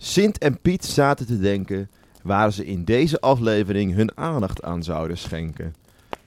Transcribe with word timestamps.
Sint 0.00 0.38
en 0.38 0.60
Piet 0.60 0.84
zaten 0.84 1.26
te 1.26 1.38
denken 1.38 1.90
waar 2.22 2.52
ze 2.52 2.66
in 2.66 2.84
deze 2.84 3.20
aflevering 3.20 3.94
hun 3.94 4.16
aandacht 4.16 4.62
aan 4.62 4.82
zouden 4.82 5.18
schenken. 5.18 5.74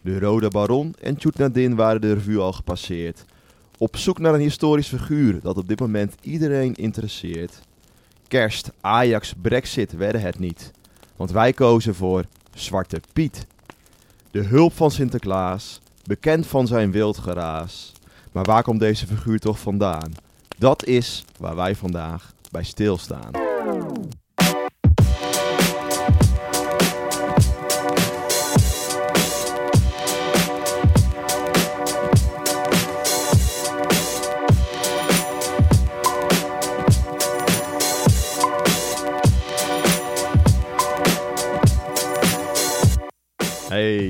De 0.02 0.20
Rode 0.20 0.47
Baron 0.47 0.96
en 1.02 1.16
Tjoet 1.16 1.76
waren 1.76 2.02
de 2.02 2.13
revue 2.13 2.40
al 2.40 2.54
gepasseerd. 2.54 3.26
Op 3.78 3.97
zoek 3.97 4.20
naar 4.20 4.34
een 4.34 4.40
historisch 4.40 4.88
figuur 4.88 5.40
dat 5.42 5.58
op 5.58 5.68
dit 5.68 5.79
moment 5.79 6.15
iedereen 6.22 6.74
interesseert. 6.74 7.60
Kerst, 8.28 8.72
Ajax, 8.81 9.34
Brexit 9.42 9.92
werden 9.92 10.22
het 10.22 10.40
niet. 10.40 10.72
Want 11.15 11.31
wij 11.31 11.53
kozen 11.53 11.96
voor 11.96 12.24
Zwarte 12.53 13.01
Piet. 13.13 13.47
De 14.31 14.42
hulp 14.44 14.74
van 14.74 14.92
Sinterklaas, 14.92 15.81
bekend 16.03 16.48
van 16.48 16.67
zijn 16.67 16.91
wild 16.91 17.17
geraas. 17.17 17.91
Maar 18.31 18.44
waar 18.44 18.63
komt 18.63 18.80
deze 18.80 19.08
figuur 19.08 19.40
toch 19.40 19.59
vandaan? 19.59 20.12
Dat 20.58 20.85
is 20.85 21.26
waar 21.38 21.55
wij 21.55 21.76
vandaag 21.76 22.34
bij 22.52 22.63
stilstaan. 22.63 23.41
Hey 23.62 23.70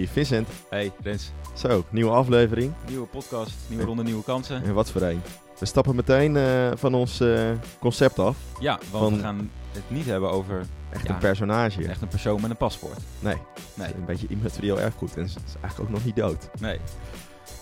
Vincent, 0.08 0.48
Hey 0.70 0.92
Rens, 1.04 1.32
zo, 1.54 1.84
nieuwe 1.90 2.12
aflevering. 2.12 2.74
nieuwe 2.88 3.08
podcast, 3.08 3.54
nieuwe 3.68 3.84
ronde, 3.84 4.04
nieuwe 4.04 4.24
kansen. 4.24 4.64
En 4.64 4.74
wat 4.74 4.92
voor 4.92 5.02
een. 5.02 5.22
We 5.62 5.68
stappen 5.68 5.96
meteen 5.96 6.38
eh, 6.38 6.72
van 6.76 6.94
ons 6.94 7.20
eh, 7.20 7.50
concept 7.80 8.20
af. 8.20 8.38
Ja, 8.60 8.80
want 8.92 9.04
Van- 9.04 9.14
we 9.16 9.20
gaan 9.24 9.50
het 9.72 9.84
niet 9.88 10.06
hebben 10.06 10.32
over 10.32 10.66
Echt 10.90 11.08
Ja. 11.08 11.14
een 11.14 11.20
personage. 11.20 11.88
echt 11.88 12.02
een 12.02 12.08
persoon 12.08 12.42
met 12.42 12.50
een 12.50 12.58
paspoort. 12.58 12.98
Nee, 13.20 13.38
Nee, 13.74 13.94
een 13.94 14.06
beetje 14.06 14.28
immaterieel 14.30 14.80
erfgoed. 14.80 15.18
En 15.18 15.30
ze 15.30 15.40
is 15.48 15.54
eigenlijk 15.62 15.80
ook 15.90 15.96
nog 15.96 16.06
niet 16.06 16.16
dood. 16.16 16.50
nee. 16.60 16.80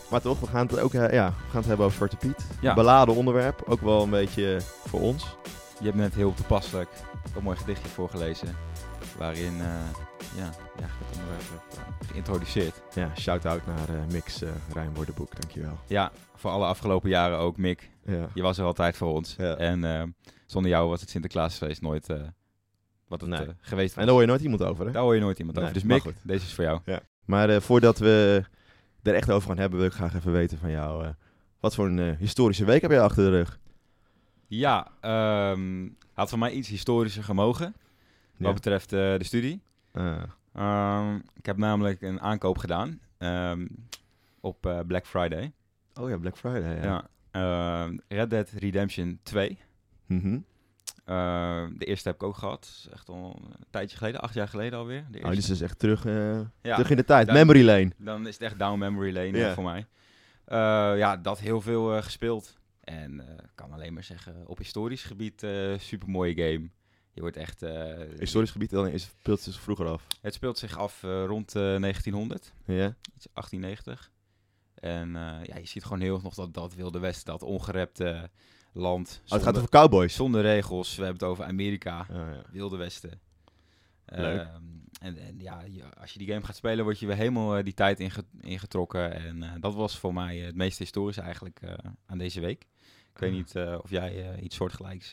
Maar 0.09 0.21
toch, 0.21 0.39
we 0.39 0.47
gaan 0.47 0.67
het 0.67 0.79
ook 0.79 0.93
eh, 0.93 1.11
ja, 1.13 1.27
we 1.27 1.49
gaan 1.49 1.57
het 1.59 1.65
hebben 1.65 1.85
over 1.85 1.97
Zwarte 1.97 2.15
Piet. 2.17 2.45
Ja. 2.61 2.73
Beladen 2.73 3.15
onderwerp, 3.15 3.61
ook 3.67 3.81
wel 3.81 4.03
een 4.03 4.09
beetje 4.09 4.59
voor 4.87 4.99
ons. 4.99 5.35
Je 5.79 5.85
hebt 5.85 5.97
net 5.97 6.13
heel 6.13 6.33
toepasselijk 6.33 6.89
een 7.35 7.43
mooi 7.43 7.57
gedichtje 7.57 7.87
voorgelezen. 7.89 8.47
Waarin 9.17 9.53
uh, 9.57 9.65
ja, 10.35 10.49
ja, 10.79 10.85
het 10.87 11.17
onderwerp 11.17 11.41
eh, 11.71 12.07
geïntroduceerd. 12.09 12.81
Ja, 12.95 13.11
shout-out 13.15 13.65
naar 13.65 13.89
eh, 13.89 14.05
Mix 14.11 14.41
uh, 14.43 14.49
Rijnwoordenboek, 14.73 15.31
dankjewel. 15.41 15.77
Ja, 15.87 16.11
voor 16.35 16.51
alle 16.51 16.65
afgelopen 16.65 17.09
jaren 17.09 17.37
ook, 17.37 17.57
Mick. 17.57 17.89
Ja. 18.05 18.27
Je 18.33 18.41
was 18.41 18.57
er 18.57 18.65
altijd 18.65 18.97
voor 18.97 19.13
ons. 19.13 19.35
Ja. 19.37 19.55
En 19.55 20.15
zonder 20.45 20.71
jou 20.71 20.89
was 20.89 21.01
het 21.01 21.09
Sinterklaasfeest 21.09 21.81
nooit 21.81 22.07
wat 23.07 23.21
het 23.21 23.29
Nee. 23.29 23.47
geweest 23.61 23.89
was. 23.89 23.97
En 23.97 24.01
daar 24.03 24.11
hoor 24.11 24.21
je 24.21 24.27
nooit 24.27 24.41
iemand 24.41 24.63
over, 24.63 24.85
hè? 24.85 24.91
Daar 24.91 25.01
hoor 25.03 25.15
je 25.15 25.21
nooit 25.21 25.37
iemand 25.39 25.55
Nee, 25.57 25.65
over. 25.65 25.79
Dus 25.79 25.87
maar 25.87 25.95
Mick, 26.03 26.05
goed. 26.15 26.21
deze 26.23 26.45
is 26.45 26.53
voor 26.53 26.63
jou. 26.63 26.79
Maar 27.25 27.49
eh, 27.49 27.59
voordat 27.61 27.97
we 27.97 28.43
er 29.03 29.13
echt 29.13 29.31
over 29.31 29.47
gaan 29.49 29.57
hebben, 29.57 29.79
wil 29.79 29.87
ik 29.87 29.93
graag 29.93 30.15
even 30.15 30.31
weten 30.31 30.57
van 30.57 30.71
jou. 30.71 31.13
wat 31.59 31.75
voor 31.75 31.85
een 31.85 32.15
historische 32.15 32.65
week 32.65 32.81
heb 32.81 32.91
jij 32.91 33.01
achter 33.01 33.23
de 33.23 33.29
rug? 33.29 33.59
Ja, 34.47 34.87
ehm, 35.01 35.87
had 36.13 36.29
voor 36.29 36.39
mij 36.39 36.51
iets 36.51 36.67
historischer 36.69 37.23
gemogen. 37.23 37.75
Wat 38.37 38.47
Ja. 38.47 38.53
betreft 38.53 38.89
de 38.89 39.17
studie. 39.23 39.61
Ah, 39.99 40.23
Ehm, 40.53 41.15
ik 41.35 41.45
heb 41.45 41.57
namelijk 41.57 42.01
een 42.01 42.21
aankoop 42.21 42.57
gedaan 42.57 42.99
ehm, 43.17 43.67
op 44.39 44.65
eh, 44.65 44.79
Black 44.87 45.05
Friday. 45.07 45.51
Oh 45.93 46.09
ja, 46.09 46.17
Black 46.17 46.37
Friday. 46.37 46.75
Ja. 46.75 46.83
Ja. 46.83 47.07
Ehm, 47.85 47.97
Red 48.07 48.29
Dead 48.29 48.49
Redemption 48.49 49.19
2. 49.23 49.57
Mhm. 50.05 50.39
De 51.77 51.85
eerste 51.85 52.07
heb 52.07 52.17
ik 52.17 52.23
ook 52.23 52.37
gehad. 52.37 52.65
Is 52.65 52.87
echt 52.93 53.09
al 53.09 53.39
een 53.43 53.65
tijdje 53.69 53.97
geleden, 53.97 54.21
acht 54.21 54.33
jaar 54.33 54.47
geleden 54.47 54.79
alweer. 54.79 55.05
De 55.11 55.19
Oh, 55.23 55.29
dit 55.29 55.37
is 55.37 55.45
dus 55.45 55.61
echt 55.61 55.79
terug, 55.79 56.05
eh, 56.05 56.39
ja, 56.61 56.73
terug 56.75 56.89
in 56.89 56.95
de 56.97 57.03
tijd. 57.03 57.31
Memory 57.31 57.65
lane. 57.65 57.91
dan 57.97 58.27
is 58.27 58.33
het 58.33 58.43
echt 58.43 58.59
down 58.59 58.79
memory 58.79 59.13
lane 59.13 59.45
eh, 59.45 59.53
voor 59.53 59.63
mij. 59.63 59.85
Eh, 60.45 60.57
ja, 60.97 61.17
dat 61.17 61.39
heel 61.39 61.61
veel 61.61 61.95
eh, 61.95 62.01
gespeeld. 62.03 62.57
En 62.83 63.19
eh, 63.19 63.33
ik 63.33 63.51
kan 63.55 63.71
alleen 63.71 63.93
maar 63.93 64.03
zeggen, 64.03 64.47
op 64.47 64.57
historisch 64.57 65.03
gebied 65.03 65.43
eh 65.43 65.73
super 65.77 66.09
mooie 66.09 66.33
game. 66.35 66.69
Je 67.19 67.25
wordt 67.25 67.37
echt... 67.37 67.61
eh, 67.61 67.93
Historisch 68.19 68.51
gebied 68.51 68.69
dan 68.69 68.87
is 68.87 69.03
speelt 69.03 69.39
zich 69.41 69.59
vroeger 69.59 69.85
af. 69.87 70.07
Het 70.21 70.33
speelt 70.33 70.57
zich 70.57 70.77
af 70.77 71.03
eh, 71.03 71.25
rond 71.25 71.47
eh, 71.55 71.61
1900. 71.79 72.53
Ja. 72.65 72.95
iets 73.15 73.27
1890. 73.33 74.11
En 74.73 75.15
eh, 75.15 75.45
ja, 75.45 75.57
je 75.57 75.67
ziet 75.67 75.83
gewoon 75.83 75.99
heel 75.99 76.13
erg 76.13 76.23
nog 76.23 76.33
dat, 76.33 76.53
dat 76.53 76.73
Wilde 76.73 76.99
Westen, 76.99 77.25
dat 77.25 77.43
ongerepte 77.43 78.29
land. 78.73 79.21
Oh, 79.25 79.31
het 79.31 79.43
gaat 79.43 79.57
over 79.57 79.69
cowboys. 79.69 80.15
zonder 80.15 80.41
regels. 80.41 80.95
We 80.95 81.03
hebben 81.03 81.21
het 81.21 81.29
over 81.31 81.43
Amerika, 81.45 81.99
Ah, 81.99 82.15
ja. 82.15 82.41
Wilde 82.51 82.77
Westen. 82.77 83.19
Leuk. 84.05 84.39
Ehm, 84.39 84.63
en, 85.01 85.17
en 85.17 85.39
ja, 85.39 85.63
als 85.99 86.11
je 86.13 86.19
die 86.19 86.27
game 86.27 86.45
gaat 86.45 86.55
spelen, 86.55 86.83
word 86.83 86.99
je 86.99 87.05
weer 87.05 87.15
helemaal 87.15 87.57
eh, 87.57 87.63
die 87.63 87.73
tijd 87.73 87.99
inge- 87.99 88.23
ingetrokken. 88.41 89.13
En 89.13 89.43
eh, 89.43 89.51
dat 89.59 89.75
was 89.75 89.97
voor 89.97 90.13
mij 90.13 90.39
eh, 90.39 90.45
het 90.45 90.55
meest 90.55 90.77
historische 90.79 91.21
eigenlijk 91.21 91.59
eh, 91.61 91.73
aan 92.05 92.17
deze 92.17 92.39
week. 92.39 92.65
Ik 93.19 93.25
weet 93.25 93.33
niet 93.33 93.55
eh, 93.55 93.77
of 93.81 93.89
jij 93.89 94.31
eh, 94.31 94.43
iets 94.43 94.55
soortgelijks 94.55 95.09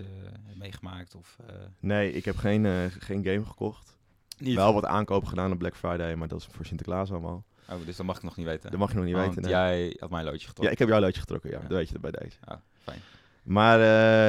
hebt 0.46 0.58
meegemaakt. 0.58 1.14
Of, 1.14 1.36
Nee, 1.80 2.12
ik 2.12 2.24
heb 2.24 2.36
geen, 2.36 2.90
geen 2.90 3.24
game 3.24 3.44
gekocht. 3.44 3.96
niet. 4.38 4.54
Wel 4.54 4.72
wat 4.74 4.84
aankopen 4.84 5.28
gedaan 5.28 5.52
op 5.52 5.58
Black 5.58 5.76
Friday, 5.76 6.14
maar 6.14 6.28
dat 6.28 6.40
is 6.40 6.46
voor 6.50 6.64
Sinterklaas 6.64 7.10
allemaal. 7.10 7.44
Oh, 7.70 7.76
dus 7.86 7.96
dat 7.96 8.06
mag 8.06 8.16
ik 8.16 8.22
nog 8.22 8.36
niet 8.36 8.46
weten. 8.46 8.70
Dat 8.70 8.78
mag 8.80 8.90
je 8.90 8.96
nog 8.96 9.04
niet 9.04 9.14
weten. 9.14 9.42
nee. 9.42 9.50
jij 9.50 9.96
had 9.98 10.10
mijn 10.10 10.24
loodje 10.24 10.40
Ja, 10.40 10.46
getrokken. 10.46 10.72
ik 10.72 10.78
heb 10.78 10.88
jouw 10.88 11.00
loodje 11.00 11.20
getrokken, 11.20 11.50
ja. 11.50 11.56
Ja. 11.56 11.62
Dat 11.62 11.76
weet 11.78 11.88
je 11.88 11.98
bij 11.98 12.10
deze. 12.10 12.36
Ah, 12.44 12.56
fijn. 12.82 13.00
Maar 13.42 13.78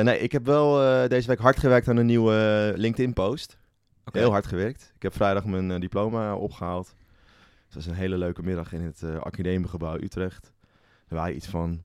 nee, 0.03 0.19
ik 0.19 0.31
heb 0.31 0.45
wel 0.45 0.73
deze 1.07 1.27
week 1.27 1.39
hard 1.39 1.59
gewerkt 1.59 1.87
aan 1.87 1.97
een 1.97 2.05
nieuwe 2.05 2.73
LinkedIn-post. 2.75 3.57
Heel 4.11 4.31
hard 4.31 4.45
gewerkt. 4.47 4.91
Ik 4.95 5.01
heb 5.01 5.13
vrijdag 5.13 5.45
mijn 5.45 5.79
diploma 5.79 6.35
opgehaald. 6.35 6.95
Het 7.65 7.75
was 7.75 7.85
een 7.85 7.93
hele 7.93 8.17
leuke 8.17 8.43
middag 8.43 8.73
in 8.73 8.81
het 8.81 9.03
eh 9.03 9.19
academiegebouw 9.19 9.95
Utrecht. 9.95 10.51
Er 11.07 11.15
waren 11.15 11.35
iets 11.35 11.47
van 11.47 11.83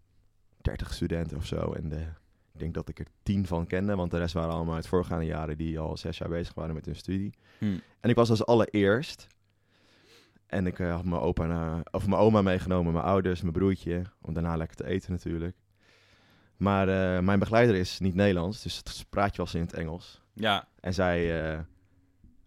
30 0.62 0.94
studenten 0.94 1.36
of 1.36 1.46
zo. 1.46 1.72
En 1.72 1.88
de, 1.88 2.00
ik 2.52 2.58
denk 2.58 2.74
dat 2.74 2.88
ik 2.88 2.98
er 2.98 3.06
10 3.22 3.46
van 3.46 3.66
kende, 3.66 3.96
want 3.96 4.10
de 4.10 4.18
rest 4.18 4.34
waren 4.34 4.54
allemaal 4.54 4.74
uit 4.74 4.86
voorgaande 4.86 5.24
jaren 5.24 5.56
die 5.56 5.78
al 5.78 5.96
zes 5.96 6.18
jaar 6.18 6.28
bezig 6.28 6.54
waren 6.54 6.74
met 6.74 6.86
hun 6.86 6.96
studie. 6.96 7.34
Hm. 7.58 7.78
En 8.00 8.10
ik 8.10 8.16
was 8.16 8.30
als 8.30 8.46
allereerst. 8.46 9.26
En 10.46 10.66
ik 10.66 10.78
eh, 10.78 10.94
had 10.94 11.04
mijn, 11.04 11.20
opa 11.20 11.82
of 11.90 12.06
mijn 12.06 12.20
oma 12.20 12.42
meegenomen, 12.42 12.92
mijn 12.92 13.04
ouders, 13.04 13.40
mijn 13.40 13.52
broertje. 13.52 14.02
Om 14.20 14.34
daarna 14.34 14.56
lekker 14.56 14.76
te 14.76 14.86
eten 14.86 15.12
natuurlijk. 15.12 15.56
Maar 16.56 16.88
eh, 16.88 17.22
mijn 17.22 17.38
begeleider 17.38 17.74
is 17.74 17.98
niet 17.98 18.14
Nederlands, 18.14 18.62
dus 18.62 18.76
het 18.76 19.06
praatje 19.10 19.42
was 19.42 19.54
in 19.54 19.60
het 19.60 19.72
Engels. 19.72 20.22
Ja, 20.32 20.68
En 20.80 20.94
zij 20.94 21.50
eh 21.52 21.58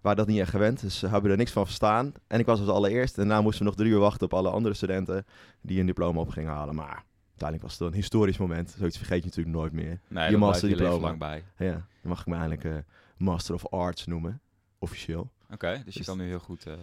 waren 0.06 0.26
dat 0.26 0.28
niet 0.28 0.40
echt 0.40 0.50
gewend, 0.50 0.82
dus 0.82 1.00
ze 1.00 1.08
hebben 1.08 1.32
er 1.32 1.38
niks 1.38 1.52
van 1.52 1.66
verstaan. 1.66 2.14
En 2.28 2.40
ik 2.40 2.46
was 2.46 2.60
als 2.60 2.70
allereerst. 2.70 3.18
En 3.18 3.28
daarna 3.28 3.42
moesten 3.42 3.64
we 3.64 3.70
nog 3.70 3.76
drie 3.76 3.92
uur 3.92 4.00
wachten 4.00 4.26
op 4.26 4.34
alle 4.34 4.50
andere 4.50 4.76
studenten 4.76 5.26
die 5.62 5.80
een 5.80 5.86
diploma 5.86 6.20
op 6.20 6.30
gingen 6.30 6.52
halen. 6.52 6.76
Maar 6.76 7.04
uiteindelijk 7.40 7.62
was 7.62 7.72
het 7.72 7.80
wel 7.80 7.88
een 7.90 7.96
historisch 7.96 8.38
moment. 8.38 8.76
Zoiets 8.78 8.98
vergeet 8.98 9.20
je 9.24 9.26
natuurlijk 9.26 9.56
nooit 9.56 9.72
meer. 9.72 10.00
nee, 10.08 10.26
Je 10.26 10.32
je 10.32 10.38
master 10.38 10.40
master 10.40 10.70
je 10.70 10.76
leven 10.76 10.92
diploma. 10.92 11.08
lang 11.08 11.20
bij. 11.20 11.68
Ja, 11.68 11.72
dan 11.74 11.86
mag 12.12 12.20
ik 12.20 12.26
me 12.26 12.34
eigenlijk 12.36 12.64
eh, 12.64 12.78
Master 13.18 13.54
of 13.56 13.68
Arts 13.68 14.06
noemen, 14.06 14.42
officieel. 14.80 15.32
Oké, 15.52 15.72
dus 15.86 15.94
je 15.94 16.00
Dus- 16.00 16.06
kan 16.08 16.18
nu 16.18 16.26
heel 16.28 16.40
goed 16.40 16.66
eh, 16.66 16.74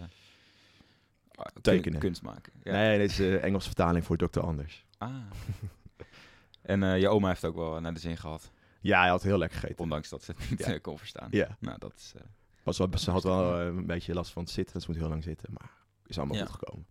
Tekenen. 1.61 1.99
kunst 1.99 2.21
maken. 2.21 2.53
Ja. 2.63 2.71
Nee, 2.71 2.97
dit 2.99 3.09
is 3.09 3.15
de 3.15 3.37
Engelse 3.37 3.65
vertaling 3.67 4.05
voor 4.05 4.17
Dr. 4.17 4.39
Anders. 4.39 4.85
Ah. 4.97 5.09
en 6.61 6.83
eh, 6.83 6.99
je 6.99 7.07
oma 7.09 7.27
heeft 7.27 7.45
ook 7.45 7.55
wel 7.55 7.79
naar 7.81 7.93
de 7.93 7.99
zin 7.99 8.17
gehad, 8.17 8.51
Ja, 8.81 8.99
hij 8.99 9.09
had 9.09 9.23
heel 9.23 9.37
lekker 9.37 9.59
gegeten. 9.59 9.79
ondanks 9.83 10.09
dat 10.09 10.23
ze 10.23 10.31
het 10.37 10.49
niet 10.49 10.59
Ja. 10.59 10.65
eh, 10.73 10.81
kon 10.81 10.97
verstaan. 10.97 11.27
Ja, 11.31 11.57
Nou, 11.59 11.79
dat 11.79 11.93
is... 11.95 12.13
eh, 12.15 12.21
was 12.63 12.77
wel, 12.77 12.87
ze 12.97 13.11
had 13.11 13.23
wel 13.23 13.59
eh, 13.59 13.65
een 13.65 13.85
beetje 13.85 14.13
last 14.13 14.31
van 14.31 14.41
het 14.43 14.51
zitten. 14.51 14.81
Ze 14.81 14.87
moet 14.89 14.99
heel 14.99 15.09
lang 15.09 15.23
zitten, 15.23 15.49
maar 15.53 15.71
is 16.05 16.17
allemaal 16.17 16.37
Ja. 16.37 16.45
goed 16.45 16.53
gekomen. 16.59 16.85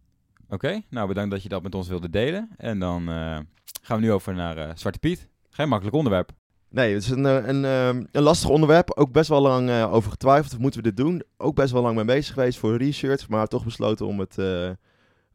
Oké, 0.53 0.83
nou 0.89 1.09
bedankt 1.09 1.31
dat 1.31 1.43
je 1.43 1.49
dat 1.49 1.63
met 1.63 1.75
ons 1.75 1.89
wilde 1.89 2.11
delen. 2.11 2.51
En 2.57 2.79
dan 2.79 3.09
eh, 3.09 3.39
gaan 3.83 3.97
we 3.97 4.07
nu 4.07 4.13
over 4.13 4.35
naar 4.35 4.57
eh, 4.57 4.71
Zwarte 4.75 4.99
Piet. 4.99 5.29
Geen 5.51 5.69
makkelijk 5.69 5.97
onderwerp. 5.97 6.33
Nee, 6.69 6.95
het 6.95 7.03
is 7.03 7.11
een, 7.11 7.27
eh, 7.27 7.47
een, 7.47 7.65
een 8.13 8.23
lastig 8.23 8.49
onderwerp. 8.49 8.91
Ook 8.91 9.13
best 9.13 9.29
wel 9.29 9.41
lang 9.41 9.69
eh, 9.69 9.93
over 9.93 10.11
getwijfeld. 10.11 10.59
Moeten 10.59 10.83
we 10.83 10.89
dit 10.89 10.97
doen? 10.97 11.23
Ook 11.37 11.55
best 11.55 11.73
wel 11.73 11.83
lang 11.83 11.97
mee 11.97 12.05
bezig 12.05 12.35
geweest 12.35 12.59
voor 12.59 12.77
research. 12.77 13.29
Maar 13.29 13.47
toch 13.47 13.65
besloten 13.65 14.07
om 14.07 14.19
het, 14.19 14.39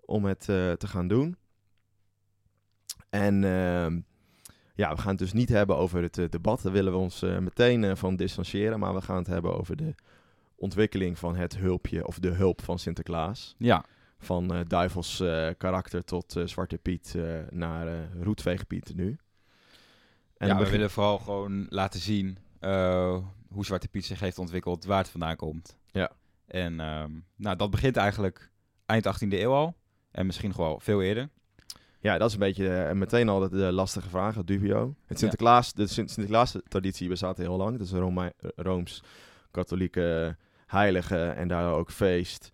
om 0.06 0.26
het 0.26 0.42
te 0.42 0.88
gaan 0.88 1.08
doen. 1.08 1.38
En 3.10 3.44
ehm, 3.44 4.00
ja, 4.76 4.96
we 4.96 5.02
gaan 5.02 5.10
het 5.10 5.20
dus 5.20 5.34
niet 5.34 5.50
hebben 5.50 5.78
over 5.78 6.02
het 6.02 6.32
debat. 6.32 6.62
Daar 6.62 6.72
willen 6.72 6.92
we 6.92 6.98
ons 6.98 7.22
meteen 7.22 7.98
van 7.98 8.16
distancieren. 8.16 8.80
Maar 8.80 8.94
we 8.94 9.02
gaan 9.02 9.18
het 9.18 9.28
hebben 9.28 9.58
over 9.58 9.76
de 9.76 9.96
ontwikkeling 10.56 11.20
van 11.20 11.36
het 11.36 11.58
hulpje. 11.58 12.08
Of 12.08 12.20
de 12.20 12.32
hulp 12.32 12.62
van 12.64 12.80
Sinterklaas. 12.80 13.56
Ja, 13.58 13.86
Van 14.20 14.54
eh, 14.54 14.60
duivels 14.68 15.20
eh, 15.20 15.50
karakter 15.58 16.04
tot 16.04 16.36
eh, 16.36 16.46
Zwarte 16.46 16.78
Piet 16.78 17.16
naar 17.50 17.88
eh 17.88 17.94
Roetveegpiet 18.22 18.96
nu. 18.96 19.18
En 20.38 20.48
ja 20.48 20.54
we 20.54 20.60
begin- 20.60 20.74
willen 20.76 20.90
vooral 20.92 21.18
gewoon 21.20 21.66
laten 21.70 22.00
zien 22.00 22.38
hoe 23.52 23.66
Zwarte 23.66 23.88
Piet 23.88 24.06
zich 24.06 24.20
heeft 24.20 24.40
ontwikkeld, 24.40 24.86
waar 24.86 24.98
het 24.98 25.10
vandaan 25.10 25.36
komt. 25.36 25.78
Ja. 25.92 26.12
En 26.48 26.80
ehm, 26.80 27.12
nou, 27.36 27.56
dat 27.56 27.70
begint 27.72 27.98
eigenlijk 27.98 28.52
eind 28.86 29.06
18e 29.06 29.28
eeuw 29.30 29.52
al. 29.54 29.76
En 30.12 30.26
misschien 30.26 30.54
wel 30.58 30.80
veel 30.80 31.02
eerder. 31.02 31.30
Ja, 32.00 32.18
dat 32.18 32.28
is 32.28 32.34
een 32.34 32.40
beetje 32.40 32.94
meteen 32.94 33.30
al 33.30 33.40
de, 33.40 33.50
de 33.50 33.72
lastige 33.72 34.10
vraag, 34.10 34.36
het 34.36 34.48
dubio. 34.48 34.96
Het 35.06 35.20
Sinterklaas, 35.20 35.74
de 35.74 35.88
Sint- 35.88 36.12
Sinterklaas-traditie 36.12 37.10
bestaat 37.10 37.38
heel 37.38 37.58
lang. 37.58 37.78
Dat 37.78 37.86
is 37.88 37.92
een 37.92 38.32
Rooms-katholieke 38.56 40.38
heilige 40.66 41.26
en 41.26 41.48
daar 41.48 41.72
ook 41.74 41.92
feest. 41.92 42.52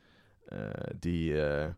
Eh, 0.54 0.70
die, 1.00 1.42
eh, 1.46 1.70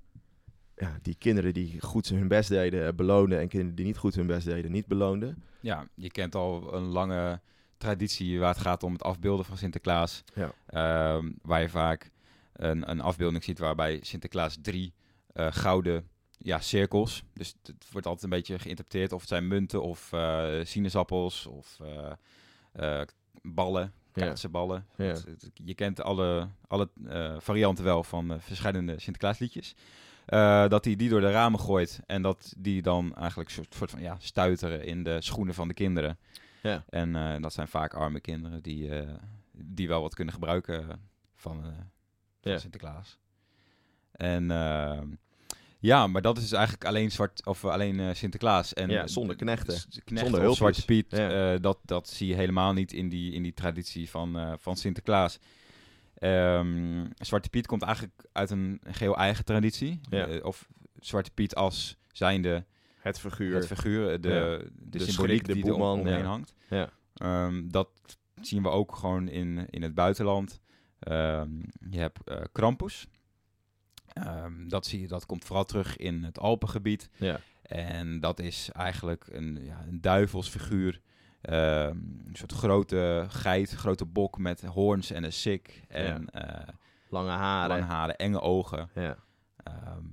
ja, 0.76 0.98
die 1.02 1.16
kinderen 1.16 1.54
die 1.54 1.82
goed 1.82 2.08
hun 2.08 2.28
best 2.28 2.50
deden 2.50 2.96
beloonden 2.96 3.40
en 3.40 3.48
kinderen 3.48 3.76
die 3.76 3.86
niet 3.86 3.98
goed 3.98 4.16
hun 4.16 4.28
best 4.28 4.46
deden 4.46 4.72
niet 4.72 4.88
beloonden. 4.88 5.44
Ja, 5.60 5.88
je 5.94 6.12
kent 6.12 6.36
al 6.36 6.74
een 6.74 6.84
lange 6.84 7.42
traditie 7.78 8.40
waar 8.40 8.54
het 8.54 8.62
gaat 8.62 8.84
om 8.84 8.92
het 8.94 9.04
afbeelden 9.04 9.46
van 9.46 9.58
Sinterklaas. 9.58 10.24
Ja. 10.34 10.54
Ehm, 10.66 11.32
waar 11.42 11.62
je 11.62 11.70
vaak 11.70 12.12
een, 12.54 12.90
een 12.90 13.02
afbeelding 13.02 13.44
ziet 13.44 13.60
waarbij 13.60 14.00
Sinterklaas 14.02 14.58
drie 14.62 14.94
eh, 15.34 15.48
gouden 15.52 16.08
ja, 16.38 16.60
cirkels. 16.60 17.24
Dus 17.34 17.56
het 17.64 17.92
wordt 17.92 18.08
altijd 18.08 18.24
een 18.24 18.38
beetje 18.38 18.60
geïnterpreteerd 18.60 19.12
of 19.12 19.20
het 19.20 19.30
zijn 19.30 19.48
munten 19.48 19.82
of 19.82 20.12
sinaasappels 20.64 21.46
of 21.46 21.80
ballen, 23.42 23.94
Ja. 24.24 25.06
Het- 25.08 25.52
Je 25.54 25.74
kent 25.74 26.02
alle, 26.02 26.48
alle 26.68 26.90
eh, 27.08 27.36
varianten 27.40 27.84
wel 27.84 28.04
van 28.04 28.32
eh, 28.32 28.40
verschillende 28.40 29.00
Sinterklaasliedjes. 29.00 29.76
Eh, 30.26 30.68
dat 30.68 30.86
hij 30.86 30.96
die 30.96 31.10
door 31.10 31.22
de 31.22 31.32
ramen 31.32 31.60
gooit 31.60 32.00
en 32.06 32.22
dat 32.22 32.54
die 32.58 32.82
dan 32.82 33.16
eigenlijk 33.16 33.50
een 33.50 33.56
soort, 33.56 33.74
soort 33.76 33.92
van 33.92 34.02
ja, 34.02 34.16
stuiteren 34.20 34.86
in 34.86 35.04
de 35.04 35.22
schoenen 35.22 35.54
van 35.54 35.68
de 35.68 35.74
kinderen. 35.74 36.18
Ja. 36.62 36.84
En 36.90 37.42
dat 37.42 37.54
zijn 37.54 37.68
vaak 37.68 37.94
arme 37.94 38.20
kinderen 38.20 38.62
die, 38.62 38.90
die 39.52 39.88
wel 39.88 40.02
wat 40.02 40.16
kunnen 40.16 40.34
gebruiken 40.34 40.88
van, 41.36 41.62
van 41.64 42.52
Ja. 42.52 42.58
Sinterklaas. 42.58 43.20
En 44.12 44.52
ehm, 44.52 45.08
ja, 45.86 46.08
maar 46.08 46.22
dat 46.22 46.38
is 46.38 46.52
eigenlijk 46.52 46.86
alleen 46.86 47.12
zwart 47.12 47.46
of 47.46 47.66
alleen 47.66 48.00
eh, 48.00 48.14
Sinterklaas 48.14 48.74
en 48.74 48.90
Ja, 48.90 49.08
zonder 49.08 49.36
knechten. 49.36 49.74
Zonder 50.06 50.26
hulpjes. 50.40 50.58
Zwarte 50.58 50.86
Piet. 50.86 51.06
Ja. 51.10 51.54
eh, 51.54 51.62
dat, 51.62 51.78
dat 51.84 52.10
zie 52.10 52.28
je 52.28 52.36
helemaal 52.36 52.74
niet 52.74 52.94
in 52.94 53.10
die, 53.10 53.32
in 53.34 53.44
die 53.44 53.54
traditie 53.54 54.10
van, 54.10 54.38
eh, 54.40 54.54
van 54.58 54.76
Sinterklaas. 54.78 55.40
Ehm, 56.16 57.06
Zwarte 57.18 57.50
Piet 57.50 57.68
komt 57.68 57.82
eigenlijk 57.82 58.14
uit 58.32 58.50
een 58.50 58.82
geheel 58.84 59.18
eigen 59.18 59.46
traditie. 59.46 60.00
Ja. 60.10 60.38
Of 60.42 60.68
Zwarte 61.00 61.32
Piet 61.32 61.56
als 61.56 61.98
zijnde 62.12 62.66
Het 63.00 63.20
figuur. 63.20 63.56
het 63.56 63.68
figuur, 63.68 64.22
de, 64.22 64.30
Ja. 64.30 64.34
de, 64.34 64.70
De 64.90 65.00
symboliek 65.00 65.14
schrik, 65.44 65.46
de 65.48 65.54
die 65.54 65.66
er 65.66 65.74
omheen 65.74 66.18
ja. 66.18 66.24
hangt. 66.26 66.54
Ja. 66.70 66.90
Ehm, 67.16 67.68
dat 67.68 67.90
zien 68.42 68.64
we 68.64 68.70
ook 68.70 68.96
gewoon 68.96 69.28
in, 69.28 69.66
in 69.70 69.82
het 69.84 69.94
buitenland. 69.94 70.60
Ehm, 71.00 71.50
je 71.90 72.00
hebt 72.00 72.20
Krampus. 72.52 73.08
Ehm, 74.14 74.68
dat, 74.68 74.86
zie 74.86 75.02
je, 75.02 75.08
dat 75.08 75.26
komt 75.26 75.46
vooral 75.46 75.66
terug 75.66 75.98
in 75.98 76.24
het 76.24 76.40
Alpengebied. 76.40 77.10
Ja. 77.16 77.40
En 77.62 78.20
dat 78.20 78.40
is 78.40 78.70
eigenlijk 78.74 79.26
een, 79.32 79.60
ja, 79.64 79.84
een 79.88 80.02
duivelsfiguur. 80.02 81.02
Ehm, 81.42 81.98
een 82.26 82.30
soort 82.36 82.52
grote 82.52 83.26
geit, 83.30 83.72
grote 83.72 84.06
bok 84.06 84.38
met 84.38 84.62
hoorns 84.62 85.12
en 85.12 85.24
een 85.24 85.34
sik. 85.34 85.84
En 85.88 86.30
eh, 86.30 86.68
Lange 87.10 87.30
haren. 87.30 87.70
lange 87.70 87.92
haren, 87.92 88.16
enge 88.16 88.42
ogen. 88.42 88.90
Ja. 88.94 89.16
Ehm, 89.64 90.04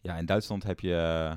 ja, 0.00 0.16
in 0.16 0.26
Duitsland 0.26 0.62
heb 0.62 0.80
je... 0.80 0.94
eh, 0.96 1.36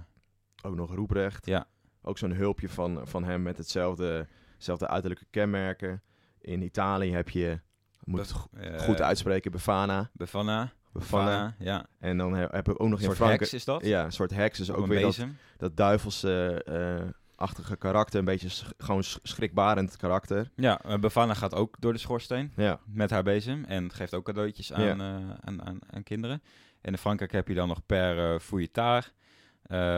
Ook 0.69 0.75
nog 0.75 0.95
roeprecht. 0.95 1.45
Ja. 1.45 1.65
Ook 2.01 2.17
zo'n 2.17 2.31
hulpje 2.33 2.69
van, 2.69 3.07
van 3.07 3.23
hem 3.23 3.41
met 3.41 3.57
hetzelfde, 3.57 4.27
hetzelfde 4.53 4.87
uiterlijke 4.87 5.25
kenmerken. 5.29 6.01
In 6.41 6.61
Italië 6.61 7.11
heb 7.11 7.29
je, 7.29 7.59
moet 8.03 8.19
het 8.19 8.31
go- 8.31 8.47
eh, 8.57 8.79
goed 8.79 9.01
uitspreken, 9.01 9.51
Befana. 9.51 10.09
Befana. 10.13 10.71
Befana, 10.93 11.55
ja. 11.59 11.85
En 11.99 12.17
dan 12.17 12.33
he- 12.33 12.47
heb 12.51 12.69
ik 12.69 12.81
ook 12.81 12.87
nog 12.87 12.89
Een 12.89 12.97
in 12.97 13.03
soort 13.03 13.15
Frankrijk... 13.15 13.39
heks 13.39 13.53
is 13.53 13.65
dat? 13.65 13.85
Ja, 13.85 14.03
een 14.05 14.11
soort 14.11 14.31
heks. 14.31 14.57
Dus 14.57 14.69
Op 14.69 14.75
ook 14.75 14.87
weer 14.87 14.99
dat, 15.01 15.07
bezem. 15.09 15.37
dat 15.57 15.77
duivelse 15.77 16.63
eh, 16.63 17.09
achtige 17.35 17.75
karakter. 17.75 18.19
Een 18.19 18.25
beetje 18.25 18.65
gewoon 18.77 19.03
sch- 19.03 19.17
schrikbarend 19.23 19.97
karakter. 19.97 20.51
Ja, 20.55 20.81
eh, 20.81 20.97
Befana 20.99 21.33
gaat 21.33 21.55
ook 21.55 21.75
door 21.79 21.93
de 21.93 21.99
schoorsteen 21.99 22.51
Ja, 22.55 22.79
met 22.85 23.09
haar 23.09 23.23
bezem 23.23 23.65
en 23.65 23.91
geeft 23.91 24.13
ook 24.13 24.25
cadeautjes 24.25 24.73
aan, 24.73 24.83
Ja. 24.83 24.91
eh, 24.97 25.29
aan, 25.41 25.65
aan, 25.65 25.79
aan 25.89 26.03
kinderen. 26.03 26.41
En 26.81 26.91
in 26.91 26.97
Frankrijk 26.97 27.31
heb 27.31 27.47
je 27.47 27.53
dan 27.53 27.67
nog 27.67 27.85
Per 27.85 28.33
uh, 28.33 28.39
Fouilletaar. 28.39 29.11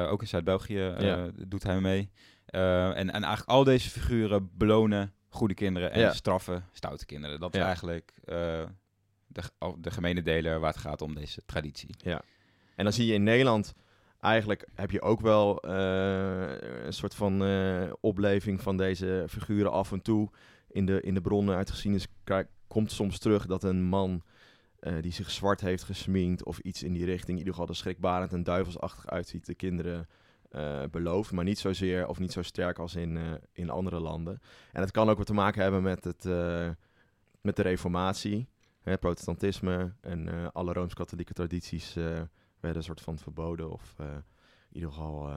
Ook 0.10 0.22
in 0.22 0.28
Zuid-België 0.28 0.94
Ja. 0.98 1.28
doet 1.48 1.64
hij 1.64 1.80
mee. 1.80 2.12
En, 2.46 2.96
en 2.96 3.10
eigenlijk 3.12 3.50
al 3.50 3.64
deze 3.64 3.90
figuren 3.90 4.50
belonen 4.54 5.14
goede 5.30 5.54
kinderen 5.54 5.92
en 5.92 6.16
straffen 6.16 6.66
stoute 6.72 7.06
kinderen. 7.06 7.40
Dat 7.40 7.56
is 7.56 7.62
eigenlijk 7.62 8.14
de, 9.36 9.44
al- 9.58 9.82
de 9.82 9.92
gemene 9.92 10.22
deler 10.22 10.60
waar 10.60 10.72
het 10.72 10.82
gaat 10.82 11.02
om 11.02 11.16
deze 11.16 11.42
traditie. 11.46 11.96
En 12.76 12.84
dan 12.84 12.94
zie 12.94 13.06
je 13.06 13.14
in 13.14 13.24
Nederland, 13.24 13.74
eigenlijk 14.20 14.68
heb 14.74 14.92
je 14.92 15.02
ook 15.02 15.22
wel 15.22 15.60
eh, 15.60 16.86
een 16.86 16.94
soort 16.94 17.16
van 17.16 17.44
eh, 17.46 17.92
opleving 18.00 18.62
van 18.62 18.78
deze 18.78 19.26
figuren 19.30 19.72
af 19.72 19.92
en 19.92 20.02
toe. 20.02 20.30
In 20.68 20.86
de, 20.86 21.02
in 21.02 21.14
de 21.14 21.22
bronnen 21.22 21.56
uit 21.56 21.70
geschiedenis 21.70 22.08
komt 22.68 22.92
soms 22.92 23.20
terug 23.20 23.46
dat 23.46 23.64
een 23.64 23.84
man 23.84 24.24
eh, 24.80 24.94
die 25.02 25.12
zich 25.12 25.32
zwart 25.32 25.62
heeft 25.62 25.84
gesminkt 25.84 26.44
of 26.44 26.60
iets 26.60 26.84
in 26.84 26.94
die 26.94 27.06
richting, 27.06 27.32
in 27.32 27.38
ieder 27.38 27.54
geval 27.54 27.70
er 27.70 27.76
schrikbarend 27.76 28.34
en 28.34 28.44
duivelsachtig 28.44 29.08
uitziet, 29.08 29.46
de 29.46 29.56
kinderen 29.56 30.08
belooft. 30.92 31.32
Maar 31.32 31.44
niet 31.44 31.60
zozeer 31.60 32.08
of 32.08 32.20
niet 32.20 32.32
zo 32.32 32.42
sterk 32.42 32.80
als 32.80 32.96
in, 32.96 33.40
in 33.52 33.70
andere 33.70 34.00
landen. 34.00 34.42
En 34.72 34.82
het 34.82 34.92
kan 34.92 35.10
ook 35.10 35.18
wat 35.18 35.26
te 35.26 35.34
maken 35.34 35.62
hebben 35.62 35.84
met, 35.84 36.04
het, 36.04 36.24
met 37.42 37.56
de 37.56 37.62
reformatie. 37.62 38.48
Hè, 38.86 38.98
protestantisme 38.98 39.94
en 40.02 40.28
eh, 40.28 40.48
alle 40.54 40.74
Rooms-Katholieke 40.74 41.34
tradities 41.34 41.96
eh, 41.96 42.04
werden 42.60 42.78
een 42.82 42.84
soort 42.84 43.02
van 43.02 43.18
verboden 43.18 43.72
of 43.72 43.94
eh, 43.98 44.06
in 44.12 44.24
ieder 44.72 44.90
geval 44.92 45.30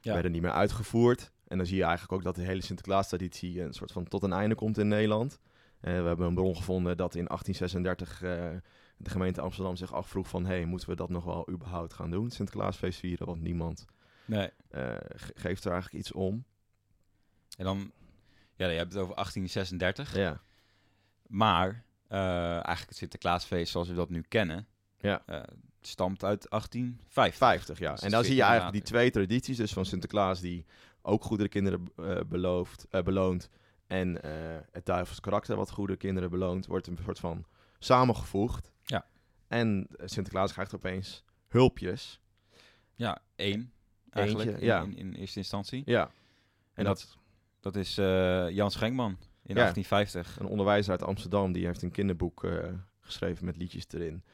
Ja. 0.00 0.12
werden 0.12 0.32
niet 0.32 0.42
meer 0.42 0.50
uitgevoerd. 0.52 1.32
En 1.46 1.56
dan 1.56 1.66
zie 1.66 1.76
je 1.76 1.82
eigenlijk 1.82 2.12
ook 2.12 2.22
dat 2.22 2.34
de 2.34 2.42
hele 2.42 2.60
Sinterklaas-traditie 2.62 3.60
een 3.62 3.72
soort 3.72 3.92
van 3.92 4.04
tot 4.04 4.22
een 4.22 4.32
einde 4.32 4.54
komt 4.54 4.78
in 4.78 4.88
Nederland. 4.88 5.38
We 5.80 5.90
hebben 5.90 6.26
een 6.26 6.34
bron 6.34 6.56
gevonden 6.56 6.96
dat 6.96 7.14
in 7.14 7.24
1836 7.26 8.22
eh, 8.22 8.50
de 8.96 9.10
gemeente 9.10 9.40
Amsterdam 9.40 9.76
zich 9.76 9.92
afvroeg 9.92 10.28
van... 10.28 10.46
hey, 10.46 10.64
moeten 10.64 10.88
we 10.88 10.96
dat 10.96 11.08
nog 11.08 11.24
wel 11.24 11.50
überhaupt 11.50 11.92
gaan 11.92 12.10
doen, 12.10 12.30
Sinterklaasfeest 12.30 12.98
vieren? 12.98 13.26
Want 13.26 13.40
niemand 13.42 13.84
Nee. 14.24 14.50
ge- 14.70 15.32
geeft 15.34 15.64
er 15.64 15.72
eigenlijk 15.72 16.02
iets 16.04 16.12
om. 16.12 16.44
En 17.56 17.64
dan, 17.64 17.92
ja, 18.54 18.68
je 18.68 18.76
hebt 18.78 18.92
het 18.92 19.02
over 19.02 19.14
1836. 19.14 20.16
Ja, 20.16 20.40
Maar 21.26 21.84
eigenlijk 22.18 22.88
het 22.88 22.96
Sinterklaasfeest 22.96 23.72
zoals 23.72 23.88
we 23.88 23.94
dat 23.94 24.10
nu 24.10 24.22
kennen, 24.28 24.66
Ja. 24.98 25.22
eh, 25.26 25.40
stamt 25.80 26.24
uit 26.24 26.46
1850. 26.50 27.36
50 27.38 27.78
jaar. 27.78 27.94
Dus 27.94 28.02
En 28.04 28.10
dan 28.10 28.24
zie 28.24 28.34
je 28.34 28.40
14 28.42 28.52
eigenlijk 28.58 28.72
die 28.84 28.92
twee 28.94 29.10
tradities. 29.10 29.56
Dus 29.56 29.72
van 29.72 29.84
Sinterklaas 29.86 30.40
die 30.40 30.64
ook 31.02 31.24
goede 31.24 31.48
kinderen 31.48 31.92
eh, 31.96 32.20
belooft, 32.26 32.86
eh, 32.90 33.02
beloont. 33.02 33.48
En 33.86 34.22
eh, 34.22 34.30
het 34.72 34.86
duivels 34.86 35.20
karakter 35.20 35.56
wat 35.56 35.70
goede 35.70 35.96
kinderen 35.96 36.30
beloont. 36.30 36.66
Wordt 36.66 36.86
een 36.86 36.98
soort 37.04 37.18
van 37.18 37.44
samengevoegd. 37.78 38.70
Ja. 38.84 39.06
En 39.48 39.86
eh, 39.96 40.06
Sinterklaas 40.06 40.52
krijgt 40.52 40.74
opeens 40.74 41.24
hulpjes. 41.48 42.20
Ja, 42.94 43.18
één 43.36 43.72
eigenlijk 44.10 44.48
Eentje, 44.50 44.60
in, 44.60 44.66
ja. 44.66 44.82
in, 44.82 44.96
in 44.96 45.12
eerste 45.14 45.38
instantie. 45.38 45.82
Ja. 45.84 46.02
En 46.02 46.10
En 46.74 46.84
dat, 46.84 47.16
Dat 47.60 47.76
is 47.76 47.98
eh, 47.98 48.50
Jan 48.50 48.70
Schenkman 48.70 49.18
in 49.44 49.54
Ja. 49.54 49.60
1850. 49.62 50.38
een 50.38 50.46
onderwijzer 50.46 50.90
uit 50.92 51.02
Amsterdam, 51.02 51.52
die 51.52 51.66
heeft 51.66 51.82
een 51.82 51.90
kinderboek 51.90 52.44
eh, 52.44 52.68
geschreven 53.00 53.44
met 53.44 53.56
liedjes 53.56 53.84
erin. 53.90 54.24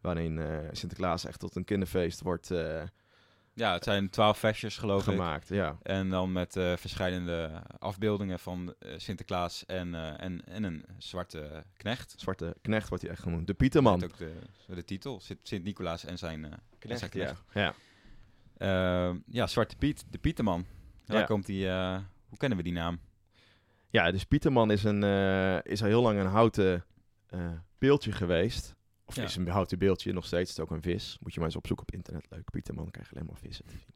Waarin 0.00 0.38
eh, 0.38 0.58
Sinterklaas 0.72 1.24
echt 1.24 1.38
tot 1.40 1.56
een 1.56 1.64
kinderfeest 1.64 2.20
wordt 2.20 2.50
eh, 2.50 2.82
Ja, 3.54 3.72
het 3.72 3.84
zijn 3.84 4.10
twaalf 4.10 4.38
versjes 4.38 4.76
geloof 4.78 5.06
ik. 5.06 5.12
gemaakt. 5.12 5.48
Ja. 5.48 5.78
En 5.82 6.08
dan 6.10 6.32
met 6.32 6.52
verschillende 6.52 7.62
afbeeldingen 7.78 8.38
van 8.38 8.74
Sinterklaas 8.96 9.64
en, 9.66 9.94
en, 10.18 10.44
en 10.46 10.62
een 10.64 10.84
zwarte 10.98 11.64
knecht. 11.76 12.14
Zwarte 12.16 12.56
knecht 12.62 12.88
wordt 12.88 13.02
hij 13.04 13.12
echt 13.12 13.22
genoemd. 13.22 13.46
De 13.46 13.54
Pieterman. 13.54 13.98
Met 14.00 14.10
ook 14.12 14.18
de, 14.18 14.34
de 14.74 14.84
titel, 14.84 15.20
Sint- 15.20 15.40
Sint-Nicolaas 15.42 16.04
en 16.04 16.18
zijn, 16.18 16.44
en 16.44 16.50
zijn 16.98 17.10
Knecht, 17.10 17.12
ja. 17.12 17.74
ja. 18.58 19.14
Ja, 19.26 19.46
Zwarte 19.46 19.76
Piet, 19.76 20.04
de 20.10 20.18
Pieterman. 20.18 20.66
Waar 21.06 21.18
Ja. 21.18 21.24
komt 21.24 21.46
die, 21.46 21.68
hoe 22.28 22.36
kennen 22.38 22.58
we 22.58 22.64
die 22.64 22.72
naam? 22.72 23.00
Ja, 23.96 24.10
dus 24.10 24.24
Pieterman 24.24 24.70
is, 24.70 24.84
een, 24.84 25.02
eh, 25.02 25.58
is 25.62 25.82
al 25.82 25.88
heel 25.88 26.02
lang 26.02 26.18
een 26.18 26.26
houten 26.26 26.84
eh, 27.26 27.50
beeldje 27.78 28.12
geweest. 28.12 28.74
Of 29.04 29.16
Ja. 29.16 29.22
is 29.22 29.36
een 29.36 29.48
houten 29.48 29.78
beeldje, 29.78 30.12
nog 30.12 30.26
steeds. 30.26 30.48
Het 30.50 30.58
is 30.58 30.64
ook 30.64 30.70
een 30.70 30.82
vis. 30.82 31.16
Moet 31.20 31.32
je 31.32 31.38
maar 31.38 31.48
eens 31.48 31.56
opzoeken 31.58 31.86
op 31.86 31.94
internet. 31.94 32.26
Leuk, 32.30 32.50
Pieterman, 32.50 32.90
krijg 32.90 33.08
je 33.08 33.14
alleen 33.14 33.26
maar 33.26 33.38
vissen 33.38 33.64
te 33.66 33.72
zien. 33.76 33.94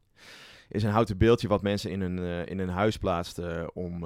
Is 0.69 0.83
een 0.83 0.91
houten 0.91 1.19
beeldje 1.19 1.49
wat 1.49 1.63
mensen 1.63 1.91
in 1.91 2.01
hun, 2.01 2.19
eh, 2.19 2.47
in 2.47 2.59
hun 2.59 2.69
huis 2.69 2.97
plaatsten 2.97 3.75
om, 3.75 4.05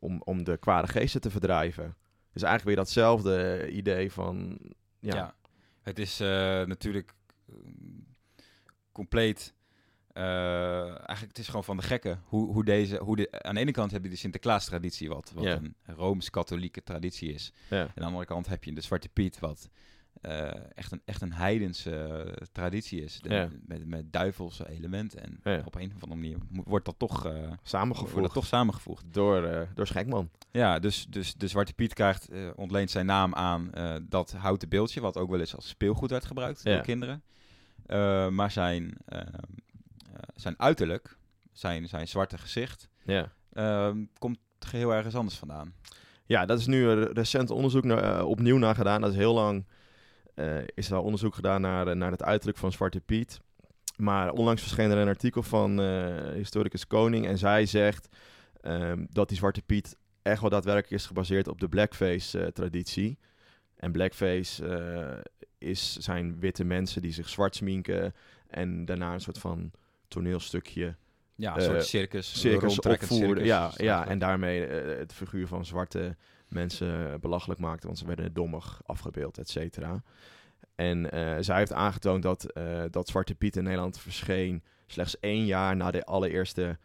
om, 0.00 0.22
om 0.24 0.44
de 0.44 0.56
kwade 0.56 0.86
geesten 0.86 1.20
te 1.20 1.30
verdrijven. 1.30 1.96
Dus 2.32 2.42
eigenlijk 2.42 2.64
weer 2.64 2.84
datzelfde 2.84 3.68
idee 3.70 4.12
van... 4.12 4.58
Ja, 5.00 5.14
Ja. 5.14 5.34
Het 5.80 5.98
is 5.98 6.18
natuurlijk 6.66 7.12
compleet. 8.92 9.54
Eh, 10.12 10.84
eigenlijk 10.86 11.28
het 11.28 11.38
is 11.38 11.46
gewoon 11.46 11.64
van 11.64 11.76
de 11.76 11.82
gekken. 11.82 12.20
Hoe, 12.24 12.52
hoe 12.52 12.64
deze, 12.64 12.96
hoe 12.96 13.16
de, 13.16 13.42
aan 13.42 13.54
de 13.54 13.60
ene 13.60 13.70
kant 13.70 13.90
heb 13.90 14.02
je 14.04 14.10
de 14.10 14.16
Sinterklaas-traditie, 14.16 15.08
wat, 15.08 15.32
wat 15.34 15.44
een 15.62 15.74
rooms-katholieke 15.86 16.82
traditie 16.82 17.32
is. 17.32 17.52
En 17.80 17.88
aan 17.88 17.92
de 17.94 18.04
andere 18.04 18.24
kant 18.24 18.46
heb 18.46 18.64
je 18.64 18.72
de 18.72 18.80
Zwarte 18.80 19.08
Piet, 19.08 19.38
wat 19.38 19.68
eh, 20.20 20.50
echt, 20.74 20.92
een, 20.92 21.02
echt 21.04 21.20
een 21.22 21.32
heidense 21.32 21.94
eh, 21.96 22.46
traditie 22.52 23.02
is. 23.02 23.20
De- 23.20 23.28
met, 23.66 23.86
met 23.86 24.12
duivelse 24.12 24.68
elementen. 24.68 25.22
En 25.22 25.40
op 25.66 25.74
een 25.74 25.92
of 25.96 26.02
andere 26.02 26.20
manier 26.20 26.36
wordt 26.64 26.84
dat 26.84 26.98
toch, 26.98 27.22
wordt 27.22 27.58
Samengevoegd 27.62 28.14
dat 28.22 28.32
toch 28.32 28.46
samengevoegd. 28.46 29.04
door, 29.12 29.42
door. 29.42 29.68
Ja, 30.50 30.78
dus, 30.78 31.06
dus 31.08 31.34
de 31.34 31.48
Zwarte 31.48 31.72
Piet 31.72 31.94
krijgt, 31.94 32.28
ontleent 32.56 32.90
zijn 32.90 33.06
naam 33.06 33.34
aan 33.34 33.70
dat 34.08 34.32
houten 34.32 34.68
beeldje, 34.68 35.00
wat 35.00 35.16
ook 35.16 35.30
wel 35.30 35.40
eens 35.40 35.56
als 35.56 35.68
speelgoed 35.68 36.10
werd 36.10 36.24
gebruikt 36.24 36.64
door 36.64 36.72
kinderen. 36.82 37.22
Maar 38.34 38.50
zijn, 38.50 38.94
eh, 39.04 39.20
eh, 39.20 39.26
zijn 40.40 40.54
uiterlijk, 40.58 41.16
zijn, 41.52 41.88
zijn 41.88 42.08
zwarte 42.08 42.38
gezicht, 42.38 42.88
Ja. 43.04 43.32
eh, 43.52 43.90
komt 44.18 44.38
geheel 44.58 44.94
ergens 44.94 45.14
anders 45.14 45.36
vandaan. 45.36 45.74
Ja, 46.24 46.46
dat 46.46 46.58
is 46.58 46.66
nu 46.66 46.84
een 46.88 47.12
recent 47.12 47.50
onderzoek 47.50 47.84
naar, 47.84 48.18
eh, 48.18 48.24
opnieuw 48.28 48.56
naar 48.58 48.74
gedaan. 48.74 49.00
Dat 49.00 49.10
is 49.10 49.16
heel 49.16 49.34
lang 49.34 49.64
eh, 50.34 50.56
is 50.74 50.90
er 50.90 50.96
al 50.96 51.02
onderzoek 51.02 51.34
gedaan 51.34 51.60
naar, 51.60 51.86
eh, 51.88 51.94
naar 51.96 52.10
het 52.10 52.22
uiterlijk 52.22 52.58
van 52.58 52.72
Zwarte 52.72 53.00
Piet. 53.00 53.40
Maar 53.96 54.30
onlangs 54.32 54.62
verscheen 54.62 54.90
er 54.90 54.96
een 54.96 55.08
artikel 55.08 55.42
van 55.42 55.80
eh, 55.80 56.32
historicus 56.32 56.86
Koning. 56.86 57.26
En 57.26 57.38
zij 57.38 57.66
zegt 57.66 58.08
ehm, 58.60 59.04
dat 59.10 59.28
die 59.28 59.36
Zwarte 59.38 59.62
Piet 59.62 59.96
echt 60.22 60.40
wel 60.40 60.50
daadwerkelijk 60.50 60.90
is 60.92 61.06
gebaseerd 61.06 61.48
op 61.48 61.60
de 61.60 61.68
blackface-traditie. 61.68 63.18
en 63.76 63.92
blackface 63.92 64.66
eh, 64.66 65.18
is, 65.58 65.96
zijn 65.96 66.38
witte 66.40 66.64
mensen 66.64 67.02
die 67.02 67.12
zich 67.12 67.28
zwart 67.28 67.54
sminken. 67.56 68.14
En 68.46 68.84
daarna 68.84 69.12
een 69.12 69.20
soort 69.20 69.38
van 69.38 69.70
toneelstukje 70.10 70.96
Ja, 71.34 71.54
een 71.54 71.60
Eh, 71.60 71.64
soort 71.66 71.84
circus. 71.84 72.40
circus 72.40 72.74
circus 72.74 73.44
ja, 73.44 73.70
ja, 73.76 74.06
en 74.06 74.18
daarmee 74.18 74.66
eh, 74.66 74.98
het 74.98 75.12
figuur 75.12 75.46
van 75.46 75.64
zwarte 75.64 76.16
mensen 76.48 77.12
eh, 77.12 77.18
belachelijk 77.18 77.60
maakten, 77.60 77.86
want 77.86 77.98
ze 77.98 78.06
werden 78.06 78.32
dommig 78.32 78.80
afgebeeld, 78.86 79.38
et 79.38 79.48
cetera. 79.48 80.02
En 80.74 81.06
zij 81.44 81.56
heeft 81.58 81.72
aangetoond 81.72 82.22
dat, 82.22 82.46
dat 82.90 83.08
Zwarte 83.08 83.34
Piet 83.34 83.56
in 83.56 83.62
Nederland 83.64 83.98
verscheen 84.00 84.62
slechts 84.86 85.18
één 85.20 85.44
jaar 85.46 85.76
na 85.76 85.90
de 85.90 86.04
allereerste 86.04 86.78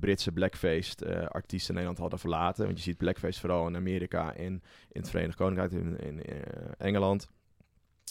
Britse 0.00 0.32
blackface 0.32 1.04
eh, 1.06 1.26
artiesten 1.26 1.72
Nederland 1.74 2.00
hadden 2.00 2.18
verlaten. 2.18 2.64
Want 2.64 2.76
je 2.76 2.82
ziet 2.82 2.96
blackface 2.96 3.40
vooral 3.40 3.66
in 3.66 3.76
Amerika 3.76 4.34
en 4.34 4.62
in 4.88 5.00
het 5.00 5.10
Verenigd 5.10 5.36
Koninkrijk, 5.36 5.72
in, 5.72 5.98
in 5.98 6.22
Engeland. 6.78 7.28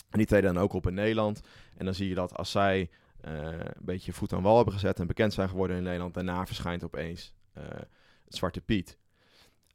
En 0.10 0.18
die 0.18 0.28
treden 0.28 0.54
dan 0.54 0.64
ook 0.64 0.74
op 0.74 0.88
in 0.88 0.94
Nederland. 0.94 1.42
En 1.78 1.86
dan 1.86 1.94
zie 1.94 2.10
je 2.10 2.16
dat 2.16 2.36
als 2.36 2.52
zij 2.52 2.90
een 3.22 3.74
beetje 3.80 4.14
voet 4.14 4.34
aan 4.34 4.42
wal 4.42 4.56
hebben 4.56 4.74
gezet 4.74 5.00
en 5.00 5.08
bekend 5.08 5.34
zijn 5.34 5.50
geworden 5.50 5.78
in 5.78 5.84
Nederland, 5.84 6.14
daarna 6.14 6.46
verschijnt 6.46 6.84
opeens 6.84 7.34
eh, 7.54 7.64
het 8.26 8.36
Zwarte 8.36 8.62
Piet. 8.62 8.98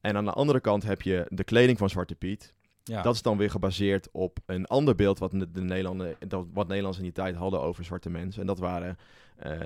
En 0.01 0.17
aan 0.17 0.25
de 0.25 0.33
andere 0.33 0.61
kant 0.61 0.83
heb 0.83 1.03
je 1.03 1.27
de 1.29 1.45
kleding 1.45 1.79
van 1.79 1.91
Zwarte 1.91 2.15
Piet. 2.15 2.55
Ja. 2.85 3.03
Dat 3.03 3.15
is 3.15 3.23
dan 3.23 3.37
weer 3.37 3.51
gebaseerd 3.51 4.09
op 4.13 4.39
een 4.47 4.67
ander 4.67 4.95
beeld 4.95 5.19
wat 5.19 5.31
de, 5.31 5.51
de 5.51 5.61
Nederlanden, 5.61 6.17
dat, 6.19 6.47
wat 6.53 6.67
Nederlanders 6.67 6.99
in 6.99 7.05
die 7.05 7.13
tijd 7.23 7.35
hadden 7.35 7.61
over 7.61 7.85
zwarte 7.85 8.11
mensen. 8.11 8.41
En 8.41 8.47
dat 8.47 8.59
waren 8.59 8.99
eh, 9.37 9.61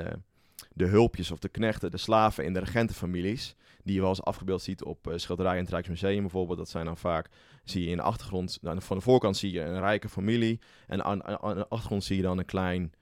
de 0.73 0.87
hulpjes 0.87 1.31
of 1.31 1.39
de 1.39 1.49
knechten, 1.49 1.91
de 1.91 1.97
slaven 1.97 2.45
in 2.45 2.53
de 2.53 2.59
regentenfamilies. 2.59 3.57
Die 3.85 3.95
je 3.95 4.01
wel 4.01 4.09
eens 4.09 4.23
afgebeeld 4.23 4.63
ziet 4.63 4.85
op 4.85 5.09
eh, 5.09 5.17
schilderijen 5.17 5.59
in 5.59 5.65
het 5.65 5.73
Rijksmuseum 5.73 6.21
bijvoorbeeld. 6.21 6.59
Dat 6.59 6.69
zijn 6.69 6.85
dan 6.85 6.97
vaak, 6.97 7.29
zie 7.65 7.85
je 7.85 7.91
in 7.91 7.97
de 7.97 8.03
achtergrond, 8.03 8.59
nou, 8.61 8.83
van 8.83 8.97
de 8.97 9.03
voorkant 9.03 9.37
zie 9.37 9.53
je 9.53 9.61
een 9.61 9.81
rijke 9.81 10.09
familie. 10.09 10.61
En 10.87 11.05
aan, 11.05 11.25
aan 11.25 11.55
de 11.55 11.69
achtergrond 11.69 12.05
zie 12.05 12.17
je 12.17 12.23
dan 12.23 12.39
een 12.39 12.45
klein 12.45 12.93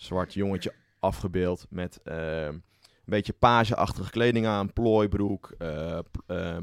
zwart 0.00 0.34
jongetje 0.34 0.72
afgebeeld 0.98 1.66
met 1.70 2.00
eh, 2.04 2.44
een 2.44 2.62
beetje 3.04 3.32
pageachtige 3.32 4.10
kleding 4.10 4.46
aan, 4.46 4.72
plooibroek, 4.72 5.54
eh, 5.58 5.98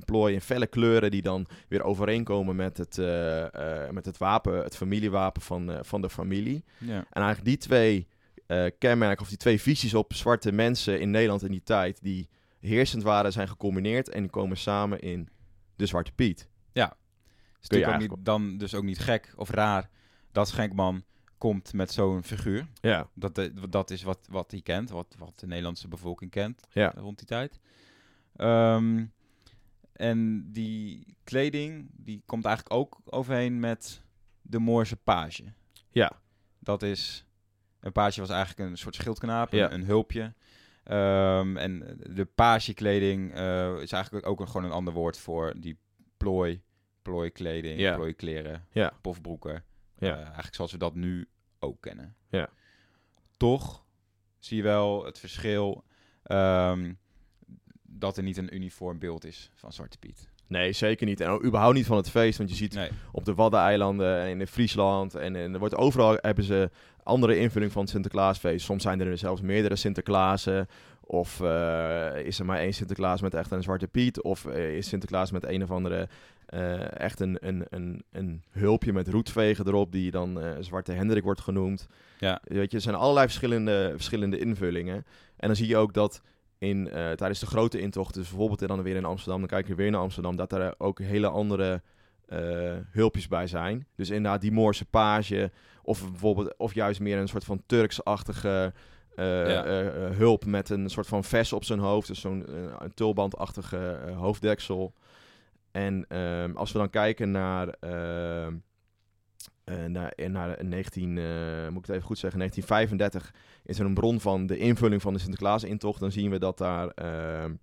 plooi 0.06 0.34
in 0.34 0.42
felle 0.42 0.68
kleuren 0.68 1.12
die 1.12 1.22
dan 1.22 1.48
weer 1.68 1.84
overeenkomen 1.84 2.56
met 2.56 2.78
het, 2.78 2.98
eh, 2.98 3.90
met 3.90 4.06
het 4.06 4.18
wapen, 4.18 4.64
het 4.64 4.76
familiewapen 4.76 5.42
van, 5.42 5.80
van 5.82 6.02
de 6.02 6.10
familie. 6.10 6.64
ja. 6.78 6.98
En 7.10 7.22
eigenlijk 7.22 7.46
die 7.46 7.58
twee 7.58 8.08
kenmerken, 8.78 9.22
of 9.22 9.30
die 9.30 9.38
twee 9.38 9.62
visies 9.62 9.94
op 9.94 10.14
zwarte 10.14 10.52
mensen 10.52 11.00
in 11.00 11.12
Nederland 11.12 11.44
in 11.44 11.52
die 11.52 11.64
tijd, 11.64 12.00
die 12.02 12.30
heersend 12.60 13.04
waren, 13.04 13.32
zijn 13.32 13.48
gecombineerd 13.48 14.10
en 14.10 14.22
die 14.22 14.30
komen 14.30 14.58
samen 14.58 15.00
in 15.00 15.30
de 15.76 15.86
Zwarte 15.86 16.12
Piet. 16.12 16.50
is 17.62 17.68
Kun 17.68 17.80
je 17.80 17.86
natuurlijk 17.86 18.12
ook 18.12 18.18
niet, 18.18 18.26
dan 18.26 18.58
dus 18.58 18.76
ook 18.76 18.84
niet 18.84 19.00
gek 19.00 19.34
of 19.36 19.50
raar 19.50 19.90
dat 20.32 20.48
Schenkman 20.48 21.04
komt 21.38 21.74
met 21.74 21.92
zo'n 21.92 22.24
figuur. 22.24 22.68
Ja, 22.82 23.08
Dat, 23.14 23.36
de- 23.36 23.70
dat 23.70 23.90
is 23.92 24.04
wat, 24.04 24.20
wat 24.30 24.52
hij 24.52 24.62
kent, 24.62 24.90
wat, 24.90 25.16
wat 25.18 25.40
de 25.40 25.48
Nederlandse 25.48 25.88
bevolking 25.88 26.32
kent 26.32 26.62
Ja. 26.72 26.94
rond 26.96 27.18
die 27.18 27.28
tijd. 27.28 27.60
Ehm, 28.36 29.06
en 29.94 30.52
die 30.52 31.16
kleding, 31.24 31.90
die 31.92 32.22
komt 32.26 32.46
eigenlijk 32.46 32.76
ook 32.76 32.98
overheen 33.06 33.60
met 33.60 34.02
de 34.42 34.60
Moorse 34.60 34.96
page. 34.96 35.44
ja, 35.90 36.12
Dat 36.60 36.84
is, 36.84 37.26
een 37.80 37.92
page 37.92 38.20
was 38.20 38.30
eigenlijk 38.30 38.70
een 38.70 38.78
soort 38.78 38.96
schildknaap, 38.96 39.52
Ja. 39.54 39.66
een, 39.66 39.74
een 39.74 39.86
hulpje. 39.86 40.34
Ehm, 40.84 41.58
en 41.58 41.98
de 42.10 42.26
pagekleding 42.26 43.34
eh 43.34 43.82
is 43.82 43.92
eigenlijk 43.92 44.26
ook 44.28 44.40
een, 44.40 44.48
gewoon 44.48 44.64
een 44.66 44.72
ander 44.72 44.94
woord 44.94 45.18
voor 45.18 45.54
die 45.58 45.78
plooi, 46.18 46.62
plooikleding, 47.02 47.80
Ja. 47.80 47.96
plooikleren, 47.96 48.66
Ja. 48.72 48.94
pofbroeken. 49.02 49.64
Ja. 49.98 50.16
Eh, 50.18 50.24
eigenlijk 50.24 50.56
zoals 50.56 50.72
we 50.72 50.78
dat 50.78 50.96
nu 50.96 51.30
ook 51.60 51.82
kennen. 51.82 52.16
Ja. 52.30 52.50
Toch 53.38 53.86
zie 54.40 54.58
je 54.58 54.64
wel 54.64 55.06
het 55.06 55.20
verschil 55.20 55.84
ehm, 56.24 56.94
dat 57.82 58.18
er 58.18 58.24
niet 58.24 58.38
een 58.38 58.56
uniform 58.56 59.00
beeld 59.00 59.24
is 59.26 59.52
van 59.54 59.74
Zwarte 59.74 59.98
Piet. 59.98 60.30
Nee, 60.48 60.72
zeker 60.72 61.06
niet. 61.06 61.22
En 61.22 61.46
überhaupt 61.46 61.76
niet 61.76 61.86
van 61.86 61.98
het 61.98 62.10
feest, 62.10 62.38
want 62.38 62.50
je 62.50 62.56
ziet 62.56 62.74
Nee, 62.74 62.90
op 63.12 63.26
de 63.26 63.34
Waddeneilanden 63.34 64.22
en 64.22 64.40
in 64.40 64.48
Friesland. 64.48 65.16
En, 65.16 65.36
en 65.36 65.54
er 65.54 65.60
wordt 65.60 65.76
overal 65.76 66.18
hebben 66.22 66.44
ze 66.44 66.70
andere 67.04 67.40
invulling 67.40 67.72
van 67.72 67.82
het 67.82 67.92
Sinterklaasfeest. 67.92 68.66
Soms 68.66 68.84
zijn 68.84 69.02
er 69.02 69.18
zelfs 69.18 69.42
meerdere 69.42 69.76
Sinterklaasen. 69.76 70.68
Of 71.02 71.42
eh, 71.42 72.26
is 72.26 72.40
er 72.40 72.46
maar 72.46 72.60
één 72.60 72.74
Sinterklaas 72.74 73.22
met 73.22 73.34
echt 73.34 73.52
een 73.52 73.64
zwarte 73.64 73.88
Piet. 73.88 74.22
Of 74.22 74.46
eh, 74.46 74.76
is 74.76 74.88
Sinterklaas 74.88 75.32
met 75.32 75.46
een 75.46 75.64
of 75.64 75.72
andere 75.72 76.08
eh, 76.46 77.00
echt 77.00 77.20
een, 77.20 77.38
een, 77.40 77.66
een, 77.70 78.04
een 78.12 78.44
hulpje 78.52 78.94
met 78.94 79.08
roetvegen 79.08 79.68
erop. 79.68 79.92
Die 79.92 80.12
dan 80.12 80.40
Zwarte 80.60 80.92
Hendrik 80.92 81.24
wordt 81.24 81.42
genoemd. 81.42 81.88
Ja. 82.20 82.42
Weet 82.44 82.72
je, 82.72 82.78
er 82.78 82.84
zijn 82.84 82.96
allerlei 82.96 83.26
verschillende, 83.26 83.92
verschillende 83.96 84.40
invullingen. 84.40 85.06
En 85.38 85.48
dan 85.48 85.56
zie 85.56 85.68
je 85.68 85.78
ook 85.78 85.94
dat 85.94 86.22
in, 86.58 86.90
eh, 86.90 87.12
tijdens 87.12 87.40
de 87.40 87.46
grote 87.46 87.80
intocht, 87.80 88.14
dus 88.14 88.30
bijvoorbeeld 88.30 88.68
dan 88.68 88.82
weer 88.82 88.96
in 88.96 89.06
Amsterdam, 89.06 89.40
dan 89.40 89.50
kijk 89.50 89.68
je 89.68 89.76
weer 89.76 89.92
naar 89.92 90.02
Amsterdam, 90.02 90.36
dat 90.36 90.52
er 90.54 90.74
ook 90.78 91.00
hele 91.00 91.28
andere 91.28 91.82
eh, 92.28 92.40
hulpjes 92.92 93.28
bij 93.28 93.48
zijn. 93.48 93.88
Dus 93.96 94.10
inderdaad 94.10 94.42
die 94.42 94.52
Moorse 94.52 94.86
page, 94.86 95.52
of 95.84 96.10
bijvoorbeeld, 96.10 96.58
of 96.58 96.74
juist 96.74 97.00
meer 97.00 97.18
een 97.18 97.28
soort 97.28 97.44
van 97.44 97.64
Turks-achtige 97.66 98.74
eh, 99.16 99.26
Ja. 99.26 99.64
eh, 99.66 99.88
eh, 100.06 100.16
hulp 100.18 100.46
met 100.46 100.70
een 100.70 100.90
soort 100.90 101.08
van 101.08 101.24
vest 101.24 101.54
op 101.54 101.64
zijn 101.64 101.80
hoofd, 101.80 102.08
dus 102.08 102.22
zo'n 102.22 102.46
eh, 102.48 102.54
een 102.80 102.94
tulbandachtige 102.94 103.78
eh, 104.06 104.18
hoofddeksel. 104.18 104.94
En 105.72 106.06
ehm, 106.08 106.52
als 106.56 106.72
we 106.72 106.78
dan 106.78 106.90
kijken 106.90 107.32
naar, 107.32 107.68
eh, 109.68 109.86
naar, 109.86 110.12
eh, 110.12 110.30
naar 110.30 110.66
19, 110.66 111.18
eh, 111.18 111.24
moet 111.68 111.80
ik 111.80 111.86
het 111.86 111.96
even 111.96 112.08
goed 112.08 112.18
zeggen, 112.18 112.40
1935 112.40 113.34
is 113.64 113.80
er 113.80 113.86
een 113.86 113.94
bron 113.94 114.20
van 114.20 114.46
de 114.46 114.58
invulling 114.58 115.02
van 115.02 115.14
de 115.14 115.20
Sinterklaas-intocht. 115.20 116.00
Dan 116.00 116.12
zien 116.12 116.30
we 116.30 116.40
dat 116.40 116.58
daar 116.58 116.88
ehm, 116.88 117.54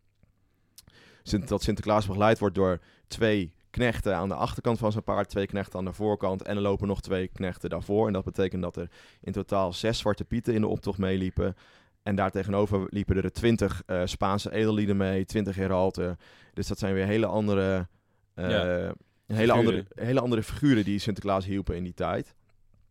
dat 1.47 1.63
Sinterklaas 1.63 2.07
begeleid 2.07 2.39
wordt 2.39 2.55
door 2.55 2.81
twee 3.07 3.55
knechten 3.71 4.17
aan 4.17 4.29
de 4.29 4.35
achterkant 4.35 4.79
van 4.79 4.93
zijn 4.93 5.05
paard, 5.05 5.29
twee 5.29 5.47
knechten 5.47 5.79
aan 5.79 5.85
de 5.85 5.93
voorkant 5.93 6.43
en 6.43 6.57
er 6.57 6.63
lopen 6.63 6.89
nog 6.89 7.01
twee 7.01 7.29
knechten 7.29 7.71
daarvoor. 7.71 8.07
En 8.07 8.13
dat 8.13 8.25
betekent 8.25 8.63
dat 8.63 8.77
er 8.77 8.91
in 9.21 9.33
totaal 9.33 9.73
zes 9.73 9.99
zwarte 9.99 10.25
pieten 10.25 10.55
in 10.55 10.61
de 10.61 10.67
optocht 10.67 10.99
meeliepen. 10.99 11.57
En 12.03 12.15
daartegenover 12.15 12.87
liepen 12.89 13.17
er 13.17 13.33
twintig 13.33 13.83
eh, 13.87 14.03
Spaanse 14.05 14.53
edellieden 14.53 14.97
mee, 14.97 15.25
twintig 15.25 15.57
heralten. 15.57 16.19
Dus 16.53 16.67
dat 16.67 16.79
zijn 16.79 16.95
weer 16.95 17.07
hele 17.07 17.27
andere, 17.27 17.89
eh, 18.35 18.91
Ja. 19.27 19.35
hele, 19.35 19.53
andere, 19.53 19.87
hele 19.95 20.21
andere 20.21 20.43
figuren 20.43 20.85
die 20.85 20.99
Sinterklaas 20.99 21.45
hielpen 21.45 21.77
in 21.77 21.85
die 21.85 21.95
tijd. 21.95 22.35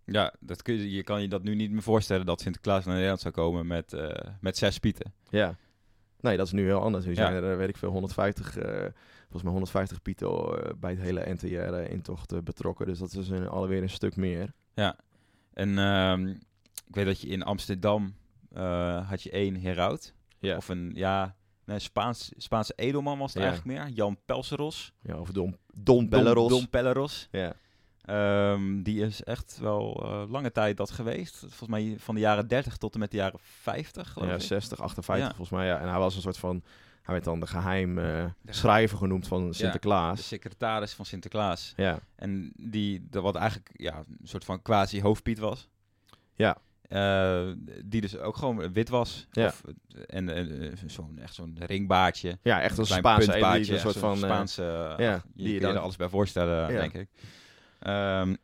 ja, 0.06 0.34
dat 0.40 0.62
kun 0.62 0.74
je, 0.74 0.92
je 0.92 1.04
kan 1.04 1.22
je 1.22 1.28
dat 1.28 1.44
nu 1.44 1.56
niet 1.56 1.72
meer 1.72 1.82
voorstellen 1.82 2.26
dat 2.26 2.42
Sinterklaas 2.42 2.84
naar 2.86 2.94
Nederland 2.94 3.22
zou 3.22 3.34
komen 3.34 3.68
met, 3.68 3.94
eh, 3.94 4.30
met 4.42 4.58
zes 4.58 4.78
pieten. 4.80 5.14
Ja. 5.30 5.56
Nee, 6.20 6.38
dat 6.38 6.46
is 6.46 6.52
nu 6.52 6.64
heel 6.66 6.82
anders. 6.82 7.06
Nu 7.06 7.12
Ja. 7.12 7.16
zijn 7.18 7.44
er, 7.44 7.58
weet 7.58 7.70
ik 7.70 7.78
veel, 7.78 7.90
150, 7.92 8.58
eh, 8.58 8.72
volgens 9.22 9.44
mij 9.44 9.52
150 9.52 10.02
pieten 10.02 10.28
eh, 10.28 10.72
bij 10.80 10.92
het 10.92 11.02
hele 11.02 11.34
NTR-intocht 11.34 12.44
betrokken. 12.44 12.86
Dus 12.86 13.00
dat 13.00 13.14
is 13.14 13.30
een, 13.30 13.48
alweer 13.48 13.82
een 13.82 13.90
stuk 13.90 14.16
meer. 14.16 14.54
En 15.54 15.78
ehm, 15.78 16.28
ik 16.88 16.96
weet 16.96 17.06
dat 17.06 17.22
je 17.22 17.28
in 17.28 17.44
Amsterdam 17.44 18.16
had 19.08 19.24
je 19.24 19.32
één 19.32 19.56
heraut. 19.56 20.14
Ja. 20.40 20.56
Of 20.58 20.70
een, 20.70 20.92
ja, 20.96 21.36
nee, 21.66 21.80
Spaans, 21.80 22.32
Spaanse 22.38 22.74
edelman 22.76 23.18
was 23.18 23.34
het 23.34 23.44
Ja. 23.44 23.50
eigenlijk 23.50 23.80
meer. 23.80 23.90
Jan 23.96 24.18
Pelseros. 24.26 24.94
Ja, 25.02 25.20
of 25.20 25.32
Don, 25.32 25.58
Don 25.76 26.10
Belleros. 26.10 26.50
Don, 26.50 26.58
Don 26.60 26.70
Pelleros. 26.70 27.28
Ja. 27.32 27.54
Ehm, 28.06 28.82
die 28.82 29.02
is 29.06 29.24
echt 29.24 29.58
wel 29.62 30.02
eh, 30.04 30.32
lange 30.32 30.52
tijd 30.52 30.78
dat 30.78 30.92
geweest. 30.92 31.38
Volgens 31.40 31.70
mij 31.70 31.96
van 32.00 32.16
de 32.16 32.22
jaren 32.22 32.48
30 32.48 32.78
tot 32.78 32.94
en 32.94 33.00
met 33.00 33.12
de 33.12 33.18
jaren 33.18 33.40
50. 33.42 34.10
geloof 34.12 34.30
ja, 34.30 34.36
ik. 34.36 34.42
60, 34.42 34.82
58 34.82 35.28
Ja. 35.28 35.36
volgens 35.36 35.58
mij. 35.58 35.68
Ja. 35.68 35.80
En 35.80 35.90
hij 35.90 36.00
was 36.00 36.16
een 36.16 36.22
soort 36.22 36.38
van, 36.38 36.64
Hij 37.02 37.14
werd 37.14 37.24
dan 37.26 37.40
de 37.40 37.48
geheim 37.48 37.98
eh, 37.98 38.26
schrijver 38.46 38.98
genoemd 38.98 39.28
van 39.28 39.48
De 39.48 39.54
Sinterklaas. 39.54 40.28
secretaris 40.28 40.94
van 40.94 41.06
Sinterklaas. 41.06 41.74
Ja, 41.76 42.00
En 42.16 42.54
die, 42.58 43.08
dat 43.10 43.24
wat 43.24 43.36
eigenlijk 43.36 43.70
ja, 43.74 43.98
een 43.98 44.28
soort 44.28 44.46
van 44.46 44.62
quasi 44.62 45.02
hoofdpiet 45.02 45.40
was. 45.40 45.68
Ja. 46.34 46.58
Eh, 46.94 47.52
die 47.86 48.02
dus 48.02 48.18
ook 48.18 48.38
gewoon 48.38 48.74
wit 48.74 48.90
was. 48.90 49.28
Ja. 49.32 49.46
Of, 49.48 49.64
en 50.08 50.30
eh, 50.30 50.72
zo'n, 50.86 51.20
echt 51.20 51.34
zo'n 51.34 51.58
ringbaardje. 51.60 52.38
ja 52.42 52.62
echt 52.62 52.78
een 52.78 52.86
Spaanse 52.86 53.30
puntbaardje, 53.30 53.74
een 53.74 53.80
soort 53.80 53.98
van... 53.98 54.12
eh, 54.14 54.18
Spaanse... 54.18 54.94
ja, 54.98 55.24
die 55.34 55.54
je 55.54 55.60
dan- 55.60 55.76
er 55.76 55.80
alles 55.82 55.96
bij 55.96 56.10
voorstellen, 56.10 56.72
Ja. 56.74 56.80
denk 56.80 56.94
ik. 56.94 57.10
Ehm, 57.80 58.36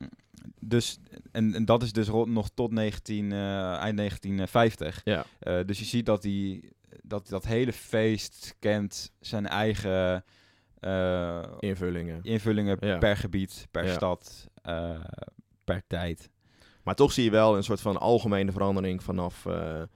dus, 0.59 0.99
en, 1.31 1.53
en 1.53 1.65
dat 1.65 1.83
is 1.83 1.91
dus 1.93 2.07
rond 2.07 2.31
nog 2.31 2.49
tot 2.53 2.71
19, 2.71 3.31
eh, 3.31 3.73
eind 3.75 3.97
1950. 3.97 5.01
ja, 5.03 5.25
Eh, 5.39 5.59
dus 5.65 5.79
je 5.79 5.85
ziet 5.85 6.05
dat, 6.05 6.21
die, 6.21 6.69
dat 7.03 7.27
dat 7.27 7.45
hele 7.45 7.73
feest 7.73 8.55
kent 8.59 9.11
zijn 9.19 9.47
eigen 9.47 10.23
eh, 10.79 11.41
invullingen. 11.59 12.19
invullingen 12.23 12.77
Ja. 12.79 12.97
per 12.97 13.17
gebied, 13.17 13.67
per 13.71 13.85
Ja. 13.85 13.93
stad, 13.93 14.47
eh, 14.61 14.99
per 15.63 15.81
tijd. 15.87 16.29
Maar 16.89 16.97
toch 16.97 17.11
zie 17.11 17.23
je 17.23 17.31
wel 17.31 17.57
een 17.57 17.63
soort 17.63 17.81
van 17.81 17.97
algemene 17.97 18.51
verandering 18.51 19.03
vanaf, 19.03 19.45
eh, 19.45 19.81
eh, 19.81 19.87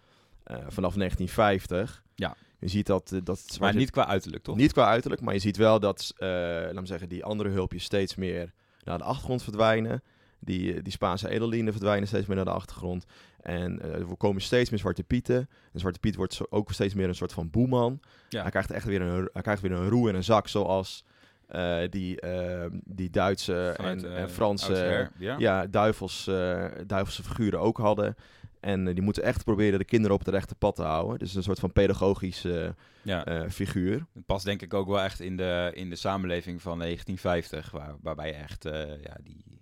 vanaf 0.67 0.95
1950. 0.95 2.03
Ja. 2.15 2.35
Je 2.59 2.67
ziet 2.67 2.85
dat, 2.85 3.11
eh, 3.11 3.19
dat 3.23 3.57
Maar 3.59 3.75
niet 3.75 3.89
qua 3.91 4.07
uiterlijk, 4.07 4.43
toch? 4.43 4.55
Niet 4.55 4.71
qua 4.73 4.87
uiterlijk, 4.87 5.21
maar 5.21 5.33
je 5.33 5.39
ziet 5.39 5.57
wel 5.57 5.79
dat, 5.79 6.13
laat 6.17 6.73
me 6.73 6.85
zeggen, 6.85 7.09
die 7.09 7.23
andere 7.23 7.49
hulpjes 7.49 7.83
steeds 7.83 8.15
meer 8.15 8.53
naar 8.83 8.97
de 8.97 9.03
achtergrond 9.03 9.43
verdwijnen. 9.43 10.03
Die, 10.39 10.81
die 10.81 10.91
Spaanse 10.91 11.29
edellienen 11.29 11.73
verdwijnen 11.73 12.07
steeds 12.07 12.25
meer 12.25 12.35
naar 12.35 12.45
de 12.45 12.51
achtergrond. 12.51 13.05
En 13.39 13.81
eh, 13.81 14.09
er 14.09 14.17
komen 14.17 14.41
steeds 14.41 14.69
meer 14.69 14.79
Zwarte 14.79 15.03
Pieten. 15.03 15.49
En 15.73 15.79
Zwarte 15.79 15.99
Piet 15.99 16.15
wordt 16.15 16.33
zo- 16.33 16.45
ook 16.49 16.71
steeds 16.71 16.93
meer 16.93 17.07
een 17.07 17.15
soort 17.15 17.33
van 17.33 17.49
boeman. 17.49 17.99
Ja. 18.29 18.41
Hij, 18.41 18.49
krijgt 18.51 18.71
echt 18.71 18.85
weer 18.85 19.01
een, 19.01 19.29
hij 19.33 19.41
krijgt 19.41 19.61
weer 19.61 19.71
een 19.71 19.89
roe 19.89 20.09
en 20.09 20.15
een 20.15 20.23
zak, 20.23 20.47
zoals 20.47 21.03
eh, 21.53 21.89
die, 21.89 22.19
eh, 22.21 22.65
die 22.83 23.09
Duitse 23.09 23.73
Vanuit, 23.75 24.03
en, 24.03 24.11
eh, 24.15 24.21
en 24.21 24.29
Franse 24.29 25.09
ja. 25.17 25.35
ja, 25.37 25.67
duivels, 25.67 26.27
eh, 26.27 26.65
duivelse 26.87 27.23
figuren 27.23 27.59
ook 27.59 27.77
hadden. 27.77 28.15
En 28.59 28.85
die 28.85 29.01
moeten 29.01 29.23
echt 29.23 29.43
proberen 29.43 29.79
de 29.79 29.85
kinderen 29.85 30.15
op 30.17 30.25
het 30.25 30.33
rechte 30.33 30.55
pad 30.55 30.75
te 30.75 30.81
houden. 30.83 31.19
Dus 31.19 31.35
een 31.35 31.43
soort 31.43 31.59
van 31.59 31.71
pedagogische 31.71 32.75
Ja. 33.01 33.49
figuur. 33.49 34.05
Het 34.13 34.25
past 34.25 34.45
denk 34.45 34.61
ik 34.61 34.73
ook 34.73 34.87
wel 34.87 35.01
echt 35.01 35.19
in 35.19 35.37
de, 35.37 35.71
in 35.73 35.89
de 35.89 35.95
samenleving 35.95 36.61
van 36.61 36.77
1950, 36.79 37.71
waar, 37.71 37.95
waarbij 38.01 38.27
je 38.27 38.33
echt 38.33 38.63
ja, 39.03 39.17
die, 39.23 39.61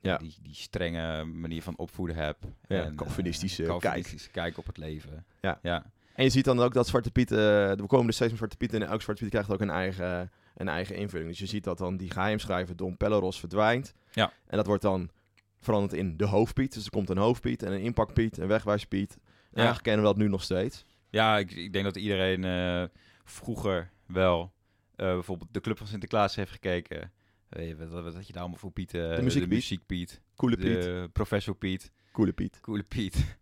Ja. 0.00 0.16
die, 0.16 0.36
die 0.42 0.54
strenge 0.54 1.24
manier 1.24 1.62
van 1.62 1.76
opvoeden 1.76 2.16
hebt. 2.16 2.44
Ja, 2.68 2.82
En, 2.84 2.94
Calvinistische 2.94 3.62
Calvinistische 3.62 4.30
kijk. 4.30 4.58
op 4.58 4.66
het 4.66 4.76
leven. 4.76 5.24
Ja. 5.40 5.58
ja. 5.62 5.84
En 6.14 6.24
je 6.24 6.30
ziet 6.30 6.44
dan 6.44 6.60
ook 6.60 6.74
dat 6.74 6.86
Zwarte 6.88 7.10
Piet, 7.10 7.30
we 7.30 7.84
komen 7.86 8.06
er 8.06 8.12
steeds 8.12 8.28
meer 8.30 8.36
Zwarte 8.38 8.56
Piet 8.56 8.74
en 8.74 8.82
elke 8.82 9.02
Zwarte 9.02 9.22
Piet 9.22 9.32
krijgt 9.32 9.50
ook 9.52 9.60
een 9.60 9.70
eigen, 9.70 10.30
een 10.60 10.68
eigen 10.68 10.96
invulling. 10.96 11.28
Dus 11.28 11.38
je 11.38 11.46
ziet 11.46 11.64
dat 11.64 11.78
dan 11.78 11.96
die 11.96 12.10
geheimschrijver 12.10 12.76
Don 12.76 12.96
Pelleros 12.96 13.38
verdwijnt. 13.40 13.94
Ja. 14.12 14.32
En 14.46 14.56
dat 14.56 14.66
wordt 14.66 14.82
dan 14.82 15.10
veranderd 15.60 15.92
in 15.92 16.16
de 16.16 16.24
hoofdpiet. 16.26 16.74
Dus 16.74 16.84
er 16.84 16.90
komt 16.90 17.10
een 17.10 17.18
hoofdpiet 17.18 17.62
en 17.62 17.72
een 17.72 17.80
inpakpiet, 17.80 18.38
een 18.38 18.48
wegwijspiet. 18.48 19.18
En 19.20 19.56
Eigenlijk 19.56 19.82
kennen 19.82 20.02
we 20.02 20.08
dat 20.12 20.18
nu 20.22 20.28
nog 20.28 20.42
steeds. 20.42 20.84
Ja, 21.10 21.38
ik, 21.38 21.50
ik 21.52 21.72
denk 21.72 21.84
dat 21.84 21.96
iedereen 21.96 22.44
eh, 22.44 22.84
vroeger 23.24 23.90
wel 24.06 24.52
eh, 24.96 25.06
bijvoorbeeld 25.12 25.52
de 25.52 25.60
Club 25.60 25.78
van 25.78 25.86
Sinterklaas 25.86 26.34
heeft 26.34 26.50
gekeken. 26.52 27.12
Weet 27.48 27.68
je, 27.68 27.76
wat, 27.76 28.02
wat 28.02 28.14
had 28.14 28.26
je 28.26 28.32
daar 28.32 28.42
allemaal 28.42 28.60
voor 28.60 28.70
Piet? 28.70 28.90
De 28.90 29.18
muziekpiet. 29.22 29.48
De 29.50 29.54
muziekpiet. 29.54 30.20
Coole 30.36 30.56
Piet, 30.56 30.82
De 30.82 31.08
Professor 31.12 31.54
Piet. 31.54 31.92
coole 32.12 32.32
Piet. 32.32 32.60
Coole 32.60 32.82
Piet. 32.82 33.16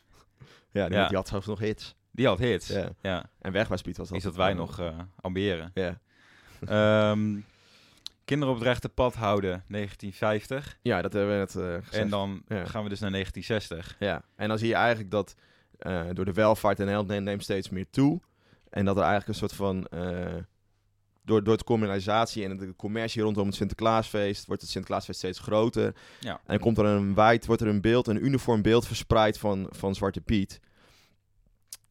Ja, 0.71 0.89
die, 0.89 0.97
Ja. 0.99 1.07
die 1.09 1.17
had 1.17 1.29
zelfs 1.29 1.47
nog 1.47 1.59
hits. 1.59 1.97
Die 2.11 2.27
had 2.27 2.39
hits. 2.39 2.69
Ja. 2.69 2.89
Ja. 3.03 3.31
En 3.39 3.53
wegwijspiet 3.53 3.97
was 3.97 4.07
dat. 4.09 4.17
Iets 4.17 4.25
dat 4.27 4.37
wij 4.37 4.53
nog 4.55 4.79
eh 4.81 4.99
ambiëren. 5.21 5.71
Ja. 5.75 6.01
Ehm, 6.67 7.37
kinderen 8.25 8.55
op 8.55 8.61
het 8.61 8.69
rechte 8.69 8.89
pad 8.89 9.15
houden, 9.15 9.65
1950. 9.69 10.79
ja, 10.83 11.03
dat 11.03 11.13
hebben 11.13 11.33
we 11.33 11.39
net 11.39 11.57
eh, 11.57 11.63
gezegd. 11.87 12.05
En 12.05 12.09
dan 12.09 12.43
Ja. 12.49 12.65
gaan 12.65 12.83
we 12.83 12.89
dus 12.89 13.01
naar 13.01 13.11
1960. 13.11 13.97
Ja, 13.99 14.23
en 14.37 14.49
dan 14.49 14.59
zie 14.59 14.69
je 14.69 14.75
eigenlijk 14.75 15.11
dat 15.11 15.35
eh, 15.79 16.03
door 16.13 16.25
de 16.25 16.33
welvaart 16.33 16.79
in 16.79 16.85
Nederland 16.85 17.11
neemt, 17.11 17.25
neemt 17.25 17.43
steeds 17.43 17.69
meer 17.69 17.87
toe. 17.91 18.21
En 18.71 18.85
dat 18.85 18.97
er 18.97 19.03
eigenlijk 19.03 19.29
een 19.31 19.49
soort 19.49 19.53
van... 19.53 19.87
eh, 19.87 20.35
door, 21.25 21.45
door 21.45 21.57
de 21.57 21.65
communalisatie 21.65 22.45
en 22.45 22.57
de 22.57 22.77
commercie 22.77 23.23
rondom 23.23 23.47
het 23.47 23.55
Sinterklaasfeest... 23.55 24.47
wordt 24.47 24.63
het 24.63 24.71
Sinterklaasfeest 24.71 25.19
steeds 25.19 25.39
groter. 25.39 25.95
Ja. 26.21 26.33
En 26.33 26.39
dan 26.47 26.59
komt 26.59 26.79
er 26.79 26.85
een 26.85 27.15
wijd, 27.15 27.47
wordt 27.47 27.63
er 27.63 27.69
een 27.69 27.81
beeld, 27.81 28.07
een 28.07 28.25
uniform 28.25 28.63
beeld 28.63 28.87
verspreid 28.87 29.39
van, 29.39 29.67
van 29.71 29.95
Zwarte 29.95 30.21
Piet. 30.21 30.61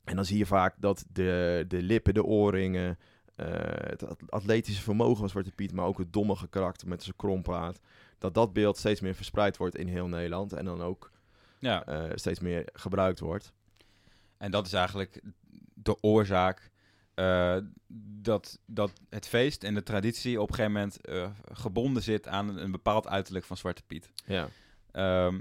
En 0.03 0.15
dan 0.15 0.25
zie 0.25 0.37
je 0.37 0.45
vaak 0.45 0.75
dat 0.79 1.05
de, 1.11 1.65
de 1.67 1.81
lippen, 1.81 2.13
de 2.13 2.23
oorringen... 2.23 2.99
eh, 3.37 3.89
het 3.89 4.05
at- 4.07 4.31
atletische 4.31 4.81
vermogen 4.81 5.17
van 5.17 5.29
Zwarte 5.29 5.51
Piet... 5.51 5.73
maar 5.73 5.85
ook 5.85 5.97
het 5.97 6.13
dommige 6.13 6.47
karakter 6.47 6.87
met 6.87 7.03
zijn 7.03 7.15
krompraat... 7.15 7.79
dat 8.17 8.33
dat 8.33 8.53
beeld 8.53 8.77
steeds 8.77 9.01
meer 9.01 9.15
verspreid 9.15 9.57
wordt 9.57 9.75
in 9.75 9.87
heel 9.87 10.07
Nederland. 10.07 10.53
En 10.53 10.65
dan 10.65 10.81
ook 10.81 11.11
Ja, 11.59 11.85
eh, 11.85 12.11
steeds 12.15 12.39
meer 12.39 12.69
gebruikt 12.73 13.19
wordt. 13.19 13.53
en 14.37 14.51
dat 14.51 14.65
is 14.65 14.73
eigenlijk 14.73 15.21
de 15.73 16.01
oorzaak 16.01 16.71
eh, 17.13 17.57
dat, 18.21 18.59
dat 18.65 18.91
het 19.09 19.27
feest 19.27 19.63
en 19.63 19.73
de 19.73 19.83
traditie 19.83 20.41
op 20.41 20.49
een 20.49 20.55
gegeven 20.55 20.75
moment 20.77 20.97
gebonden 21.51 22.03
zit 22.03 22.27
aan 22.27 22.57
een, 22.57 22.71
bepaald 22.71 23.07
uiterlijk 23.07 23.45
van 23.45 23.57
Zwarte 23.57 23.83
Piet. 23.87 24.11
Ja, 24.25 24.49
Ehm, 24.91 25.39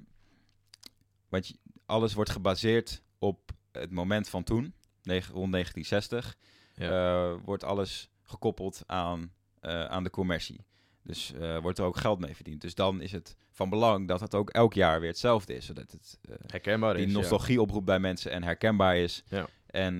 want 1.29 1.55
alles 1.87 2.15
wordt 2.15 2.31
gebaseerd 2.31 3.03
op 3.19 3.53
het 3.73 3.91
moment 3.91 4.29
van 4.29 4.43
toen, 4.43 4.75
rond 5.03 5.53
1960. 5.53 6.37
Ja. 6.77 7.31
eh, 7.33 7.39
wordt 7.45 7.65
alles 7.65 8.11
gekoppeld 8.23 8.83
aan, 8.87 9.33
eh, 9.61 9.85
aan 9.85 10.03
de 10.03 10.11
commercie. 10.11 10.65
Dus 11.03 11.33
eh, 11.33 11.59
wordt 11.59 11.79
er 11.79 11.85
ook 11.85 11.97
geld 11.97 12.19
mee 12.19 12.35
verdiend. 12.35 12.61
Dus 12.61 12.75
dan 12.75 13.01
is 13.01 13.13
het 13.13 13.37
van 13.51 13.71
belang 13.71 14.09
dat 14.09 14.21
het 14.21 14.35
ook 14.35 14.51
elk 14.51 14.75
jaar 14.75 15.01
weer 15.01 15.09
hetzelfde 15.09 15.55
is. 15.55 15.67
Zodat 15.67 15.91
het 15.91 16.19
herkenbaar 16.47 16.95
die 16.95 17.07
is. 17.07 17.13
ja. 17.13 17.19
nostalgie 17.19 17.61
oproept 17.61 17.85
bij 17.85 17.99
mensen 17.99 18.31
en 18.31 18.43
herkenbaar 18.43 18.97
is. 18.97 19.25
Ja. 19.29 19.47
En 19.67 19.99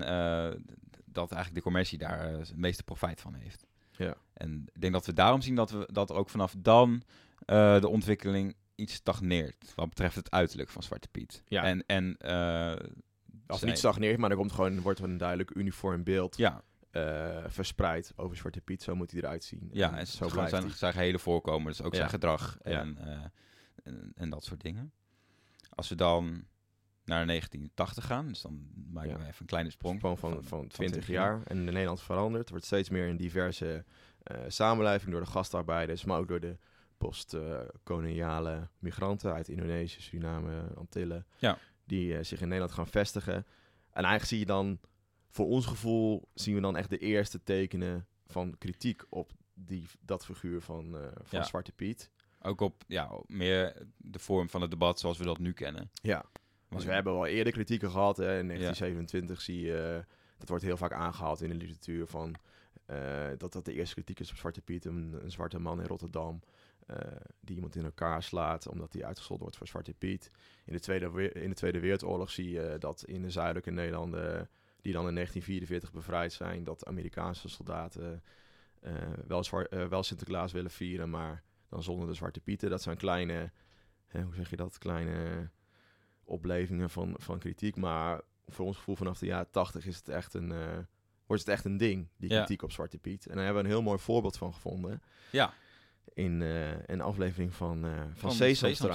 dat 1.05 1.33
eigenlijk 1.33 1.55
de 1.55 1.63
commercie 1.63 1.99
daar 1.99 2.29
het 2.29 2.57
meeste 2.57 2.83
profijt 2.83 3.21
van 3.21 3.35
heeft. 3.35 3.67
Ja. 3.91 4.17
En 4.33 4.65
ik 4.75 4.81
denk 4.81 4.93
dat 4.93 5.07
we 5.07 5.13
daarom 5.13 5.41
zien 5.41 5.55
dat, 5.55 5.71
we, 5.71 5.89
dat 5.93 6.13
ook 6.13 6.31
vanaf 6.31 6.55
dan 6.59 7.03
de 7.47 7.89
ontwikkeling 7.89 8.57
iets 8.75 8.95
stagneert. 8.95 9.73
Wat 9.75 9.89
betreft 9.89 10.17
het 10.17 10.31
uiterlijk 10.31 10.71
van 10.71 10.83
Zwarte 10.83 11.09
Piet. 11.09 11.43
Ja. 11.47 11.63
En, 11.63 11.87
en 11.87 12.17
Als 13.47 13.63
niet 13.63 13.79
stagneert, 13.79 14.19
maar 14.19 14.31
er 14.31 14.37
komt 14.37 14.53
gewoon, 14.53 14.81
wordt 14.81 15.01
een 15.01 15.17
duidelijk 15.17 15.51
uniform 15.55 16.05
beeld 16.05 16.37
Ja, 16.37 16.63
eh, 16.91 17.45
verspreid 17.47 18.13
over 18.17 18.37
Zwarte 18.37 18.61
Piet. 18.61 18.83
Zo 18.83 18.95
moet 18.95 19.11
hij 19.11 19.21
eruit 19.21 19.45
zien. 19.45 19.69
Ja, 19.73 19.91
En 19.93 19.99
en 19.99 20.07
zo 20.07 20.29
blijft 20.29 20.51
zijn, 20.51 20.71
zijn 20.71 20.93
gehele 20.93 21.19
voorkomen, 21.19 21.67
dus 21.67 21.83
ook 21.83 21.93
Ja. 21.93 21.99
zijn 21.99 22.11
gedrag 22.11 22.59
Ja. 22.65 22.71
en, 22.81 22.99
eh, 22.99 23.25
en, 23.85 24.13
en 24.15 24.31
dat 24.31 24.45
soort 24.45 24.61
dingen. 24.61 24.93
Als 25.75 25.89
we 25.89 25.95
dan 25.95 26.45
naar 27.05 27.27
1980 27.27 28.07
gaan, 28.07 28.29
dus 28.29 28.41
dan 28.41 28.69
maken 28.93 29.11
Ja. 29.11 29.17
we 29.19 29.23
even 29.25 29.41
een 29.41 29.47
kleine 29.47 29.71
sprong. 29.71 30.01
Van, 30.01 30.19
van- 30.19 30.31
van, 30.33 30.43
van 30.45 30.59
20 30.69 30.77
20 30.77 31.07
jaar. 31.09 31.41
En 31.45 31.57
in 31.57 31.65
Nederland 31.65 32.03
veranderd. 32.03 32.41
Het 32.41 32.51
wordt 32.51 32.65
steeds 32.65 32.89
meer 32.91 33.09
een 33.09 33.17
diverse 33.17 33.85
eh, 34.23 34.39
samenleving 34.49 35.11
door 35.11 35.21
de 35.21 35.27
gastarbeiders, 35.31 36.05
maar 36.05 36.19
ook 36.19 36.29
door 36.29 36.41
de 36.41 36.57
post-koloniale 36.99 38.69
migranten 38.79 39.33
uit 39.33 39.49
Indonesië, 39.49 40.01
Suriname, 40.01 40.63
Antillen. 40.77 41.27
Ja. 41.39 41.59
Die 41.87 42.17
eh, 42.17 42.25
zich 42.25 42.41
in 42.41 42.47
Nederland 42.49 42.73
gaan 42.75 42.87
vestigen. 42.87 43.35
En 43.35 43.45
eigenlijk 44.05 44.25
zie 44.25 44.39
je 44.39 44.47
dan, 44.47 44.81
voor 45.29 45.47
ons 45.47 45.67
gevoel, 45.67 46.29
zien 46.35 46.55
we 46.55 46.61
dan 46.61 46.77
echt 46.77 46.91
de 46.91 46.99
eerste 46.99 47.43
tekenen 47.43 48.07
van 48.27 48.59
kritiek 48.59 49.05
op 49.09 49.33
die, 49.55 49.87
dat 50.01 50.25
figuur 50.25 50.61
van, 50.61 50.97
eh, 50.97 51.03
van 51.23 51.39
Ja. 51.39 51.45
Zwarte 51.45 51.73
Piet. 51.73 52.11
Ook 52.43 52.61
op 52.61 52.85
ja, 52.87 53.11
meer 53.27 53.87
de 53.97 54.19
vorm 54.19 54.51
van 54.51 54.61
het 54.61 54.71
debat 54.71 55.01
zoals 55.01 55.19
we 55.19 55.25
dat 55.25 55.39
nu 55.39 55.53
kennen. 55.53 55.91
Ja. 55.93 56.25
Dus 56.69 56.85
we 56.85 56.93
hebben 56.93 57.13
wel 57.13 57.27
eerder 57.27 57.53
kritieken 57.53 57.91
gehad. 57.91 58.17
Hè. 58.17 58.39
In 58.39 58.47
Ja. 58.47 58.57
1927 58.57 59.41
zie 59.41 59.61
je, 59.61 59.97
eh, 59.99 60.13
dat 60.39 60.49
wordt 60.49 60.65
heel 60.65 60.77
vaak 60.77 60.93
aangehaald 60.93 61.41
in 61.43 61.49
de 61.49 61.55
literatuur 61.55 62.07
van 62.07 62.35
dat 63.39 63.53
dat 63.53 63.65
de 63.65 63.73
eerste 63.73 63.95
kritiek 63.95 64.21
is 64.21 64.31
op 64.31 64.37
Zwarte 64.37 64.61
Piet, 64.61 64.85
een, 64.85 65.19
een 65.23 65.31
zwarte 65.31 65.59
man 65.59 65.81
in 65.81 65.87
Rotterdam. 65.87 66.41
Eh, 66.87 66.97
die 67.41 67.55
iemand 67.55 67.77
in 67.77 67.85
elkaar 67.85 68.23
slaat 68.23 68.69
omdat 68.69 68.93
hij 68.93 69.05
uitgescholden 69.05 69.43
wordt 69.45 69.59
voor 69.59 69.67
Zwarte 69.69 69.95
Piet. 69.95 70.31
In 70.65 70.73
de 70.73 70.81
Tweede, 70.81 71.11
We- 71.11 71.33
in 71.33 71.49
de 71.49 71.55
Tweede 71.55 71.81
Wereldoorlog 71.81 72.31
zie 72.31 72.51
je 72.51 72.77
dat 72.79 73.05
in 73.05 73.23
de 73.23 73.31
zuidelijke 73.31 73.71
Nederlanden, 73.71 74.49
die 74.81 74.93
dan 74.93 75.09
in 75.09 75.15
1944 75.15 75.93
bevrijd 75.93 76.33
zijn, 76.33 76.65
dat 76.65 76.87
Amerikaanse 76.87 77.49
soldaten 77.49 78.23
eh, 78.81 78.93
wel, 79.27 79.43
eh, 79.43 79.87
wel 79.89 80.03
Sinterklaas 80.03 80.53
willen 80.53 80.71
vieren, 80.71 81.11
maar 81.11 81.43
dan 81.69 81.83
zonder 81.83 82.07
de 82.09 82.15
Zwarte 82.15 82.41
Pieten. 82.41 82.71
Dat 82.71 82.83
zijn 82.83 82.97
kleine, 82.97 83.51
hè, 84.07 84.23
hoe 84.23 84.35
zeg 84.35 84.51
je 84.51 84.57
dat, 84.57 84.79
kleine 84.79 85.51
oplevingen 86.25 86.91
van, 86.91 87.15
van 87.19 87.39
kritiek. 87.39 87.77
Maar 87.77 88.21
voor 88.47 88.67
ons 88.67 88.77
gevoel 88.77 88.97
vanaf 88.97 89.19
de 89.19 89.27
jaren 89.27 89.51
80 89.51 89.87
is 89.87 89.97
het 89.97 90.09
echt 90.09 90.35
een, 90.35 90.49
wordt 91.27 91.43
het 91.43 91.49
echt 91.53 91.65
een 91.65 91.77
ding, 91.77 92.09
die 92.17 92.31
Ja. 92.31 92.37
kritiek 92.37 92.63
op 92.63 92.73
Zwarte 92.73 92.99
Piet. 92.99 93.27
En 93.27 93.35
daar 93.37 93.45
hebben 93.45 93.63
we 93.63 93.69
een 93.69 93.75
heel 93.75 93.85
mooi 93.85 93.99
voorbeeld 93.99 94.37
van 94.37 94.55
gevonden 94.55 95.03
Ja, 95.33 95.53
in 96.15 96.43
eh, 96.43 96.79
een 96.87 97.01
aflevering 97.01 97.55
van, 97.55 97.85
eh 97.85 97.91
van, 98.15 98.31
van. 98.79 98.91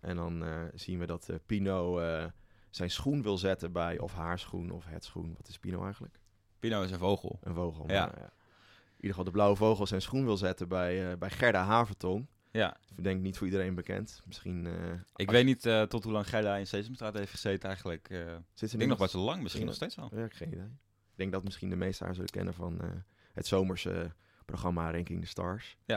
En 0.00 0.16
dan 0.16 0.44
eh, 0.44 0.62
zien 0.74 0.98
we 0.98 1.06
dat 1.06 1.28
eh, 1.28 1.36
Pino 1.46 1.98
eh, 1.98 2.24
zijn 2.70 2.90
schoen 2.90 3.22
wil 3.22 3.38
zetten 3.38 3.72
bij 3.72 3.98
of 3.98 4.12
haar 4.14 4.38
schoen 4.38 4.70
of 4.70 4.84
het 4.86 5.04
schoen. 5.04 5.34
Wat 5.36 5.48
is 5.48 5.58
Pino 5.58 5.84
eigenlijk? 5.84 6.18
Pino 6.58 6.82
is 6.82 6.90
een 6.90 6.98
vogel. 6.98 7.38
Een 7.42 7.54
vogel. 7.54 7.84
Ja. 7.90 8.06
maar, 8.06 8.14
In 8.16 9.02
ieder 9.02 9.08
geval 9.10 9.24
de 9.24 9.30
blauwe 9.30 9.56
vogel 9.56 9.86
zijn 9.86 10.02
schoen 10.02 10.24
wil 10.24 10.36
zetten 10.36 10.68
bij, 10.68 11.10
eh, 11.10 11.16
bij 11.18 11.30
Gerda 11.30 11.64
Havertong. 11.64 12.26
Ja. 12.50 12.76
Ik 12.96 13.04
denk 13.04 13.20
niet 13.20 13.36
voor 13.36 13.46
iedereen 13.46 13.74
bekend. 13.74 14.22
Misschien... 14.26 14.66
eh, 14.66 14.72
Ik 15.16 15.30
weet 15.30 15.44
niet 15.44 15.66
eh, 15.66 15.82
tot 15.82 16.04
hoe 16.04 16.12
lang 16.12 16.28
Gerda 16.28 16.56
in 16.56 16.66
Sesamstraat 16.66 17.14
heeft 17.14 17.30
gezeten 17.30 17.68
eigenlijk. 17.68 18.08
eh, 18.10 18.18
Zit 18.52 18.68
ze 18.68 18.74
ik 18.74 18.78
denk 18.78 18.90
nog 18.90 18.98
best 18.98 19.12
wel 19.12 19.22
lang, 19.22 19.42
misschien 19.42 19.66
nog 19.66 19.74
steeds 19.74 19.94
wel. 19.94 20.10
Ja, 20.14 20.24
ik 20.24 20.34
geen 20.34 20.48
idee. 20.52 20.64
Ik 20.64 21.16
denk 21.22 21.32
dat 21.32 21.44
misschien 21.44 21.70
de 21.70 21.76
meesten 21.76 22.06
haar 22.06 22.14
zullen 22.14 22.30
kennen 22.30 22.54
van 22.54 22.80
eh, 22.80 22.88
het 23.32 23.46
zomerse 23.46 24.12
programma 24.46 24.90
Ranking 24.90 25.20
the 25.20 25.26
Stars. 25.26 25.76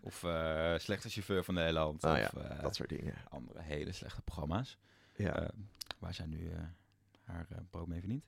Of 0.00 0.24
eh, 0.24 0.74
slechte 0.78 1.08
chauffeur 1.08 1.44
van 1.44 1.54
Nederland. 1.54 2.04
Ah, 2.04 2.12
of 2.12 2.18
ja, 2.18 2.30
eh, 2.48 2.62
dat 2.62 2.74
soort 2.76 2.88
dingen. 2.88 3.14
andere 3.28 3.62
hele 3.62 3.92
slechte 3.92 4.22
programma's. 4.22 4.78
Ja. 5.16 5.34
Eh, 5.42 5.48
waar 5.98 6.14
zij 6.14 6.26
nu 6.26 6.50
haar 7.24 7.46
brood 7.70 7.86
mee 7.86 8.00
verdient. 8.00 8.26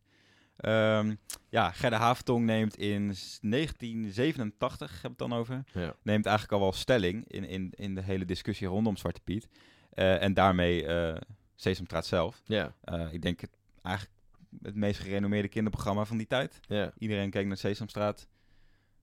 Ehm, 0.56 1.14
ja, 1.48 1.70
Gerda 1.70 1.98
Havertong 1.98 2.44
neemt 2.44 2.76
in 2.76 3.14
s- 3.16 3.38
1987, 3.40 4.90
heb 5.02 5.12
ik 5.12 5.18
het 5.18 5.28
dan 5.28 5.38
over, 5.38 5.64
ja. 5.72 5.94
neemt 6.02 6.26
eigenlijk 6.26 6.54
al 6.56 6.60
wel 6.60 6.72
stelling 6.72 7.28
in, 7.28 7.44
in, 7.44 7.70
in 7.76 7.94
de 7.94 8.02
hele 8.02 8.24
discussie 8.24 8.66
rondom 8.66 8.96
Zwarte 8.96 9.20
Piet. 9.20 9.48
En 9.94 10.34
daarmee 10.34 10.86
eh 10.86 11.16
Sesamstraat 11.54 12.06
zelf. 12.06 12.42
Ja. 12.44 12.74
Ik 13.10 13.22
denk 13.22 13.40
het, 13.40 13.50
eigenlijk 13.82 14.16
het 14.62 14.74
meest 14.74 15.00
gerenommeerde 15.00 15.48
kinderprogramma 15.48 16.04
van 16.04 16.16
die 16.16 16.26
tijd. 16.26 16.60
Ja. 16.68 16.92
Iedereen 16.98 17.30
keek 17.30 17.46
naar 17.46 17.56
Sesamstraat, 17.56 18.26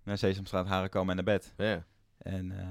naar 0.08 0.18
Sesamstraat, 0.18 0.68
haren 0.68 0.90
komen 0.90 1.10
en 1.10 1.26
naar 1.26 1.36
bed. 1.36 1.54
Ja. 1.58 1.86
En 2.18 2.60
eh, 2.60 2.68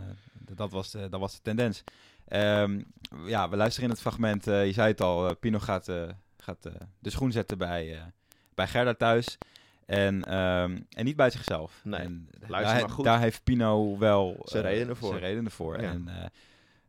dat, 0.57 0.71
was 0.71 0.91
de, 0.91 1.09
dat 1.09 1.21
was 1.21 1.35
de 1.35 1.43
tendens. 1.43 1.85
Ehm, 2.29 2.83
ja, 3.25 3.49
we 3.49 3.57
luisteren 3.57 3.89
in 3.89 3.95
het 3.95 4.05
fragment. 4.05 4.47
eh, 4.47 4.67
je 4.67 4.73
zei 4.73 4.89
het 4.89 5.01
al, 5.01 5.29
eh, 5.29 5.35
Pino 5.41 5.59
gaat, 5.59 5.91
gaat 6.37 6.71
de 6.99 7.11
schoen 7.11 7.33
zetten 7.33 7.59
bij, 7.59 8.13
bij 8.55 8.67
Gerda 8.67 8.95
thuis. 8.95 9.39
En, 9.87 10.25
ehm, 10.25 10.81
en 10.91 11.05
niet 11.05 11.17
bij 11.17 11.31
zichzelf. 11.31 11.81
Nee, 11.85 12.01
en 12.01 12.29
luister 12.47 12.73
daar, 12.73 12.81
maar 12.87 12.95
goed. 12.95 13.05
daar 13.05 13.21
heeft 13.21 13.45
Pino 13.45 13.99
wel 13.99 14.41
Zijn 14.45 14.65
redenen 14.65 14.97
voor. 14.97 15.09
Zijn 15.09 15.21
redenen 15.21 15.51
voor. 15.51 15.81
Ja. 15.81 15.91
En, 15.91 16.09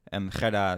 en 0.03 0.31
Gerda 0.31 0.77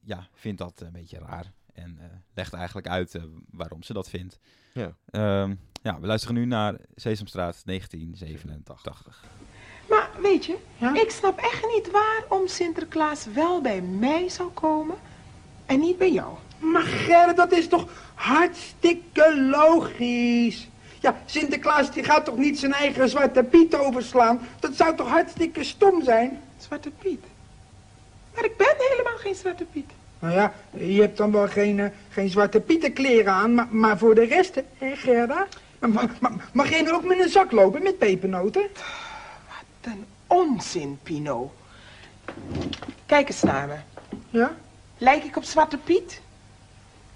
ja, 0.00 0.28
vindt 0.32 0.58
dat 0.58 0.80
een 0.80 0.92
beetje 0.92 1.18
raar. 1.18 1.52
En 1.72 1.98
legt 2.34 2.52
eigenlijk 2.52 2.88
uit 2.88 3.20
waarom 3.50 3.82
ze 3.82 3.92
dat 3.92 4.08
vindt. 4.08 4.38
Ja. 4.72 4.96
Ehm, 5.10 5.54
ja, 5.86 6.00
we 6.00 6.06
luisteren 6.06 6.34
nu 6.36 6.44
naar 6.46 6.74
Sesamstraat 6.96 7.62
1987. 7.64 9.24
Maar 9.88 10.10
weet 10.20 10.44
je, 10.44 10.56
Ja? 10.76 10.94
ik 10.94 11.10
snap 11.10 11.38
echt 11.38 11.66
niet 11.74 11.90
waarom 11.90 12.46
Sinterklaas 12.48 13.26
wel 13.34 13.60
bij 13.60 13.80
mij 13.80 14.28
zou 14.28 14.48
komen 14.50 14.96
en 15.66 15.80
niet 15.80 15.98
bij 15.98 16.12
jou. 16.12 16.34
Maar 16.58 16.82
Gerrit, 16.82 17.36
dat 17.36 17.52
is 17.52 17.68
toch 17.68 17.88
hartstikke 18.14 19.40
logisch. 19.50 20.68
Ja, 21.00 21.16
Sinterklaas 21.24 21.92
die 21.92 22.04
gaat 22.04 22.24
toch 22.24 22.36
niet 22.36 22.58
zijn 22.58 22.72
eigen 22.72 23.08
zwarte 23.08 23.42
piet 23.42 23.74
overslaan? 23.74 24.40
Dat 24.60 24.74
zou 24.74 24.96
toch 24.96 25.08
hartstikke 25.08 25.64
stom 25.64 26.02
zijn? 26.02 26.40
Zwarte 26.58 26.90
Piet. 26.90 27.24
Maar 28.34 28.44
ik 28.44 28.56
ben 28.56 28.74
helemaal 28.90 29.16
geen 29.16 29.34
Zwarte 29.34 29.64
Piet. 29.64 29.90
Nou 30.18 30.34
ja, 30.34 30.52
je 30.70 31.00
hebt 31.00 31.16
dan 31.16 31.32
wel 31.32 31.48
geen, 31.48 31.80
eh, 31.80 31.86
geen 32.08 32.28
zwarte 32.28 32.60
pietenkleren 32.60 33.32
aan, 33.32 33.54
maar, 33.54 33.66
maar 33.70 33.98
voor 33.98 34.14
de 34.14 34.24
rest, 34.24 34.62
hè 34.78 34.96
Gerda? 34.96 35.46
Maar, 35.78 35.90
maar, 35.90 36.10
maar- 36.20 36.48
mag 36.52 36.70
jij 36.70 36.82
nu 36.82 36.92
ook 36.92 37.04
met 37.04 37.18
een 37.20 37.28
zak 37.28 37.52
lopen 37.52 37.82
met 37.82 37.98
pepernoten? 37.98 38.66
Ten 39.80 40.06
onzin, 40.26 40.98
Pino. 41.02 41.52
Kijk 43.06 43.28
eens 43.28 43.42
naar 43.42 43.68
me. 43.68 43.76
Ja? 44.30 44.56
Lijk 44.98 45.24
ik 45.24 45.36
op 45.36 45.44
Zwarte 45.44 45.76
Piet? 45.76 46.20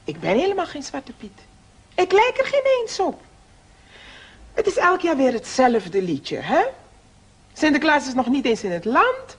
Ik 0.04 0.20
ben 0.20 0.38
helemaal 0.38 0.66
geen 0.66 0.82
Zwarte 0.82 1.12
Piet. 1.12 1.40
Ik 1.94 2.12
lijk 2.12 2.38
er 2.38 2.46
geen 2.46 2.80
eens 2.80 3.00
op. 3.00 3.20
Het 4.52 4.66
is 4.66 4.76
elk 4.76 5.00
jaar 5.00 5.16
weer 5.16 5.32
hetzelfde 5.32 6.02
liedje, 6.02 6.36
hè? 6.36 6.62
Sinterklaas 7.52 8.06
is 8.06 8.14
nog 8.14 8.26
niet 8.28 8.44
eens 8.44 8.62
in 8.64 8.70
het 8.70 8.84
land. 8.84 9.36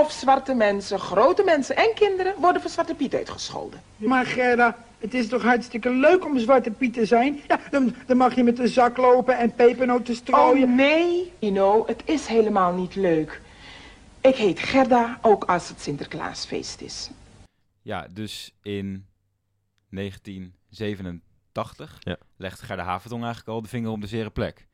Of 0.00 0.12
zwarte 0.12 0.54
mensen, 0.54 0.98
grote 0.98 1.42
mensen 1.42 1.76
en 1.76 1.90
kinderen 1.94 2.34
worden 2.40 2.62
voor 2.62 2.70
Zwarte 2.70 2.94
Piet 2.94 3.14
uitgescholden. 3.14 3.80
Maar 3.96 4.26
Gerda, 4.26 4.76
het 4.98 5.14
is 5.14 5.28
toch 5.28 5.42
hartstikke 5.42 5.90
leuk 5.90 6.24
om 6.24 6.38
zwarte 6.38 6.70
piet 6.70 6.92
te 6.92 7.06
zijn? 7.06 7.40
Ja, 7.48 7.60
dan, 7.70 7.94
dan 8.06 8.16
mag 8.16 8.34
je 8.34 8.42
met 8.42 8.58
een 8.58 8.68
zak 8.68 8.96
lopen 8.96 9.38
en 9.38 9.54
pepernoten 9.54 10.14
strooien. 10.14 10.68
Oh 10.68 10.74
nee, 10.74 11.32
Pino, 11.38 11.86
het 11.86 12.02
is 12.04 12.26
helemaal 12.26 12.74
niet 12.74 12.94
leuk. 12.94 13.40
Ik 14.20 14.34
heet 14.36 14.58
Gerda, 14.58 15.18
ook 15.22 15.44
als 15.44 15.68
het 15.68 15.80
Sinterklaasfeest 15.80 16.80
is. 16.80 17.10
Ja, 17.82 18.06
dus 18.10 18.52
in 18.62 19.06
1987 19.90 21.96
Ja. 22.00 22.16
legt 22.36 22.60
Gerda 22.60 22.82
Havertong 22.82 23.22
eigenlijk 23.22 23.52
al 23.54 23.62
de 23.62 23.68
vinger 23.68 23.90
op 23.90 24.00
de 24.00 24.06
zere 24.06 24.30
plek. 24.30 24.66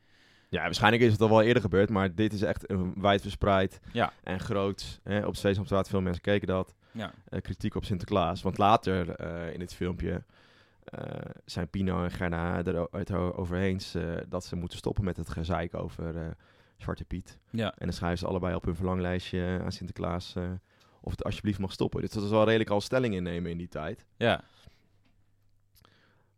Ja, 0.51 0.63
waarschijnlijk 0.63 1.03
is 1.03 1.13
het 1.13 1.21
al 1.21 1.29
wel 1.29 1.43
eerder 1.43 1.63
gebeurd, 1.63 1.91
maar 1.91 2.15
dit 2.15 2.33
is 2.33 2.43
echt 2.43 2.71
een 2.71 2.93
wijdverspreid 2.97 3.81
Ja. 3.93 4.13
en 4.23 4.41
groot. 4.41 5.01
Hè, 5.03 5.27
op 5.27 5.37
Sesamstraat, 5.37 5.89
veel 5.89 6.01
mensen 6.01 6.23
keken 6.23 6.47
dat. 6.47 6.75
Ja, 6.93 7.13
eh, 7.29 7.41
kritiek 7.41 7.75
op 7.75 7.85
Sinterklaas. 7.85 8.43
Want 8.43 8.59
later 8.59 9.11
eh, 9.11 9.53
in 9.53 9.59
dit 9.59 9.75
filmpje 9.75 10.23
eh, 10.85 11.03
zijn 11.45 11.69
Pino 11.69 12.03
en 12.05 12.11
Gerda 12.11 12.65
er 12.65 12.87
het 12.91 13.13
over 13.13 13.57
eens 13.57 13.95
dat 14.29 14.45
ze 14.45 14.57
moeten 14.57 14.79
stoppen 14.79 15.05
met 15.05 15.17
het 15.17 15.29
gezeik 15.31 15.75
over 15.75 16.37
Zwarte 16.77 17.05
Piet. 17.05 17.39
ja. 17.51 17.75
En 17.79 17.87
dan 17.87 17.93
schrijven 17.93 18.19
ze 18.19 18.27
allebei 18.27 18.55
op 18.55 18.65
hun 18.65 18.77
verlanglijstje 18.77 19.61
aan 19.65 19.73
Sinterklaas 19.73 20.35
of 21.01 21.11
het 21.11 21.25
alsjeblieft 21.25 21.59
mag 21.59 21.73
stoppen. 21.73 22.01
Dus 22.01 22.11
dat 22.11 22.25
is 22.25 22.31
wel 22.31 22.45
redelijk 22.45 22.71
al 22.71 22.81
stelling 22.81 23.15
innemen 23.15 23.51
in 23.51 23.59
die 23.59 23.69
tijd. 23.69 24.07
ja. 24.17 24.41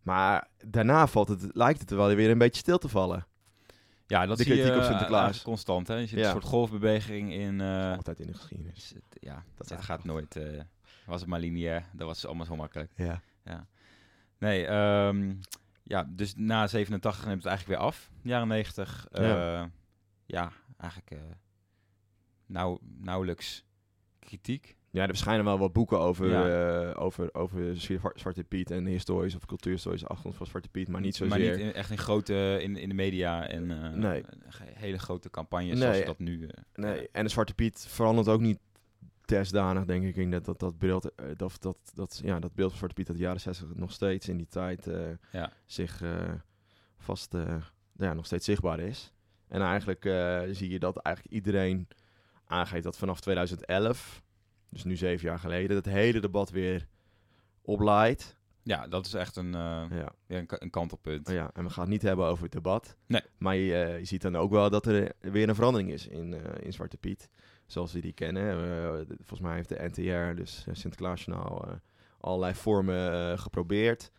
Maar 0.03 0.49
daarna 0.67 1.07
valt 1.07 1.29
het, 1.29 1.51
lijkt 1.53 1.81
het 1.81 1.91
er 1.91 1.97
wel 1.97 2.15
weer 2.15 2.31
een 2.31 2.39
beetje 2.39 2.61
stil 2.61 2.79
te 2.79 2.89
vallen. 2.89 3.27
Ja 4.13 4.27
dat 4.27 4.37
De 4.37 4.43
zie 4.45 4.55
je 4.55 4.61
kritiek 4.61 4.77
op 4.79 4.83
eh, 4.85 4.89
Sinterklaas. 4.91 5.43
constant. 5.43 5.89
Hè? 5.89 5.95
Je 5.95 6.07
ziet 6.07 6.19
Ja. 6.19 6.25
een 6.25 6.31
soort 6.31 6.45
golfbeweging 6.45 7.33
in... 7.33 7.61
eh, 7.61 7.97
Altijd 7.97 8.21
in 8.21 8.27
de 8.27 8.35
geschiedenis. 8.35 8.93
is 8.93 9.01
ja, 9.21 9.45
Dat 9.57 9.71
is 9.71 9.85
gaat 9.85 10.05
nooit... 10.05 10.37
eh, 10.37 10.61
was 11.07 11.21
het 11.21 11.31
maar 11.31 11.41
lineair, 11.41 11.85
dat 11.93 12.07
was 12.07 12.27
allemaal 12.27 12.47
zo 12.47 12.57
makkelijk. 12.57 12.93
Ja. 12.97 13.21
Nee, 14.39 14.67
ehm, 14.67 15.35
ja, 15.83 16.05
dus 16.09 16.35
na 16.37 16.67
87 16.67 17.25
neemt 17.27 17.43
het 17.43 17.47
eigenlijk 17.47 17.79
weer 17.79 17.89
af. 17.89 18.11
Jaren 18.23 18.49
90, 18.49 19.07
eh, 19.11 19.29
Ja. 19.29 19.71
ja. 20.27 20.53
eigenlijk 20.77 21.13
nauw, 22.47 22.79
nauwelijks 22.99 23.65
kritiek. 24.19 24.77
Ja, 24.93 25.01
er 25.03 25.09
verschijnen 25.09 25.45
wel 25.45 25.59
wat 25.59 25.73
boeken 25.73 25.99
over, 25.99 26.29
Ja. 26.29 26.91
eh, 26.91 27.03
over, 27.03 27.35
over 27.35 27.77
Zwa- 27.81 28.13
Zwarte 28.15 28.45
Piet 28.45 28.71
en 28.71 28.87
historische 28.87 29.39
of 29.39 29.47
cultuurhistorische 29.47 30.07
achtergrond 30.07 30.37
van 30.37 30.47
Zwarte 30.47 30.69
Piet, 30.69 30.89
maar 30.89 31.01
niet 31.01 31.17
zozeer. 31.17 31.39
Maar 31.39 31.49
niet 31.57 31.59
in- 31.67 31.73
echt 31.73 31.91
in 31.91 31.99
grote, 31.99 32.59
in, 32.63 32.77
in 32.77 32.89
de 32.89 32.95
media 32.95 33.47
en 33.49 33.71
eh, 33.71 33.91
Nee. 33.93 34.25
hele 34.59 34.99
grote 34.99 35.31
campagnes 35.31 35.79
Nee. 35.79 35.89
zoals 35.93 36.07
dat 36.07 36.19
nu... 36.19 36.47
eh, 36.47 36.63
Nee, 36.75 37.09
en 37.13 37.25
de 37.25 37.31
Zwarte 37.31 37.55
Piet 37.55 37.87
verandert 37.89 38.29
ook 38.29 38.41
niet 38.41 38.59
desdanig, 39.25 39.85
denk 39.85 40.05
ik. 40.05 40.17
in 40.17 40.31
dat, 40.31 40.45
dat, 40.45 40.59
dat, 40.61 40.79
beeld, 40.79 41.11
dat, 41.37 41.57
dat, 41.61 41.79
dat, 41.95 42.21
ja, 42.25 42.39
dat 42.41 42.55
beeld 42.55 42.69
van 42.69 42.79
Zwarte 42.79 42.95
Piet 42.95 43.09
uit 43.09 43.17
de 43.17 43.23
jaren 43.23 43.41
60 43.41 43.75
nog 43.75 43.93
steeds 43.93 44.29
in 44.29 44.37
die 44.37 44.49
tijd 44.49 44.91
Ja. 45.33 45.53
zich 45.67 46.03
vast 46.99 47.35
ja, 47.97 48.13
nog 48.15 48.27
steeds 48.27 48.45
zichtbaar 48.45 48.81
is. 48.81 49.13
En 49.49 49.61
eigenlijk 49.63 50.03
zie 50.55 50.71
je 50.71 50.79
dat 50.79 50.97
eigenlijk 50.97 51.35
iedereen 51.35 51.89
aangeeft 52.47 52.85
dat 52.85 52.97
vanaf 52.99 53.21
2011, 53.21 54.23
dus 54.73 54.85
nu 54.85 54.97
zeven 54.97 55.29
jaar 55.29 55.39
geleden, 55.39 55.77
het 55.77 55.87
hele 55.87 56.21
debat 56.21 56.51
weer 56.51 56.87
oplaait. 57.63 58.37
ja, 58.63 58.89
dat 58.89 59.07
is 59.07 59.15
echt 59.15 59.37
een, 59.37 59.55
eh, 59.55 59.85
Ja. 59.91 60.13
een, 60.27 60.47
een 60.49 60.71
kantelpunt. 60.71 61.29
Ja, 61.29 61.51
en 61.55 61.65
we 61.65 61.71
gaan 61.71 61.83
het 61.83 61.93
niet 61.93 62.03
hebben 62.03 62.27
over 62.27 62.43
het 62.45 62.53
debat. 62.53 62.97
Nee. 63.07 63.21
Maar 63.39 63.57
je, 63.57 63.75
eh, 63.83 63.99
je 63.99 64.05
ziet 64.05 64.23
dan 64.23 64.37
ook 64.37 64.51
wel 64.51 64.71
dat 64.71 64.87
er 64.87 65.13
weer 65.21 65.49
een 65.49 65.55
verandering 65.55 65.91
is 65.91 66.07
in, 66.09 66.35
eh, 66.35 66.65
in 66.65 66.73
Zwarte 66.73 66.97
Piet. 66.97 67.29
Zoals 67.67 67.93
we 67.93 68.01
die 68.01 68.13
kennen. 68.13 69.07
Volgens 69.07 69.41
mij 69.41 69.55
heeft 69.55 69.69
de 69.69 69.89
NTR, 69.93 70.35
dus 70.37 70.65
uh, 70.69 70.75
Sinterklaasjournaal, 70.75 71.69
allerlei 72.21 72.55
vormen 72.55 73.39
geprobeerd. 73.39 74.11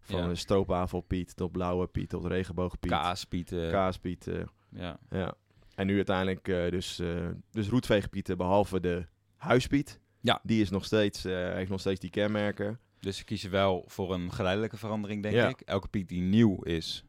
Van 0.00 0.28
Ja. 0.28 0.34
stroopwafelpiet 0.34 1.36
tot 1.36 1.52
blauwe 1.52 1.86
piet 1.86 2.08
tot 2.08 2.24
regenboogpiet. 2.24 2.90
Kaaspieten. 2.90 3.70
Kaaspiet. 3.70 4.26
eh, 4.26 4.42
ja. 4.68 4.98
ja. 5.10 5.34
En 5.74 5.86
nu 5.86 5.96
uiteindelijk 5.96 6.44
dus, 6.44 7.02
dus 7.50 7.68
roetveegpieten 7.68 8.36
behalve 8.36 8.80
de 8.80 9.06
huispiet. 9.44 10.00
Ja. 10.20 10.40
Die 10.42 10.60
is 10.60 10.70
nog 10.70 10.84
steeds, 10.84 11.24
eh, 11.24 11.52
heeft 11.52 11.70
nog 11.70 11.80
steeds 11.80 12.00
die 12.00 12.10
kenmerken. 12.10 12.78
Dus 13.00 13.16
ze 13.16 13.24
kiezen 13.24 13.50
wel 13.50 13.84
voor 13.86 14.14
een 14.14 14.32
geleidelijke 14.32 14.76
verandering, 14.76 15.22
denk 15.22 15.34
Ja. 15.34 15.48
ik. 15.48 15.60
Elke 15.60 15.88
piet 15.88 16.08
die 16.08 16.20
nieuw 16.20 16.62
is, 16.62 17.04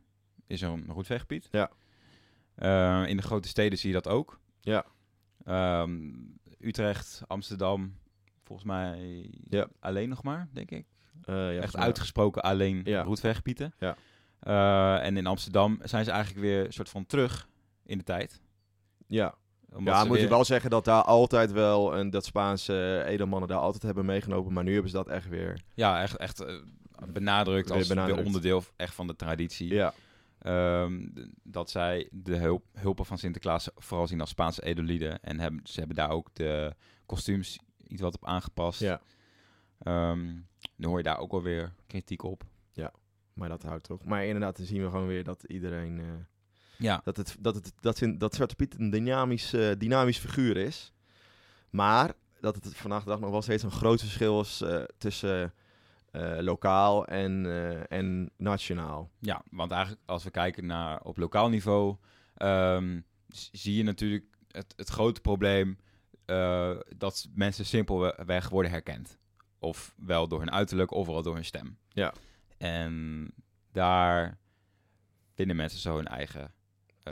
is 0.47 0.61
een 0.61 0.85
roetveegpiet. 0.87 1.47
Ja. 1.51 1.69
Eh, 2.55 3.03
in 3.09 3.17
de 3.17 3.23
grote 3.23 3.47
steden 3.47 3.77
zie 3.77 3.87
je 3.89 3.95
dat 4.01 4.07
ook. 4.07 4.39
Ja. 4.61 4.85
Ehm, 5.45 6.11
Utrecht, 6.59 7.21
Amsterdam, 7.27 7.97
volgens 8.43 8.67
mij 8.67 9.29
Ja. 9.49 9.67
alleen 9.79 10.09
nog 10.09 10.23
maar, 10.23 10.47
denk 10.51 10.71
ik. 10.71 10.85
Eh, 11.23 11.35
ja, 11.55 11.61
Echt 11.61 11.75
uitgesproken 11.77 12.41
alleen 12.43 12.81
Ja. 12.83 13.03
Ja. 13.79 13.97
En 15.01 15.17
in 15.17 15.25
Amsterdam 15.27 15.79
zijn 15.83 16.05
ze 16.05 16.11
eigenlijk 16.11 16.41
weer 16.45 16.65
een 16.65 16.73
soort 16.73 16.89
van 16.89 17.05
terug 17.05 17.47
in 17.85 17.97
de 17.97 18.03
tijd. 18.03 18.41
Ja, 19.07 19.35
ja, 19.83 20.03
moet 20.03 20.13
je 20.15 20.21
weer- 20.21 20.29
wel 20.29 20.45
zeggen 20.45 20.69
dat 20.69 20.85
daar 20.85 21.01
altijd 21.03 21.51
wel, 21.51 21.95
en 21.95 22.09
dat 22.09 22.25
Spaanse 22.25 23.03
edelmannen 23.05 23.49
daar 23.49 23.59
altijd 23.59 23.83
hebben 23.83 24.05
meegenomen, 24.05 24.53
maar 24.53 24.63
nu 24.63 24.73
hebben 24.73 24.91
ze 24.91 24.97
dat 24.97 25.07
echt 25.07 25.29
weer. 25.29 25.61
Ja, 25.73 26.01
echt, 26.01 26.17
echt 26.17 26.39
eh, 26.39 26.55
benadrukt 27.07 27.71
als 27.71 27.87
benadrukt. 27.87 28.25
onderdeel 28.25 28.63
echt 28.75 28.93
van 28.95 29.07
de 29.07 29.15
traditie. 29.15 29.73
Ja, 29.73 29.93
ehm, 30.39 31.07
dat 31.43 31.69
zij 31.69 32.09
de 32.11 32.35
hulp, 32.35 32.63
hulpen 32.73 33.05
van 33.05 33.17
Sinterklaas 33.17 33.69
vooral 33.75 34.07
zien 34.07 34.19
als 34.21 34.29
Spaanse 34.29 34.63
edellieden. 34.63 35.19
En 35.21 35.39
hebben, 35.39 35.59
ze 35.63 35.79
hebben 35.79 35.95
daar 35.97 36.09
ook 36.09 36.29
de 36.33 36.73
kostuums 37.05 37.59
iets 37.87 38.01
wat 38.01 38.15
op 38.15 38.25
aangepast. 38.25 38.79
Ja. 38.79 39.01
Ehm, 39.79 40.25
nu 40.75 40.87
hoor 40.87 40.97
je 40.97 41.03
daar 41.03 41.19
ook 41.19 41.31
alweer 41.31 41.73
kritiek 41.87 42.23
op. 42.23 42.43
Maar 43.33 43.49
dat 43.49 43.63
houdt 43.63 43.83
toch. 43.83 44.05
Maar 44.05 44.25
inderdaad, 44.25 44.57
dan 44.57 44.65
zien 44.65 44.81
we 44.83 44.89
gewoon 44.89 45.07
weer 45.07 45.23
dat 45.23 45.43
iedereen... 45.43 45.99
eh, 45.99 46.05
Ja, 46.77 47.01
dat, 47.03 47.17
het, 47.17 47.35
dat, 47.39 47.55
het, 47.55 47.73
dat, 47.79 48.01
dat 48.17 48.35
Zwarte 48.35 48.55
Piet 48.55 48.79
een 48.79 48.89
dynamisch, 48.89 49.53
eh, 49.53 49.71
dynamisch 49.77 50.17
figuur 50.17 50.57
is. 50.57 50.93
Maar 51.69 52.13
dat 52.39 52.55
het 52.55 52.75
vandaag 52.75 53.03
de 53.03 53.09
dag 53.09 53.19
nog 53.19 53.29
wel 53.29 53.41
steeds 53.41 53.63
een 53.63 53.71
groot 53.71 53.99
verschil 53.99 54.41
is 54.41 54.61
eh, 54.61 54.83
tussen 54.97 55.53
eh, 56.11 56.37
lokaal 56.39 57.05
en, 57.05 57.45
en 57.89 58.31
nationaal. 58.37 59.09
Ja, 59.19 59.43
want 59.51 59.71
eigenlijk 59.71 60.01
als 60.05 60.23
we 60.23 60.31
kijken 60.31 60.65
naar 60.65 61.01
op 61.01 61.17
lokaal 61.17 61.49
niveau, 61.49 61.95
ehm, 62.35 62.99
zie 63.51 63.75
je 63.75 63.83
natuurlijk 63.83 64.25
het, 64.51 64.73
het 64.75 64.89
grote 64.89 65.21
probleem 65.21 65.77
dat 66.97 67.27
mensen 67.33 67.65
simpelweg 67.65 68.49
worden 68.49 68.71
herkend. 68.71 69.17
Of 69.59 69.93
wel 69.97 70.27
door 70.27 70.39
hun 70.39 70.51
uiterlijk, 70.51 70.91
of 70.91 71.07
wel 71.07 71.21
door 71.21 71.33
hun 71.33 71.45
stem. 71.45 71.77
Ja. 71.89 72.13
En 72.57 73.27
daar 73.71 74.37
vinden 75.33 75.55
mensen 75.55 75.79
zo 75.79 75.95
hun 75.95 76.07
eigen 76.07 76.54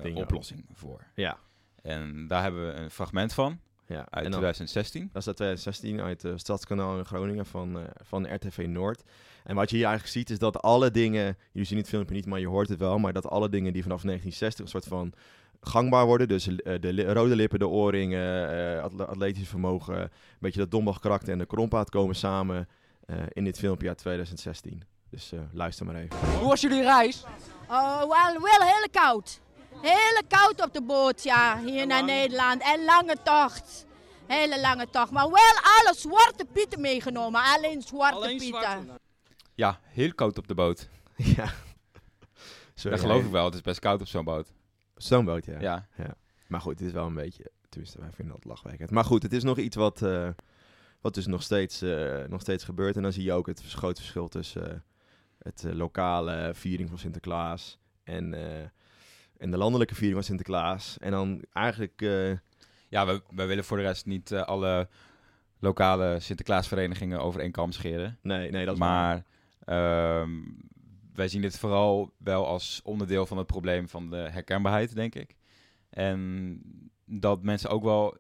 eh, 0.01 0.15
oplossing 0.15 0.65
voor. 0.73 1.01
Ja. 1.15 1.38
En 1.82 2.27
daar 2.27 2.41
hebben 2.41 2.67
we 2.67 2.73
een 2.73 2.89
fragment 2.91 3.34
van 3.34 3.60
ja. 3.88 3.97
uit 3.97 4.08
en 4.25 4.32
dan, 4.32 4.39
2016. 4.39 5.10
dat 5.13 5.21
is 5.21 5.27
uit 5.27 5.36
2016 5.36 6.01
uit 6.01 6.21
het 6.21 6.39
Stadskanaal 6.39 6.97
in 6.97 7.06
Groningen 7.06 7.45
van, 7.45 7.77
eh, 7.79 7.84
van 8.03 8.34
RTV 8.36 8.65
Noord. 8.69 9.03
En 9.43 9.56
wat 9.56 9.69
je 9.69 9.75
hier 9.75 9.86
eigenlijk 9.86 10.15
ziet 10.15 10.29
is 10.29 10.39
dat 10.39 10.62
alle 10.62 10.91
dingen, 10.91 11.38
jullie 11.51 11.67
zien 11.67 11.77
het 11.77 11.89
filmpje 11.89 12.15
niet, 12.15 12.25
maar 12.25 12.39
je 12.39 12.47
hoort 12.47 12.69
het 12.69 12.79
wel, 12.79 12.97
maar 12.99 13.13
dat 13.13 13.27
alle 13.29 13.49
dingen 13.49 13.73
die 13.73 13.82
vanaf 13.82 14.01
1960 14.03 14.65
een 14.65 14.71
soort 14.71 14.86
van 14.88 15.13
gangbaar 15.62 16.06
worden, 16.06 16.27
dus 16.27 16.47
eh, 16.47 16.79
de 16.82 16.93
li- 16.93 17.06
rode 17.06 17.36
lippen, 17.36 17.60
de 17.60 17.67
oorringen, 17.67 18.49
eh 18.75 18.84
atle- 18.84 19.06
atletisch 19.06 19.47
vermogen, 19.47 19.99
een 20.01 20.10
beetje 20.39 20.60
dat 20.60 20.71
dombach 20.71 20.99
karakter 20.99 21.32
en 21.34 21.38
de 21.38 21.45
krompaat 21.45 21.89
komen 21.89 22.15
samen 22.15 22.67
eh, 23.06 23.15
in 23.29 23.43
dit 23.43 23.60
filmpje 23.60 23.88
uit 23.88 23.97
2016. 23.97 24.84
Dus 25.10 25.32
eh, 25.32 25.39
luister 25.51 25.86
maar 25.86 25.95
even. 25.95 26.38
Hoe 26.39 26.47
was 26.49 26.62
jullie 26.62 26.82
reis? 26.82 27.23
Oh, 27.69 27.99
wel, 27.99 28.41
wel 28.41 28.67
heel 28.67 28.88
koud. 28.91 29.41
Heel 29.83 30.21
koud 30.27 30.61
op 30.61 30.73
de 30.73 30.81
boot, 30.81 31.23
ja, 31.23 31.59
hier 31.59 31.87
naar 31.87 32.03
Nederland. 32.03 32.61
En 32.61 32.85
lange 32.85 33.17
tocht. 33.23 33.85
Hele 34.27 34.61
lange 34.61 34.89
tocht. 34.89 35.11
Maar 35.11 35.25
wel 35.29 35.55
alle 35.63 35.93
zwarte 35.95 36.45
pieten 36.45 36.81
meegenomen. 36.81 37.41
Alleen 37.43 37.81
zwarte 37.81 38.15
Alleen 38.15 38.37
pieten. 38.37 38.61
zwarte. 38.61 38.99
Ja, 39.53 39.79
heel 39.83 40.13
koud 40.13 40.37
op 40.37 40.47
de 40.47 40.53
boot. 40.53 40.89
ja. 41.37 41.53
Sorry, 42.73 42.97
dat 42.97 43.05
geloof 43.05 43.19
ja, 43.19 43.25
ik 43.25 43.31
wel. 43.31 43.45
Het 43.45 43.53
is 43.53 43.61
best 43.61 43.79
koud 43.79 44.01
op 44.01 44.07
zo'n 44.07 44.23
boot. 44.23 44.51
Zo'n 44.95 45.25
boot, 45.25 45.45
ja. 45.45 45.59
Ja. 45.59 45.87
Maar 46.47 46.61
goed, 46.61 46.79
het 46.79 46.87
is 46.87 46.93
wel 46.93 47.05
een 47.05 47.13
beetje... 47.13 47.51
Tenminste, 47.69 47.99
wij 47.99 48.11
vinden 48.11 48.35
dat 48.35 48.45
lachwekkend. 48.45 48.89
Maar 48.91 49.05
goed, 49.05 49.23
het 49.23 49.33
is 49.33 49.43
nog 49.43 49.57
iets 49.57 49.75
wat, 49.75 50.01
eh, 50.01 50.29
wat 51.01 51.13
dus 51.13 51.25
nog 51.25 51.43
steeds, 51.43 51.81
eh, 51.81 52.23
nog 52.27 52.41
steeds 52.41 52.63
gebeurt. 52.63 52.95
En 52.95 53.01
dan 53.01 53.13
zie 53.13 53.23
je 53.23 53.33
ook 53.33 53.47
het 53.47 53.61
grote 53.61 54.01
verschil 54.01 54.27
tussen 54.27 54.71
eh, 54.71 54.79
het 55.39 55.63
lokale 55.63 56.51
viering 56.53 56.89
van 56.89 56.97
Sinterklaas... 56.97 57.77
En, 58.03 58.33
eh, 58.33 58.67
en 59.43 59.51
de 59.51 59.58
landelijke 59.58 59.93
viering 59.95 60.13
van 60.15 60.23
Sinterklaas. 60.23 60.97
En 60.99 61.12
dan 61.12 61.43
eigenlijk... 61.53 62.01
eh, 62.01 62.32
Ja, 62.89 63.06
we, 63.06 63.21
we 63.29 63.45
willen 63.45 63.63
voor 63.63 63.77
de 63.77 63.84
rest 63.84 64.06
niet 64.06 64.32
eh, 64.32 64.41
alle 64.41 64.88
lokale 65.60 66.19
Sinterklaasverenigingen 66.19 67.19
over 67.21 67.41
één 67.41 67.51
kam 67.51 67.71
scheren. 67.71 68.17
nee, 68.21 68.51
nee, 68.51 68.65
dat 68.65 68.73
is 68.73 68.79
maar 68.79 69.23
ehm, 69.65 70.29
wij 71.13 71.27
zien 71.27 71.41
dit 71.41 71.58
vooral 71.60 72.13
wel 72.17 72.47
als 72.47 72.82
onderdeel 72.84 73.25
van 73.25 73.38
het 73.38 73.47
probleem 73.47 73.89
van 73.89 74.10
de 74.10 74.15
herkenbaarheid, 74.17 74.95
denk 74.95 75.15
ik. 75.15 75.36
En 75.89 76.60
dat 77.06 77.41
mensen 77.43 77.69
ook 77.69 77.84
wel 77.84 78.17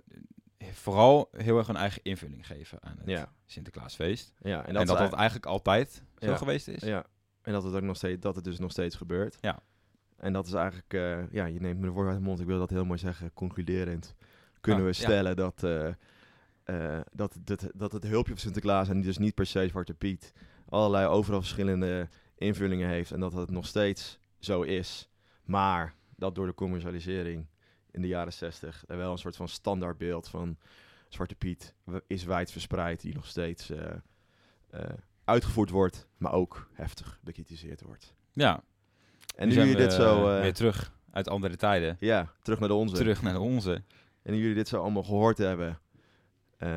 vooral 0.71 1.29
heel 1.31 1.57
erg 1.57 1.67
een 1.67 1.75
eigen 1.75 2.03
invulling 2.03 2.47
geven 2.47 2.77
aan 2.81 2.95
het 2.97 3.09
Ja, 3.09 3.31
Sinterklaasfeest. 3.45 4.33
ja, 4.41 4.59
en 4.61 4.65
En 4.67 4.73
dat, 4.73 4.87
dat 4.87 4.97
dat, 4.97 5.13
eigenlijk 5.13 5.45
altijd 5.45 6.03
zo 6.17 6.29
Ja. 6.29 6.37
geweest 6.37 6.67
is. 6.67 6.81
Ja, 6.81 7.05
en 7.41 7.53
dat 7.53 7.63
het 7.63 7.73
ook 7.73 7.81
nog 7.81 7.95
steeds, 7.95 8.21
dat 8.21 8.35
het 8.35 8.43
dus 8.43 8.59
nog 8.59 8.71
steeds 8.71 8.95
gebeurt. 8.95 9.37
Ja. 9.41 9.59
En 10.23 10.33
dat 10.33 10.45
is 10.45 10.53
eigenlijk, 10.53 10.93
eh, 10.93 11.31
ja, 11.31 11.45
je 11.45 11.59
neemt 11.59 11.79
me 11.79 11.85
de 11.85 11.91
woord 11.91 12.07
uit 12.07 12.17
de 12.17 12.23
mond. 12.23 12.39
Ik 12.39 12.45
wil 12.45 12.59
dat 12.59 12.69
heel 12.69 12.85
mooi 12.85 12.99
zeggen. 12.99 13.33
Concluderend 13.33 14.15
kunnen 14.61 14.85
Ah, 14.85 14.89
we 14.91 14.97
ja. 14.97 15.03
stellen 15.03 15.35
dat, 15.35 15.63
eh, 15.63 15.87
eh, 16.63 17.01
dat, 17.11 17.37
dat, 17.43 17.69
dat 17.73 17.91
het 17.91 18.03
hulpje 18.03 18.31
van 18.31 18.41
Sinterklaas 18.41 18.89
en 18.89 19.01
dus 19.01 19.17
niet 19.17 19.35
per 19.35 19.45
se 19.45 19.67
Zwarte 19.67 19.93
Piet 19.93 20.33
allerlei 20.69 21.07
overal 21.07 21.39
verschillende 21.39 22.07
invullingen 22.35 22.89
heeft 22.89 23.11
en 23.11 23.19
dat 23.19 23.33
het 23.33 23.49
nog 23.49 23.65
steeds 23.65 24.19
zo 24.39 24.61
is. 24.61 25.09
Maar 25.43 25.95
dat 26.15 26.35
door 26.35 26.45
de 26.45 26.53
commercialisering 26.53 27.45
in 27.91 28.01
de 28.01 28.07
jaren 28.07 28.33
60 28.33 28.83
er 28.87 28.97
wel 28.97 29.11
een 29.11 29.17
soort 29.17 29.35
van 29.35 29.47
standaardbeeld 29.47 30.27
van 30.27 30.57
Zwarte 31.09 31.35
Piet 31.35 31.73
is 32.07 32.23
wijd 32.23 32.51
verspreid 32.51 33.01
die 33.01 33.13
nog 33.13 33.25
steeds 33.25 33.71
uitgevoerd 35.23 35.69
wordt, 35.69 36.07
maar 36.17 36.31
ook 36.31 36.69
heftig 36.73 37.19
bekritiseerd 37.21 37.81
wordt. 37.81 38.13
Ja. 38.31 38.63
En 39.35 39.47
nu 39.47 39.53
nu 39.53 39.53
zijn 39.53 39.67
jullie 39.67 39.81
we 39.81 39.87
dit 39.87 39.93
zo, 39.93 40.29
eh, 40.29 40.41
weer 40.41 40.53
terug 40.53 40.91
uit 41.11 41.29
andere 41.29 41.55
tijden. 41.55 41.97
ja, 41.99 42.31
terug 42.41 42.59
naar 42.59 42.67
de 42.67 42.75
onze. 42.75 42.95
Terug 42.95 43.21
naar 43.21 43.39
onze. 43.39 43.83
En 44.23 44.33
nu 44.33 44.39
jullie 44.39 44.55
dit 44.55 44.67
zo 44.67 44.81
allemaal 44.81 45.03
gehoord 45.03 45.37
hebben, 45.37 45.79
eh, 46.57 46.69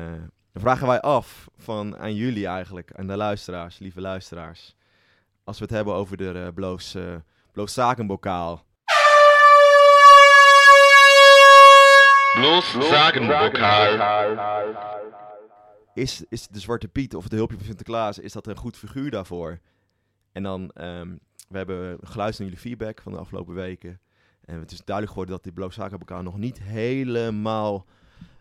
dan 0.51 0.61
vragen 0.61 0.87
wij 0.87 1.01
af 1.01 1.47
van 1.57 1.97
aan 1.97 2.15
jullie 2.15 2.47
eigenlijk, 2.47 2.91
aan 2.95 3.07
de 3.07 3.17
luisteraars, 3.17 3.79
lieve 3.79 4.01
luisteraars, 4.01 4.75
als 5.43 5.57
we 5.57 5.63
het 5.63 5.73
hebben 5.73 5.93
over 5.93 6.17
de 6.17 6.33
uh, 6.35 6.47
bloos, 6.53 6.95
eh 6.95 7.15
bloos 7.51 7.73
zakenbokaal. 7.73 8.65
Bloß 12.33 12.75
Sagenbokal. 12.79 14.37
Is, 15.93 16.23
is 16.29 16.47
de 16.47 16.59
Zwarte 16.59 16.87
Piet 16.87 17.15
of 17.15 17.23
het 17.23 17.31
hulpje 17.31 17.57
van 17.57 17.65
Sinterklaas, 17.65 18.19
is 18.19 18.31
dat 18.31 18.47
een 18.47 18.57
goed 18.57 18.77
figuur 18.77 19.11
daarvoor? 19.11 19.59
En 20.31 20.43
dan, 20.43 20.71
ehm, 20.73 21.15
we 21.47 21.57
hebben 21.57 21.97
geluisterd 22.01 22.39
naar 22.39 22.47
jullie 22.57 22.57
feedback 22.77 23.01
van 23.01 23.11
de 23.11 23.17
afgelopen 23.17 23.53
weken. 23.55 23.99
En 24.45 24.59
het 24.59 24.71
is 24.71 24.77
duidelijk 24.77 25.09
geworden 25.09 25.35
dat 25.35 25.43
die 25.43 25.53
bloos 25.53 25.75
zakenbokaal 25.75 26.21
nog 26.23 26.37
niet 26.37 26.59
helemaal 26.61 27.85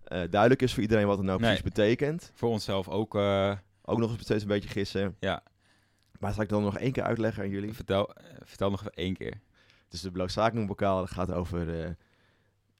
eh, 0.05 0.23
duidelijk 0.31 0.63
is 0.63 0.73
voor 0.75 0.83
iedereen 0.83 1.07
wat 1.07 1.17
het 1.17 1.27
nou 1.27 1.41
Nee. 1.41 1.49
precies 1.49 1.75
betekent. 1.75 2.31
Voor 2.35 2.51
onszelf 2.51 2.89
ook. 2.89 3.15
eh, 3.15 3.57
Ook 3.83 3.99
nog 3.99 4.11
eens 4.13 4.23
steeds 4.23 4.43
een 4.43 4.49
beetje 4.49 4.69
gissen. 4.69 5.17
ja, 5.21 5.43
Maar 6.19 6.33
zal 6.35 6.43
ik 6.43 6.49
dan 6.49 6.63
nog 6.63 6.79
één 6.79 6.93
keer 6.93 7.03
uitleggen 7.03 7.43
aan 7.43 7.49
jullie? 7.51 7.73
vertel, 7.73 8.11
vertel 8.45 8.71
nog 8.71 8.81
even 8.81 8.93
één 8.93 9.15
keer. 9.17 9.41
Dus 9.89 10.01
de 10.01 10.11
blootzakenbokaal 10.11 10.99
dat 10.99 11.11
gaat 11.11 11.33
over... 11.33 11.83
eh 11.85 11.91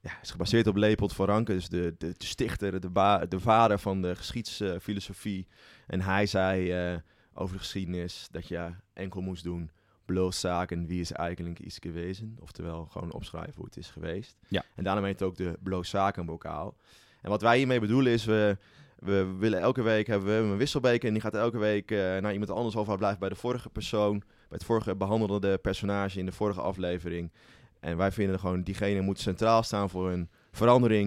ja, 0.01 0.11
is 0.21 0.31
gebaseerd 0.31 0.67
op 0.67 0.75
Leopold 0.75 1.13
van 1.13 1.25
Ranke, 1.25 1.53
dus 1.53 1.69
de, 1.69 1.95
de, 1.97 2.13
de 2.17 2.25
stichter, 2.25 2.79
de, 2.81 2.89
ba- 2.89 3.25
de 3.25 3.39
vader 3.39 3.79
van 3.79 4.01
de 4.01 4.15
geschiedsfilosofie. 4.15 5.47
en 5.87 6.01
hij 6.01 6.25
zei 6.25 7.01
over 7.33 7.53
de 7.53 7.59
geschiedenis 7.59 8.27
dat 8.31 8.47
je 8.47 8.69
enkel 8.93 9.21
moest 9.21 9.43
doen... 9.43 9.71
blootzaken 10.07 10.87
wie 10.87 11.01
is 11.01 11.11
eigenlijk 11.11 11.59
iets 11.59 11.77
gewezen. 11.81 12.37
Oftewel 12.39 12.85
gewoon 12.85 13.11
opschrijven 13.11 13.55
hoe 13.55 13.65
het 13.65 13.77
is 13.77 13.89
geweest. 13.89 14.37
Ja. 14.47 14.63
En 14.75 14.83
daarom 14.83 15.03
heet 15.03 15.19
het 15.19 15.27
ook 15.27 15.37
de 15.37 15.57
blootzakenbokaal. 15.63 16.75
En 17.21 17.29
wat 17.29 17.41
wij 17.41 17.57
hiermee 17.57 17.79
bedoelen 17.79 18.13
is... 18.13 18.25
we 18.25 18.57
we 18.99 19.35
willen 19.37 19.59
elke 19.59 19.81
week 19.81 20.07
hebben 20.07 20.27
we 20.27 20.51
een 20.51 20.57
wisselbeker 20.57 21.07
en 21.07 21.13
die 21.13 21.21
gaat 21.21 21.35
elke 21.35 21.57
week 21.57 21.91
eh, 21.91 21.97
naar 21.97 22.31
iemand 22.31 22.51
anders 22.51 22.75
over. 22.75 22.89
Hij 22.89 22.97
blijft 22.97 23.19
bij 23.19 23.29
de 23.29 23.35
vorige 23.35 23.69
persoon, 23.69 24.19
bij 24.19 24.27
het 24.49 24.63
vorige 24.63 24.95
behandelde 24.95 25.57
personage 25.57 26.19
in 26.19 26.25
de 26.25 26.31
vorige 26.31 26.61
aflevering. 26.61 27.31
En 27.79 27.97
wij 27.97 28.11
vinden 28.11 28.39
gewoon, 28.39 28.63
diegene 28.63 29.01
moet 29.01 29.19
centraal 29.19 29.63
staan 29.63 29.89
voor 29.89 30.11
een 30.11 30.29
verandering 30.51 31.05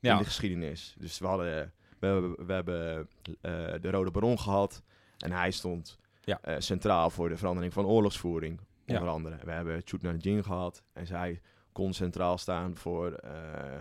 in 0.00 0.08
Ja, 0.08 0.18
de 0.18 0.24
geschiedenis. 0.24 0.94
Dus 0.98 1.18
we, 1.18 1.26
hadden, 1.26 1.72
we 1.98 2.06
hebben, 2.06 2.46
we 2.46 2.52
hebben 2.52 3.08
eh, 3.40 3.52
de 3.80 3.90
Rode 3.90 4.10
Baron 4.10 4.38
gehad 4.38 4.82
en 5.18 5.32
hij 5.32 5.50
stond 5.50 5.98
Ja. 6.30 6.38
eh, 6.42 6.54
centraal 6.58 7.10
voor 7.10 7.28
de 7.28 7.36
verandering 7.36 7.72
van 7.72 7.86
oorlogsvoering, 7.86 8.60
Ja. 8.84 8.94
onder 8.94 9.08
andere. 9.12 9.36
We 9.44 9.50
hebben 9.52 9.82
Chutna 9.84 10.12
Jin 10.18 10.44
gehad 10.44 10.82
en 10.92 11.06
zij 11.06 11.40
kon 11.72 11.92
centraal 11.92 12.38
staan 12.38 12.76
voor 12.76 13.12
eh 13.12 13.78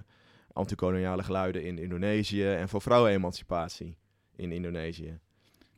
antikoloniale 0.54 1.24
geluiden 1.24 1.64
in 1.64 1.78
Indonesië 1.78 2.46
en 2.54 2.70
voor 2.70 2.82
vrouwenemancipatie 2.82 3.98
in 4.36 4.52
Indonesië. 4.52 5.20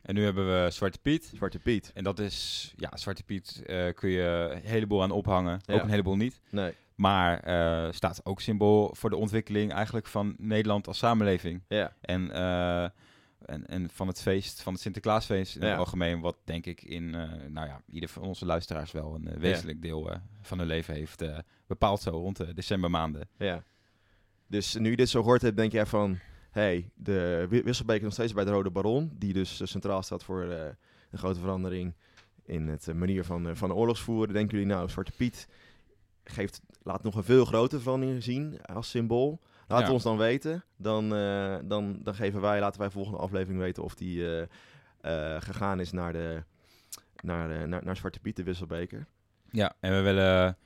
en 0.02 0.14
nu 0.16 0.24
hebben 0.24 0.64
we 0.64 0.70
Zwarte 0.72 1.00
Piet. 1.00 1.32
Zwarte 1.36 1.60
Piet. 1.60 1.92
En 1.94 2.04
dat 2.04 2.20
is, 2.20 2.74
ja, 2.76 2.90
Zwarte 2.98 3.24
Piet 3.24 3.64
eh, 3.66 3.94
kun 3.94 4.10
je 4.10 4.50
een 4.54 4.62
heleboel 4.70 5.02
aan 5.04 5.12
ophangen. 5.12 5.60
Ja. 5.66 5.74
Ook 5.74 5.82
een 5.82 5.90
heleboel 5.90 6.16
niet. 6.16 6.40
Nee, 6.50 6.74
Maar 6.96 7.44
staat 7.94 8.26
ook 8.26 8.42
symbool 8.42 8.94
voor 8.98 9.10
de 9.10 9.16
ontwikkeling 9.16 9.74
eigenlijk 9.74 10.08
van 10.08 10.36
Nederland 10.38 10.88
als 10.88 10.98
samenleving. 10.98 11.64
ja. 11.68 11.94
En, 12.02 12.32
en, 13.46 13.68
en 13.68 13.90
van 13.90 14.08
het 14.08 14.22
feest, 14.22 14.62
van 14.62 14.74
het 14.74 14.82
Sinterklaasfeest 14.82 15.56
in 15.56 15.62
Ja. 15.62 15.68
het 15.70 15.78
algemeen. 15.80 16.20
Wat 16.20 16.38
denk 16.44 16.66
ik 16.66 16.82
in, 16.84 17.16
eh, 17.16 17.30
nou 17.50 17.68
ja, 17.68 17.82
ieder 17.90 18.10
van 18.10 18.24
onze 18.24 18.46
luisteraars 18.46 18.92
wel 18.92 19.16
een 19.16 19.28
eh, 19.28 19.38
wezenlijk 19.38 19.82
deel 19.82 20.12
eh, 20.12 20.18
van 20.42 20.58
hun 20.58 20.68
leven 20.68 20.94
heeft 20.94 21.24
bepaald 21.68 22.02
zo 22.02 22.10
rond 22.10 22.38
de 22.38 22.54
decembermaanden. 22.54 23.28
Ja. 23.38 23.64
Dus 24.48 24.76
nu 24.76 24.90
je 24.90 24.96
dit 24.96 25.10
zo 25.10 25.22
gehoord 25.22 25.42
hebt, 25.42 25.58
denk 25.58 25.72
jij 25.72 25.86
van... 25.86 26.20
hey, 26.52 26.90
de 26.96 27.46
wi- 27.50 27.64
wisselbeker 27.64 28.04
nog 28.04 28.14
steeds 28.14 28.34
bij 28.34 28.44
de 28.46 28.52
Rode 28.52 28.70
Baron... 28.72 29.12
die 29.18 29.34
dus 29.34 29.62
centraal 29.64 30.04
staat 30.04 30.24
voor 30.24 30.44
een 30.44 31.18
grote 31.18 31.40
verandering... 31.40 31.94
in 32.46 32.68
het 32.68 32.94
manier 32.94 33.24
van, 33.24 33.56
van 33.58 33.74
oorlogsvoeren. 33.74 34.34
Denken 34.34 34.58
jullie 34.58 34.74
nou, 34.74 34.90
Zwarte 34.90 35.12
Piet 35.12 35.48
geeft, 36.24 36.62
laat 36.84 37.04
nog 37.04 37.16
een 37.16 37.24
veel 37.24 37.46
grotere 37.46 37.82
verandering 37.82 38.24
zien 38.24 38.62
als 38.66 38.90
symbool. 38.90 39.40
Laat 39.72 39.88
Ja. 39.88 39.94
ons 39.94 40.04
dan 40.04 40.18
weten. 40.18 40.64
Dan, 40.78 41.16
eh, 41.16 41.58
dan, 41.64 42.00
dan 42.04 42.16
geven 42.16 42.42
wij, 42.42 42.60
laten 42.60 42.80
wij 42.80 42.90
volgende 42.90 43.18
aflevering 43.20 43.60
weten 43.60 43.84
of 43.84 43.96
die 43.96 44.26
eh, 44.26 44.42
eh, 45.36 45.42
gegaan 45.42 45.80
is 45.80 45.92
naar, 45.92 46.14
de, 46.14 46.44
naar, 47.22 47.68
naar, 47.68 47.84
naar 47.86 47.96
Zwarte 47.98 48.20
Piet, 48.20 48.36
de 48.36 48.44
wisselbeker. 48.44 49.06
Ja, 49.50 49.74
en 49.80 49.96
we 49.96 50.02
willen 50.02 50.58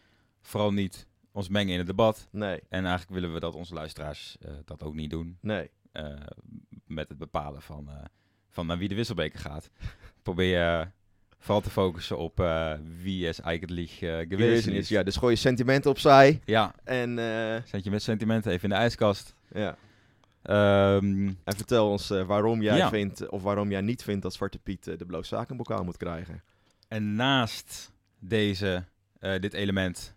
vooral 0.41 0.71
niet 0.73 1.07
ons 1.31 1.49
mengen 1.49 1.71
in 1.71 1.77
het 1.77 1.87
debat. 1.87 2.27
Nee, 2.31 2.59
En 2.69 2.85
eigenlijk 2.85 3.09
willen 3.11 3.33
we 3.33 3.39
dat 3.39 3.55
onze 3.55 3.73
luisteraars 3.73 4.37
dat 4.65 4.83
ook 4.83 4.93
niet 4.93 5.09
doen. 5.09 5.37
nee. 5.41 5.69
met 6.85 7.09
het 7.09 7.17
bepalen 7.17 7.61
van, 7.61 7.89
van 8.49 8.65
naar 8.67 8.77
wie 8.77 8.87
de 8.89 8.95
wisselbeker 8.95 9.39
gaat. 9.39 9.69
Probeer 10.23 10.91
vooral 11.39 11.61
te 11.61 11.69
focussen 11.69 12.17
op 12.17 12.39
eh, 12.39 12.71
wie 13.01 13.27
is 13.27 13.39
eigenlijk 13.39 13.91
uh, 14.01 14.17
geweest 14.29 14.67
is. 14.67 14.73
is. 14.73 14.89
Ja, 14.89 15.03
dus 15.03 15.15
gooi 15.15 15.33
je 15.33 15.39
sentimenten 15.39 15.91
opzij. 15.91 16.39
Ja, 16.45 16.73
En, 16.83 17.19
eh, 17.19 17.61
zet 17.65 17.83
je 17.83 17.89
met 17.91 18.01
sentimenten 18.03 18.51
even 18.51 18.63
in 18.63 18.69
de 18.69 18.81
ijskast. 18.81 19.35
ja. 19.53 19.75
Ehm, 20.41 21.27
en 21.43 21.55
vertel 21.55 21.89
ons 21.89 22.07
waarom 22.07 22.61
jij 22.61 22.77
Ja. 22.77 22.89
vindt, 22.89 23.29
of 23.29 23.41
waarom 23.43 23.71
jij 23.71 23.81
niet 23.81 24.03
vindt 24.03 24.21
dat 24.21 24.33
Zwarte 24.33 24.57
Piet 24.59 24.83
de 24.83 25.05
Blootzakenbokaal 25.07 25.83
moet 25.83 25.97
krijgen. 25.97 26.43
en 26.87 27.15
naast 27.15 27.91
deze, 28.19 28.83
dit 29.39 29.53
element 29.53 30.13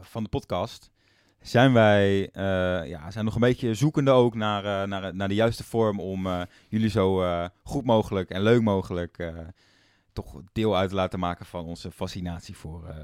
van 0.00 0.22
de 0.22 0.28
podcast 0.28 0.90
zijn 1.40 1.72
wij 1.72 2.30
ja, 2.88 3.10
zijn 3.10 3.24
nog 3.24 3.34
een 3.34 3.40
beetje 3.40 3.74
zoekende 3.74 4.10
ook 4.10 4.34
naar, 4.34 4.88
naar, 4.88 5.14
naar 5.14 5.28
de 5.28 5.34
juiste 5.34 5.64
vorm 5.64 6.00
om 6.00 6.28
jullie 6.68 6.90
zo 6.90 7.24
goed 7.62 7.84
mogelijk 7.84 8.30
en 8.30 8.42
leuk 8.42 8.62
mogelijk 8.62 9.32
toch 10.22 10.40
deel 10.52 10.76
uit 10.76 10.88
te 10.88 10.94
laten 10.94 11.18
maken 11.18 11.46
van 11.46 11.64
onze 11.64 11.90
fascinatie 11.90 12.56
voor, 12.56 12.88
eh, 12.88 12.96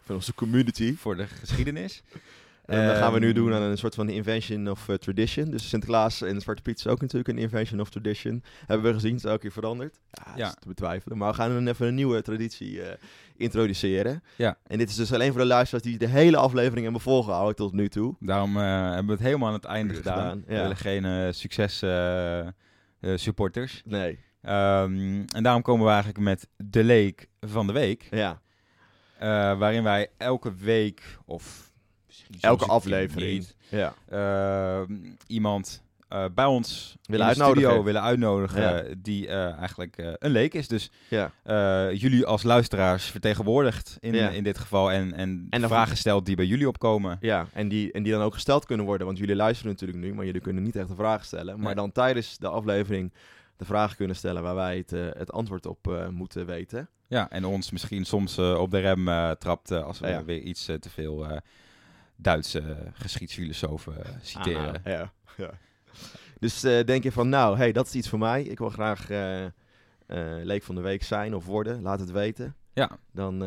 Van 0.00 0.14
onze 0.14 0.34
community. 0.34 0.96
voor 0.96 1.16
de 1.16 1.26
geschiedenis. 1.26 2.02
En 2.66 2.86
dat 2.86 2.96
gaan 2.96 3.12
we 3.12 3.18
nu 3.18 3.26
Ehm, 3.26 3.34
doen 3.34 3.52
aan 3.54 3.62
een 3.62 3.78
soort 3.78 3.94
van 3.94 4.08
invention 4.08 4.70
of 4.70 4.88
eh, 4.88 4.94
tradition. 4.96 5.50
Dus 5.50 5.68
Sinterklaas 5.68 6.22
en 6.22 6.40
Zwarte 6.40 6.62
Piet 6.62 6.78
is 6.78 6.86
ook 6.86 7.00
natuurlijk 7.00 7.28
een 7.28 7.38
invention 7.38 7.80
of 7.80 7.90
tradition. 7.90 8.42
Hebben 8.66 8.86
we 8.86 8.92
gezien, 8.92 9.10
het 9.14 9.24
is 9.24 9.30
elke 9.30 9.40
keer 9.40 9.52
veranderd. 9.52 9.98
Ja, 10.10 10.32
Ja. 10.36 10.46
is 10.48 10.54
te 10.60 10.68
betwijfelen. 10.68 11.18
Maar 11.18 11.28
we 11.30 11.34
gaan 11.34 11.52
dan 11.52 11.66
even 11.66 11.86
een 11.86 11.94
nieuwe 11.94 12.22
traditie 12.22 12.82
eh, 12.82 12.96
introduceren. 13.36 14.22
Ja. 14.36 14.56
En 14.66 14.78
dit 14.78 14.88
is 14.88 14.96
dus 14.96 15.12
alleen 15.12 15.30
voor 15.32 15.40
de 15.40 15.46
luisteraars 15.46 15.84
die 15.84 15.98
de 15.98 16.06
hele 16.08 16.36
aflevering 16.36 16.82
hebben 16.82 17.00
volgehouden 17.00 17.56
tot 17.56 17.72
nu 17.72 17.88
toe. 17.88 18.14
Daarom 18.20 18.56
hebben 18.56 19.06
we 19.06 19.12
het 19.12 19.20
helemaal 19.22 19.48
aan 19.48 19.54
het 19.54 19.64
einde 19.64 19.94
gedaan. 19.94 20.18
Gedaan, 20.18 20.42
We 20.46 20.54
ja. 20.54 20.60
willen 20.60 20.76
geen 20.76 21.34
succes 21.34 21.78
supporters. 23.14 23.82
Nee, 23.84 24.18
Ehm, 24.42 25.22
en 25.34 25.42
daarom 25.42 25.62
komen 25.62 25.84
we 25.84 25.90
eigenlijk 25.92 26.24
met 26.24 26.48
de 26.56 26.84
leek 26.84 27.28
van 27.40 27.66
de 27.66 27.72
week. 27.72 28.06
ja. 28.10 28.40
eh, 29.18 29.58
waarin 29.58 29.82
wij 29.82 30.08
elke 30.16 30.54
week 30.54 31.18
of 31.24 31.68
Elke 32.40 32.66
aflevering. 32.66 33.32
niet, 33.38 33.56
Ja. 33.68 33.94
ehm, 34.08 34.96
iemand 35.26 35.82
eh, 36.08 36.24
bij 36.34 36.44
ons 36.44 36.96
Willen 37.02 37.26
in 37.28 37.32
de 37.34 37.40
uitnodigen. 37.40 37.60
studio 37.68 37.84
willen 37.84 38.02
uitnodigen 38.02 38.60
Ja. 38.62 38.94
die 38.98 39.28
eh, 39.28 39.58
eigenlijk 39.58 39.96
een 40.18 40.30
leek 40.30 40.54
is. 40.54 40.68
Dus 40.68 40.90
ja. 41.08 41.32
jullie 41.92 42.26
als 42.26 42.42
luisteraars 42.42 43.04
vertegenwoordigd 43.04 43.96
in, 44.00 44.14
Ja. 44.14 44.28
in 44.28 44.42
dit 44.44 44.58
geval 44.58 44.92
en, 44.92 45.12
en, 45.12 45.46
En 45.50 45.62
vragen 45.62 45.96
stelt 45.96 46.26
die 46.26 46.36
bij 46.36 46.46
jullie 46.46 46.68
opkomen. 46.68 47.18
Ja, 47.20 47.46
en 47.52 47.68
die, 47.68 47.92
en 47.92 48.02
die 48.02 48.12
dan 48.12 48.22
ook 48.22 48.34
gesteld 48.34 48.64
kunnen 48.66 48.86
worden. 48.86 49.06
Want 49.06 49.18
jullie 49.18 49.36
luisteren 49.36 49.72
natuurlijk 49.72 49.98
nu, 49.98 50.14
maar 50.14 50.24
jullie 50.24 50.40
kunnen 50.40 50.62
niet 50.62 50.76
echt 50.76 50.88
een 50.90 50.96
vraag 50.96 51.24
stellen. 51.24 51.56
Maar 51.56 51.64
Nee. 51.66 51.74
dan 51.74 51.92
tijdens 51.92 52.38
de 52.38 52.48
aflevering 52.48 53.12
de 53.60 53.66
vraag 53.66 53.96
kunnen 53.96 54.16
stellen 54.16 54.42
waar 54.42 54.54
wij 54.54 54.76
het, 54.76 54.92
eh, 54.92 55.06
het 55.12 55.32
antwoord 55.32 55.66
op 55.66 55.88
eh, 55.88 56.08
moeten 56.08 56.46
weten. 56.46 56.88
Ja, 57.06 57.30
en 57.30 57.44
ons 57.44 57.70
misschien 57.70 58.04
soms 58.04 58.38
eh, 58.38 58.58
op 58.60 58.70
de 58.70 58.78
rem 58.78 59.36
trapt 59.38 59.70
als 59.70 59.98
we 60.00 60.08
Ja. 60.08 60.24
weer 60.24 60.40
iets 60.40 60.64
te 60.64 60.90
veel 60.90 61.26
Duitse 62.16 62.76
geschiedsfilosofen 62.92 63.96
citeren. 64.22 64.74
Ah, 64.74 64.84
ja. 64.84 65.12
ja. 65.36 65.50
Dus 66.38 66.60
denk 66.60 67.02
je 67.02 67.12
van, 67.12 67.28
nou, 67.28 67.56
hey, 67.56 67.72
dat 67.72 67.86
is 67.86 67.94
iets 67.94 68.08
voor 68.08 68.18
mij. 68.18 68.42
Ik 68.42 68.58
wil 68.58 68.68
graag 68.68 69.08
leek 70.42 70.62
van 70.62 70.74
de 70.74 70.80
week 70.80 71.02
zijn 71.02 71.34
of 71.34 71.44
worden. 71.44 71.82
Laat 71.82 72.00
het 72.00 72.10
weten. 72.10 72.54
Ja, 72.72 72.98
Dan, 73.12 73.38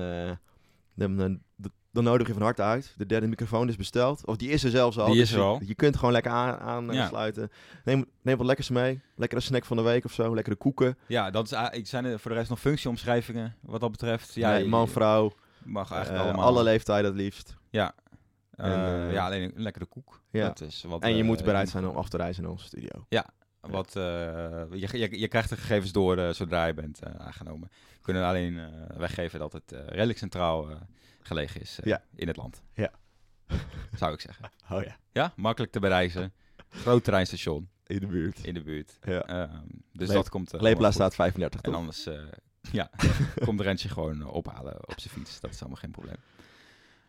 dan, 0.95 1.17
dan, 1.17 1.39
dan 1.93 2.03
nodig 2.03 2.27
je 2.27 2.33
van 2.33 2.41
harte 2.41 2.61
uit. 2.61 2.93
De 2.97 3.05
derde 3.05 3.27
microfoon 3.27 3.67
is 3.69 3.75
besteld. 3.75 4.25
Of 4.25 4.35
die 4.35 4.49
is 4.49 4.63
er 4.63 4.69
zelfs 4.69 4.97
al. 4.99 5.05
Die 5.05 5.15
Dus 5.15 5.23
is 5.23 5.31
er 5.31 5.39
je- 5.39 5.45
al. 5.45 5.59
Je, 5.65 5.75
kunt 5.75 5.95
gewoon 5.95 6.11
lekker 6.11 6.31
aan, 6.31 6.85
Ja. 6.91 7.01
aansluiten. 7.01 7.51
neem, 7.83 8.05
neem 8.21 8.37
wat 8.37 8.45
lekkers 8.45 8.69
mee. 8.69 9.01
Lekkere 9.15 9.41
snack 9.41 9.65
van 9.65 9.77
de 9.77 9.83
week 9.83 10.05
of 10.05 10.11
zo. 10.13 10.35
Lekkere 10.35 10.55
koeken. 10.55 10.97
ja 11.07 11.31
dat 11.31 11.51
is, 11.51 11.57
ik 11.71 11.87
zijn 11.87 12.05
er 12.05 12.19
voor 12.19 12.31
de 12.31 12.37
rest 12.37 12.49
nog 12.49 12.59
functieomschrijvingen 12.59 13.55
wat 13.61 13.79
dat 13.81 13.91
betreft. 13.91 14.33
Ja, 14.33 14.51
Nee, 14.51 14.65
man, 14.67 14.87
vrouw. 14.87 15.31
Mag 15.63 15.91
eigenlijk 15.91 16.23
eh, 16.23 16.29
allemaal. 16.29 16.47
alle 16.47 16.63
leeftijden 16.63 17.11
het 17.11 17.19
liefst. 17.19 17.55
Ja. 17.69 17.93
En, 18.55 18.71
Eh, 18.71 19.07
eh, 19.07 19.13
ja, 19.13 19.25
alleen 19.25 19.41
een 19.55 19.61
lekkere 19.61 19.85
koek. 19.85 20.21
ja. 20.31 20.47
Dat 20.47 20.61
is 20.61 20.83
wat, 20.87 21.01
En 21.01 21.13
je 21.15 21.21
eh, 21.21 21.27
moet 21.27 21.43
bereid 21.43 21.69
zijn 21.69 21.87
om 21.87 21.95
af 21.95 22.09
te 22.09 22.17
reizen 22.17 22.43
naar 22.43 22.51
onze 22.51 22.65
studio. 22.65 23.05
Wat, 23.71 23.95
eh, 23.95 24.03
je, 24.71 24.97
je, 24.97 25.19
je 25.19 25.27
krijgt 25.27 25.49
de 25.49 25.57
gegevens 25.57 25.91
door 25.91 26.17
eh, 26.17 26.29
zodra 26.29 26.65
je 26.65 26.73
bent 26.73 26.99
eh, 26.99 27.15
aangenomen. 27.15 27.69
We 27.93 27.99
kunnen 28.01 28.23
alleen 28.25 28.61
weggeven 28.97 29.39
dat 29.39 29.53
het 29.53 29.71
redelijk 29.87 30.17
centraal 30.19 30.67
gelegen 31.21 31.61
is 31.61 31.79
Ja. 31.83 32.03
in 32.15 32.27
het 32.27 32.37
land. 32.37 32.61
Ja. 32.73 32.91
Zou 33.99 34.13
ik 34.13 34.21
zeggen. 34.21 34.49
Oh 34.71 34.83
ja, 34.83 34.97
Ja, 35.11 35.33
makkelijk 35.35 35.71
te 35.71 35.79
bereizen. 35.79 36.33
Groot 36.69 37.03
treinstation 37.03 37.69
in 37.85 37.99
de 37.99 38.07
buurt. 38.07 38.43
in 38.43 38.53
de 38.53 38.61
buurt. 38.63 38.97
Ja. 39.01 39.21
Ehm, 39.25 39.65
dus 39.91 40.09
dat 40.09 40.29
komt. 40.29 40.51
Lepla 40.61 40.91
staat 40.91 41.15
35 41.15 41.61
En 41.61 41.73
anders 41.73 42.07
ja, 42.71 42.89
komt 43.45 43.61
Rentje 43.61 43.89
gewoon 43.89 44.25
ophalen 44.27 44.89
op 44.89 44.99
zijn 44.99 45.13
fiets. 45.13 45.39
Dat 45.39 45.51
is 45.51 45.59
allemaal 45.59 45.79
geen 45.79 45.91
probleem. 45.91 46.15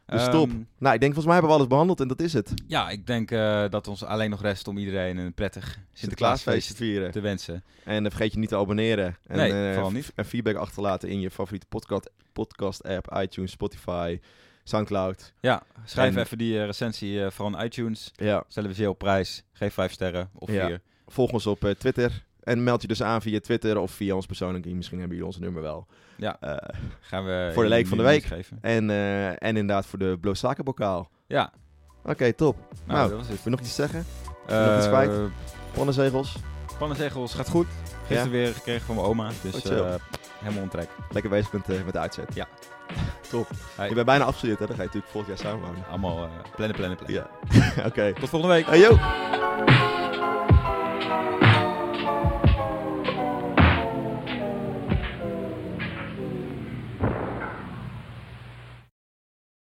Dus 0.07 0.25
top. 0.31 0.49
Ehm, 0.49 0.59
Nou, 0.79 0.95
ik 0.95 1.01
denk 1.01 1.15
volgens 1.15 1.25
mij 1.25 1.33
hebben 1.35 1.51
we 1.51 1.57
alles 1.57 1.67
behandeld 1.69 2.01
en 2.01 2.09
dat 2.09 2.21
is 2.21 2.33
het. 2.33 2.53
ja, 2.67 2.91
ik 2.91 3.07
denk 3.07 3.31
eh, 3.31 3.65
dat 3.71 3.89
ons 3.89 4.05
alleen 4.05 4.31
nog 4.31 4.43
rest 4.43 4.69
om 4.69 4.79
iedereen 4.79 5.17
een 5.17 5.33
prettig 5.35 5.65
Sinterklaasfeest 5.65 5.99
Sinterklaasfeest 5.99 6.77
vieren. 6.77 7.11
te 7.11 7.21
wensen. 7.21 7.65
En 7.85 8.03
dan 8.03 8.11
vergeet 8.13 8.33
je 8.33 8.39
niet 8.39 8.49
te 8.49 8.57
abonneren. 8.57 9.17
En, 9.27 9.37
Nee, 9.37 9.53
eh, 9.69 9.73
vooral 9.73 9.91
niet. 9.93 10.13
En 10.15 10.25
feedback 10.25 10.57
achterlaten 10.57 11.09
in 11.09 11.21
je 11.21 11.31
favoriete 11.31 11.67
podcast, 11.67 12.11
podcast 12.33 12.83
app, 12.83 13.17
iTunes, 13.21 13.51
Spotify, 13.51 14.21
Soundcloud. 14.65 15.33
Ja, 15.41 15.63
schrijf 15.85 16.15
En- 16.15 16.21
even 16.23 16.39
die 16.39 16.59
eh, 16.59 16.65
recensie 16.65 17.25
eh, 17.25 17.31
van 17.31 17.63
iTunes. 17.63 18.11
Ja. 18.15 18.45
Stellen 18.49 18.69
we 18.69 18.75
zeer 18.75 18.89
op 18.89 18.99
prijs. 18.99 19.43
Geef 19.53 19.75
vijf 19.75 19.93
sterren 19.93 20.31
of 20.35 20.51
Ja. 20.53 20.67
vier. 20.67 20.81
Volg 21.07 21.31
ons 21.33 21.47
op 21.47 21.65
eh, 21.65 21.71
Twitter. 21.71 22.25
En 22.45 22.63
meld 22.65 22.83
je 22.83 22.89
dus 22.89 23.03
aan 23.03 23.23
via 23.23 23.41
Twitter 23.41 23.79
of 23.79 23.91
via 23.91 24.15
ons 24.15 24.27
persoonlijk. 24.27 24.65
Misschien 24.67 24.99
hebben 24.99 25.17
jullie 25.17 25.33
ons 25.33 25.41
nummer 25.43 25.63
wel. 25.63 25.87
Ja. 26.17 26.37
Eh, 26.41 26.57
Gaan 27.01 27.25
we 27.25 27.51
Voor 27.55 27.63
de 27.63 27.69
leek 27.69 27.87
van 27.87 27.99
de 27.99 28.05
week. 28.05 28.25
Geven. 28.25 28.59
en, 28.61 28.91
eh, 28.91 29.29
en 29.29 29.37
inderdaad 29.43 29.87
voor 29.87 29.99
de 29.99 30.17
Bloosaka 30.21 30.63
bokaal. 30.63 31.11
Ja, 31.27 31.53
Oké, 32.05 32.33
top. 32.33 32.57
nou, 32.57 32.99
Nou, 32.99 33.09
dat 33.09 33.19
was 33.19 33.29
het. 33.29 33.35
Wil 33.43 33.45
je 33.45 33.51
nog 33.51 33.61
iets 33.61 33.75
zeggen? 33.75 34.05
Eh, 34.47 34.67
nog 34.67 34.77
iets 34.77 34.89
kwijt? 34.89 35.11
Pannenzegels. 35.75 36.37
Pannenzegels 36.79 37.35
gaat 37.35 37.49
goed. 37.49 37.67
Gisteren 38.07 38.31
weer 38.33 38.55
gekregen 38.55 38.87
van 38.87 38.95
mijn 38.95 39.07
oma. 39.07 39.31
Dus 39.43 39.65
Oh, 39.71 39.79
eh, 39.79 39.95
helemaal 40.39 40.63
ontrek. 40.63 40.89
Lekker 41.11 41.31
bezig 41.31 41.53
met, 41.53 41.69
eh, 41.69 41.85
met 41.85 41.93
de 41.93 41.99
uitzet. 41.99 42.35
Ja. 42.35 42.47
Top. 43.31 43.49
Hey. 43.77 43.89
Je 43.89 43.95
bent 43.95 44.07
bijna 44.07 44.25
afgestudeerd, 44.25 44.59
hè? 44.59 44.67
Dan 44.67 44.77
ga 44.77 44.83
je 44.83 44.89
natuurlijk 44.89 45.13
volgend 45.13 45.39
jaar 45.41 45.51
samenwonen. 45.53 45.85
Allemaal 45.89 46.17
eh, 46.25 46.31
plannen, 46.57 46.77
plannen, 46.77 46.99
plannen. 46.99 47.29
Ja. 47.77 47.85
Oké. 47.89 48.13
Tot 48.21 48.29
volgende 48.29 48.55
week. 48.55 48.67
Hey, 48.67 48.79
yo! 48.79 49.44